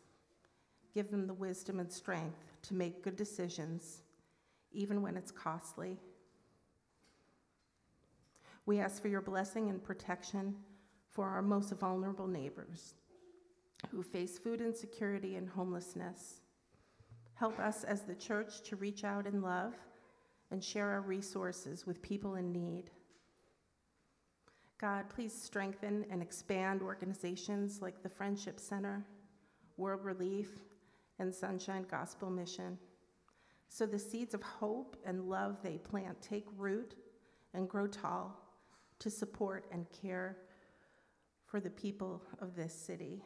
Give 0.91 1.11
them 1.11 1.27
the 1.27 1.35
wisdom 1.35 1.79
and 1.79 1.91
strength 1.91 2.55
to 2.63 2.73
make 2.73 3.03
good 3.03 3.15
decisions, 3.15 4.01
even 4.71 5.03
when 5.03 5.15
it's 5.15 5.31
costly. 5.31 5.99
We 8.65 8.79
ask 8.79 9.01
for 9.01 9.07
your 9.07 9.21
blessing 9.21 9.69
and 9.69 9.83
protection 9.83 10.55
for 11.09 11.27
our 11.27 11.41
most 11.41 11.71
vulnerable 11.73 12.27
neighbors 12.27 12.95
who 13.91 14.01
face 14.01 14.39
food 14.39 14.61
insecurity 14.61 15.35
and 15.35 15.49
homelessness. 15.49 16.41
Help 17.35 17.59
us 17.59 17.83
as 17.83 18.01
the 18.01 18.15
church 18.15 18.61
to 18.63 18.75
reach 18.77 19.03
out 19.03 19.27
in 19.27 19.41
love 19.41 19.73
and 20.51 20.63
share 20.63 20.89
our 20.89 21.01
resources 21.01 21.85
with 21.85 22.01
people 22.01 22.35
in 22.35 22.51
need. 22.51 22.91
God, 24.79 25.09
please 25.09 25.33
strengthen 25.33 26.05
and 26.09 26.21
expand 26.21 26.81
organizations 26.81 27.81
like 27.81 28.01
the 28.01 28.09
Friendship 28.09 28.59
Center, 28.59 29.05
World 29.77 30.03
Relief, 30.03 30.49
and 31.19 31.33
Sunshine 31.33 31.85
Gospel 31.89 32.29
Mission 32.29 32.77
so 33.73 33.87
the 33.87 33.97
seeds 33.97 34.35
of 34.35 34.43
hope 34.43 34.95
and 35.03 35.27
love 35.27 35.57
they 35.63 35.79
plant 35.79 36.21
take 36.21 36.45
root 36.57 36.93
and 37.55 37.67
grow 37.67 37.87
tall 37.87 38.42
to 39.03 39.09
support 39.09 39.65
and 39.69 39.85
care 40.01 40.37
for 41.45 41.59
the 41.59 41.69
people 41.69 42.21
of 42.39 42.55
this 42.55 42.73
city. 42.73 43.21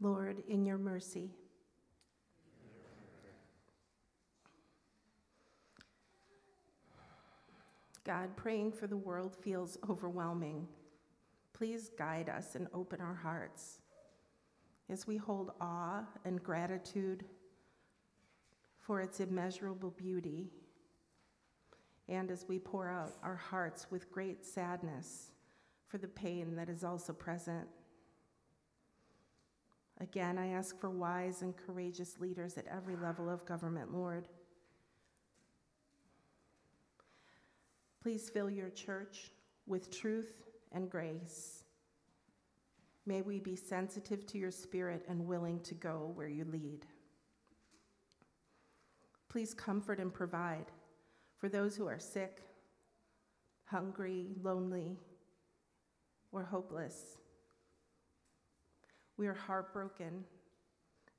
Lord, 0.00 0.42
in 0.48 0.64
your 0.64 0.78
mercy. 0.78 1.30
God, 8.04 8.34
praying 8.34 8.72
for 8.72 8.86
the 8.86 8.96
world 8.96 9.36
feels 9.36 9.78
overwhelming. 9.88 10.66
Please 11.52 11.90
guide 11.98 12.30
us 12.30 12.54
and 12.54 12.66
open 12.72 13.00
our 13.00 13.14
hearts 13.14 13.78
as 14.88 15.06
we 15.06 15.16
hold 15.16 15.52
awe 15.60 16.02
and 16.24 16.42
gratitude 16.42 17.24
for 18.80 19.00
its 19.00 19.20
immeasurable 19.20 19.90
beauty, 19.90 20.50
and 22.08 22.30
as 22.30 22.46
we 22.48 22.58
pour 22.58 22.88
out 22.88 23.12
our 23.22 23.36
hearts 23.36 23.86
with 23.90 24.10
great 24.10 24.44
sadness 24.44 25.30
for 25.86 25.98
the 25.98 26.08
pain 26.08 26.56
that 26.56 26.68
is 26.68 26.82
also 26.82 27.12
present. 27.12 27.68
Again, 30.00 30.38
I 30.38 30.48
ask 30.48 30.78
for 30.80 30.88
wise 30.88 31.42
and 31.42 31.54
courageous 31.54 32.18
leaders 32.18 32.56
at 32.56 32.66
every 32.66 32.96
level 32.96 33.28
of 33.28 33.44
government, 33.44 33.92
Lord. 33.92 34.28
Please 38.02 38.30
fill 38.30 38.48
your 38.48 38.70
church 38.70 39.30
with 39.66 39.90
truth 39.90 40.32
and 40.72 40.88
grace. 40.88 41.64
May 43.04 43.20
we 43.20 43.40
be 43.40 43.56
sensitive 43.56 44.26
to 44.28 44.38
your 44.38 44.50
spirit 44.50 45.04
and 45.06 45.26
willing 45.26 45.60
to 45.60 45.74
go 45.74 46.12
where 46.14 46.28
you 46.28 46.44
lead. 46.44 46.86
Please 49.28 49.52
comfort 49.52 50.00
and 50.00 50.12
provide 50.12 50.66
for 51.38 51.48
those 51.48 51.76
who 51.76 51.86
are 51.86 51.98
sick, 51.98 52.42
hungry, 53.66 54.28
lonely, 54.42 54.98
or 56.32 56.42
hopeless. 56.42 57.18
We 59.20 59.26
are 59.26 59.34
heartbroken 59.34 60.24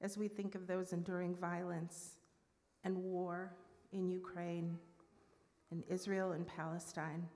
as 0.01 0.17
we 0.17 0.27
think 0.27 0.55
of 0.55 0.65
those 0.65 0.91
enduring 0.91 1.35
violence 1.35 2.15
and 2.83 2.97
war 2.97 3.53
in 3.93 4.09
Ukraine, 4.09 4.75
in 5.71 5.83
Israel 5.87 6.31
and 6.31 6.47
Palestine. 6.47 7.27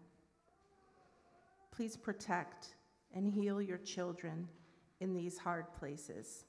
Please 1.70 1.96
protect 1.96 2.70
and 3.14 3.32
heal 3.32 3.62
your 3.62 3.78
children 3.78 4.48
in 5.02 5.14
these 5.14 5.38
hard 5.38 5.72
places. 5.72 6.46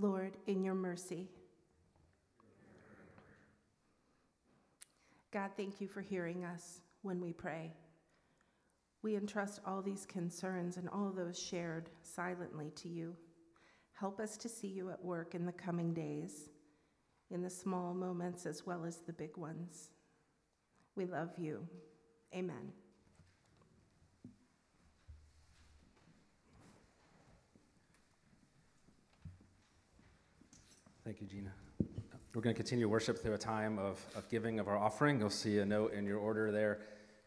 Lord, 0.00 0.38
in 0.46 0.64
your 0.64 0.74
mercy. 0.74 1.28
God, 5.30 5.50
thank 5.58 5.78
you 5.78 5.88
for 5.88 6.00
hearing 6.00 6.42
us 6.42 6.80
when 7.02 7.20
we 7.20 7.34
pray. 7.34 7.74
We 9.02 9.14
entrust 9.14 9.60
all 9.66 9.82
these 9.82 10.06
concerns 10.06 10.78
and 10.78 10.88
all 10.88 11.12
those 11.14 11.38
shared 11.38 11.90
silently 12.02 12.72
to 12.76 12.88
you. 12.88 13.14
Help 13.92 14.20
us 14.20 14.38
to 14.38 14.48
see 14.48 14.68
you 14.68 14.88
at 14.90 15.04
work 15.04 15.34
in 15.34 15.44
the 15.44 15.52
coming 15.52 15.92
days, 15.92 16.48
in 17.30 17.42
the 17.42 17.50
small 17.50 17.92
moments 17.92 18.46
as 18.46 18.64
well 18.64 18.86
as 18.86 19.00
the 19.00 19.12
big 19.12 19.36
ones. 19.36 19.90
We 20.96 21.04
love 21.04 21.30
you. 21.36 21.68
Amen. 22.34 22.72
Thank 31.10 31.22
you, 31.22 31.26
Gina. 31.26 31.50
We're 32.34 32.40
going 32.40 32.54
to 32.54 32.56
continue 32.56 32.88
worship 32.88 33.18
through 33.18 33.34
a 33.34 33.38
time 33.38 33.80
of, 33.80 34.00
of 34.14 34.28
giving 34.28 34.60
of 34.60 34.68
our 34.68 34.78
offering. 34.78 35.18
You'll 35.18 35.28
see 35.28 35.58
a 35.58 35.66
note 35.66 35.92
in 35.92 36.06
your 36.06 36.18
order 36.18 36.52
there. 36.52 36.82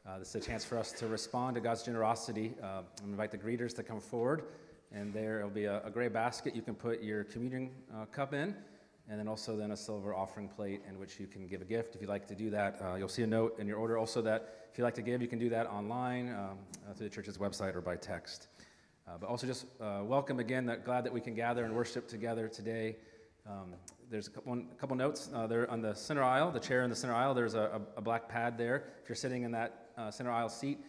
Uh, 0.08 0.20
this 0.20 0.30
is 0.30 0.36
a 0.36 0.40
chance 0.40 0.64
for 0.64 0.78
us 0.78 0.94
to 0.94 1.08
respond 1.08 1.56
to 1.56 1.60
God's 1.60 1.84
generosity. 1.84 2.54
Uh, 2.64 2.84
I 3.02 3.04
invite 3.04 3.32
the 3.32 3.38
greeters 3.38 3.76
to 3.76 3.84
come 3.84 4.00
forward, 4.00 4.44
and 4.94 5.14
there 5.14 5.42
will 5.44 5.50
be 5.50 5.66
a, 5.66 5.84
a 5.84 5.90
gray 5.90 6.08
basket 6.08 6.56
you 6.56 6.62
can 6.62 6.76
put 6.76 7.04
your 7.04 7.26
communion 7.26 7.72
uh, 7.94 8.06
cup 8.06 8.34
in, 8.34 8.56
and 9.10 9.20
then 9.20 9.28
also 9.28 9.58
then 9.58 9.72
a 9.72 9.76
silver 9.76 10.16
offering 10.16 10.48
plate 10.48 10.80
in 10.88 10.98
which 10.98 11.20
you 11.20 11.28
can 11.28 11.46
give 11.46 11.62
a 11.62 11.66
gift. 11.66 11.94
If 11.94 12.00
you'd 12.00 12.10
like 12.10 12.26
to 12.28 12.36
do 12.36 12.50
that, 12.52 12.82
uh, 12.82 12.96
you'll 12.96 13.10
see 13.10 13.24
a 13.24 13.28
note 13.28 13.60
in 13.60 13.68
your 13.68 13.80
order 13.80 13.98
also 13.98 14.22
that 14.22 14.70
if 14.72 14.78
you'd 14.78 14.86
like 14.86 14.96
to 14.96 15.02
give, 15.02 15.22
you 15.22 15.28
can 15.28 15.40
do 15.40 15.50
that 15.50 15.68
online 15.68 16.30
um, 16.30 16.58
uh, 16.90 16.94
through 16.94 17.10
the 17.10 17.14
church's 17.14 17.38
website 17.38 17.76
or 17.76 17.82
by 17.82 17.98
text. 17.98 18.48
Uh, 19.06 19.18
but 19.20 19.28
also 19.28 19.46
just 19.46 19.66
welcome 19.82 20.40
again. 20.40 20.66
That 20.68 20.86
glad 20.86 21.04
that 21.04 21.12
we 21.12 21.20
can 21.20 21.36
gather 21.36 21.66
and 21.66 21.76
worship 21.76 22.08
together 22.08 22.48
today. 22.48 22.96
Um, 23.46 23.74
there's 24.10 24.28
a 24.28 24.30
couple, 24.32 24.52
one, 24.52 24.68
a 24.72 24.76
couple 24.76 24.96
notes 24.96 25.30
uh, 25.34 25.48
there 25.48 25.70
on 25.70 25.82
the 25.82 25.94
center 25.94 26.24
aisle, 26.24 26.52
the 26.52 26.60
chair 26.60 26.84
in 26.84 26.90
the 26.90 26.96
center 26.96 27.14
aisle. 27.14 27.34
There's 27.34 27.56
a, 27.56 27.82
a, 27.96 27.98
a 27.98 28.02
black 28.02 28.30
pad 28.30 28.58
there. 28.58 28.86
If 29.02 29.10
you're 29.10 29.16
sitting 29.16 29.44
in 29.44 29.52
that 29.52 29.90
uh, 29.98 30.12
center 30.12 30.32
aisle 30.32 30.50
seat, 30.50 30.80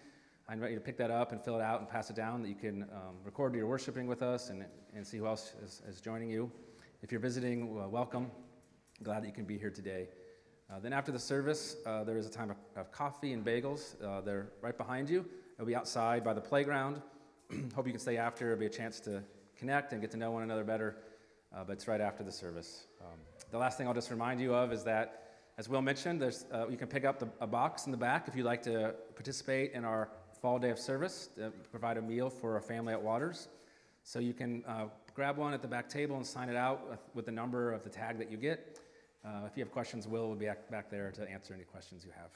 I 0.49 0.53
invite 0.53 0.71
you 0.71 0.77
to 0.77 0.83
pick 0.83 0.97
that 0.99 1.11
up 1.11 1.33
and 1.33 1.43
fill 1.43 1.57
it 1.57 1.63
out 1.63 1.81
and 1.81 1.89
pass 1.89 2.11
it 2.11 2.17
down 2.17 2.43
that 2.43 2.49
you 2.49 2.55
can 2.55 2.83
um, 2.83 3.17
record 3.25 3.55
you're 3.55 3.67
worshiping 3.67 4.07
with 4.07 4.23
us 4.23 4.51
and, 4.51 4.65
and 4.95 5.07
see 5.07 5.17
who 5.17 5.27
else 5.27 5.55
is, 5.65 5.83
is 5.89 6.01
joining 6.01 6.31
you. 6.31 6.51
If 7.03 7.11
you're 7.11 7.21
visiting, 7.21 7.91
welcome. 7.91 8.31
Glad 9.03 9.25
that 9.25 9.27
you 9.27 9.33
can 9.33 9.47
be 9.47 9.59
here 9.59 9.71
today. 9.71 10.09
Uh, 10.71 10.79
then 10.79 10.93
after 10.93 11.11
the 11.11 11.19
service, 11.19 11.77
uh, 11.87 12.05
there 12.05 12.17
is 12.17 12.27
a 12.27 12.31
time 12.31 12.51
of, 12.51 12.57
of 12.77 12.93
coffee 12.93 13.33
and 13.33 13.45
bagels. 13.45 14.03
Uh, 14.03 14.21
they're 14.21 14.49
right 14.61 14.77
behind 14.79 15.11
you. 15.11 15.25
It'll 15.55 15.67
be 15.67 15.75
outside 15.75 16.23
by 16.23 16.35
the 16.35 16.41
playground. 16.41 17.03
Hope 17.75 17.87
you 17.87 17.93
can 17.93 18.01
stay 18.01 18.17
after. 18.17 18.53
It'll 18.53 18.61
be 18.61 18.67
a 18.67 18.71
chance 18.71 19.01
to 19.01 19.23
connect 19.57 19.93
and 19.93 20.01
get 20.01 20.11
to 20.13 20.17
know 20.17 20.31
one 20.31 20.43
another 20.43 20.65
better 20.65 20.97
but 21.63 21.75
it's 21.75 21.87
right 21.87 22.01
after 22.01 22.25
the 22.25 22.33
service. 22.33 22.87
Um, 23.01 23.19
the 23.51 23.59
last 23.59 23.79
thing 23.79 23.87
I'll 23.87 23.95
just 23.95 24.11
remind 24.11 24.41
you 24.41 24.55
of 24.55 24.73
is 24.73 24.83
that 24.85 25.21
As 25.57 25.69
Will 25.69 25.83
mentioned, 25.83 26.21
there's, 26.21 26.47
uh, 26.53 26.67
you 26.69 26.77
can 26.77 26.89
pick 26.89 27.05
up 27.05 27.21
the, 27.21 27.29
a 27.41 27.47
box 27.47 27.87
in 27.87 27.93
the 27.93 27.99
back 27.99 28.27
if 28.27 28.35
you'd 28.35 28.47
like 28.47 28.63
to 28.65 28.95
participate 29.15 29.73
in 29.73 29.85
our 29.85 30.09
fall 30.43 30.59
day 30.59 30.71
of 30.71 30.79
service, 30.79 31.29
to 31.37 31.53
provide 31.71 31.97
a 31.97 32.03
meal 32.03 32.29
for 32.29 32.57
a 32.57 32.61
family 32.61 32.93
at 32.93 33.01
Waters. 33.01 33.49
So 34.03 34.19
you 34.19 34.35
can 34.35 34.65
uh, 34.67 34.87
grab 35.15 35.37
one 35.37 35.55
at 35.55 35.63
the 35.63 35.69
back 35.69 35.89
table 35.89 36.17
and 36.17 36.27
sign 36.27 36.49
it 36.49 36.57
out 36.57 36.91
with, 36.91 36.99
with 37.15 37.27
the 37.27 37.33
number 37.33 37.73
of 37.73 37.85
the 37.85 37.91
tag 37.91 38.19
that 38.19 38.31
you 38.33 38.37
get. 38.37 38.81
Uh, 39.25 39.47
if 39.47 39.57
you 39.57 39.63
have 39.63 39.73
questions, 39.73 40.09
Will 40.09 40.29
will 40.29 40.35
be 40.35 40.51
back 40.71 40.91
there 40.91 41.13
to 41.13 41.31
answer 41.31 41.55
any 41.55 41.65
questions 41.65 42.05
you 42.05 42.11
have. 42.17 42.31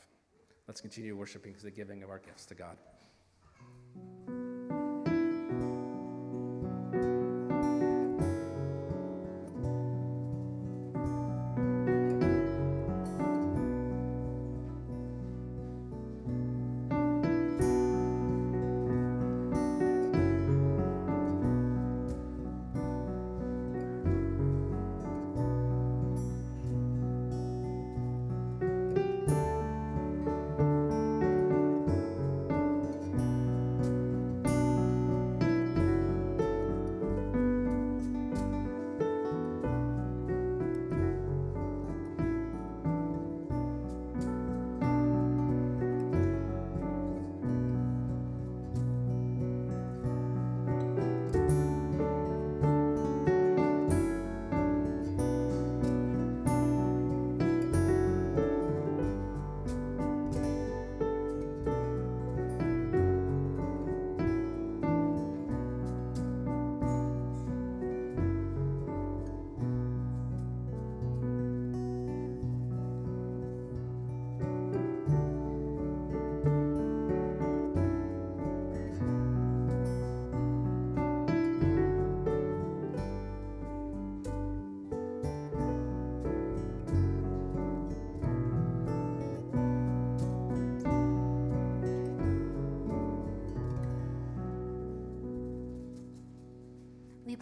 Let's 0.69 0.81
continue 0.81 1.17
worshiping 1.17 1.55
the 1.61 1.71
giving 1.73 2.03
of 2.05 2.11
our 2.11 2.21
gifts 2.21 2.47
to 2.47 2.55
God. 2.55 2.77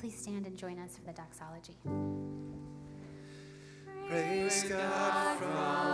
Please 0.07 0.23
stand 0.23 0.47
and 0.47 0.57
join 0.57 0.79
us 0.79 0.97
for 0.97 1.03
the 1.03 1.13
doxology? 1.13 1.75
Praise 4.09 4.63
God 4.69 5.39
from 5.39 5.86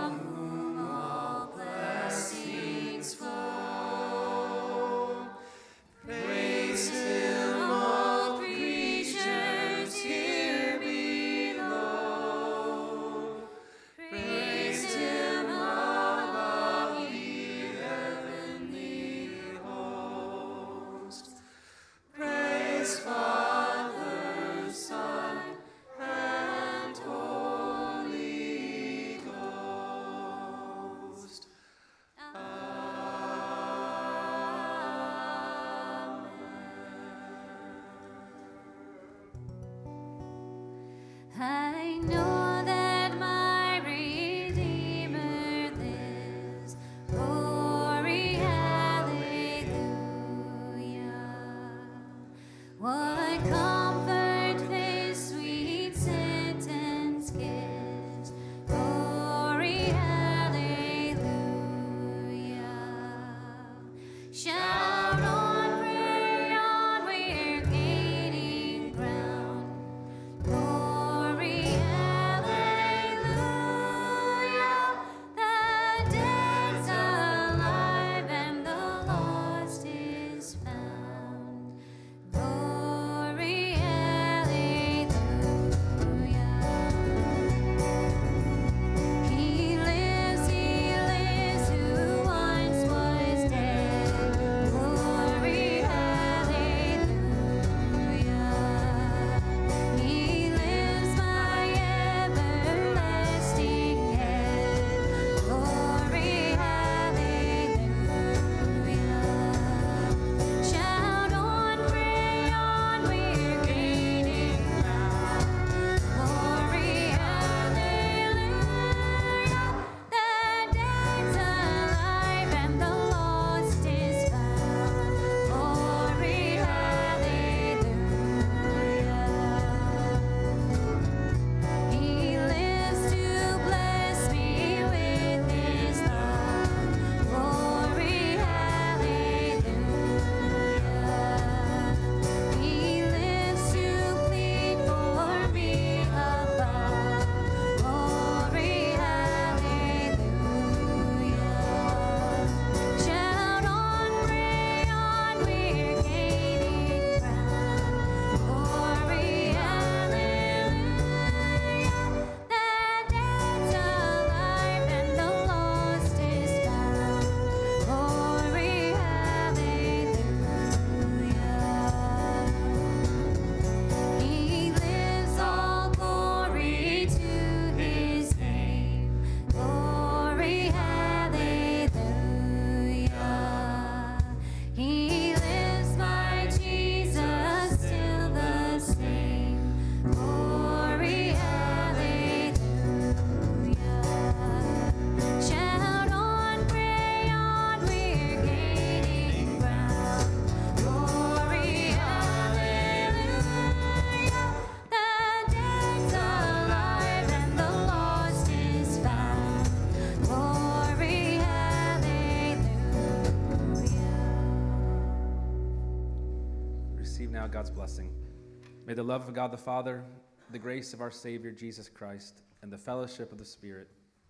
May 218.93 218.97
the 218.97 219.03
love 219.03 219.27
of 219.27 219.33
God 219.33 219.51
the 219.51 219.57
Father, 219.57 220.05
the 220.51 220.59
grace 220.59 220.93
of 220.93 221.01
our 221.01 221.11
Savior 221.11 221.51
Jesus 221.51 221.89
Christ, 221.89 222.43
and 222.61 222.71
the 222.71 222.77
fellowship 222.77 223.33
of 223.33 223.39
the 223.39 223.45
Spirit 223.47 223.89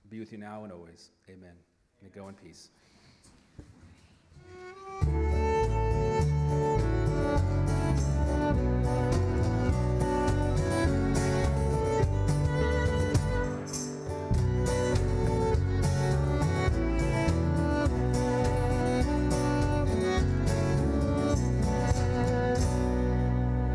be 0.08 0.20
with 0.20 0.30
you 0.30 0.38
now 0.38 0.62
and 0.62 0.72
always. 0.72 1.10
Amen. 1.28 1.54
May 2.00 2.10
go 2.10 2.28
in 2.28 2.34
peace. 2.36 2.68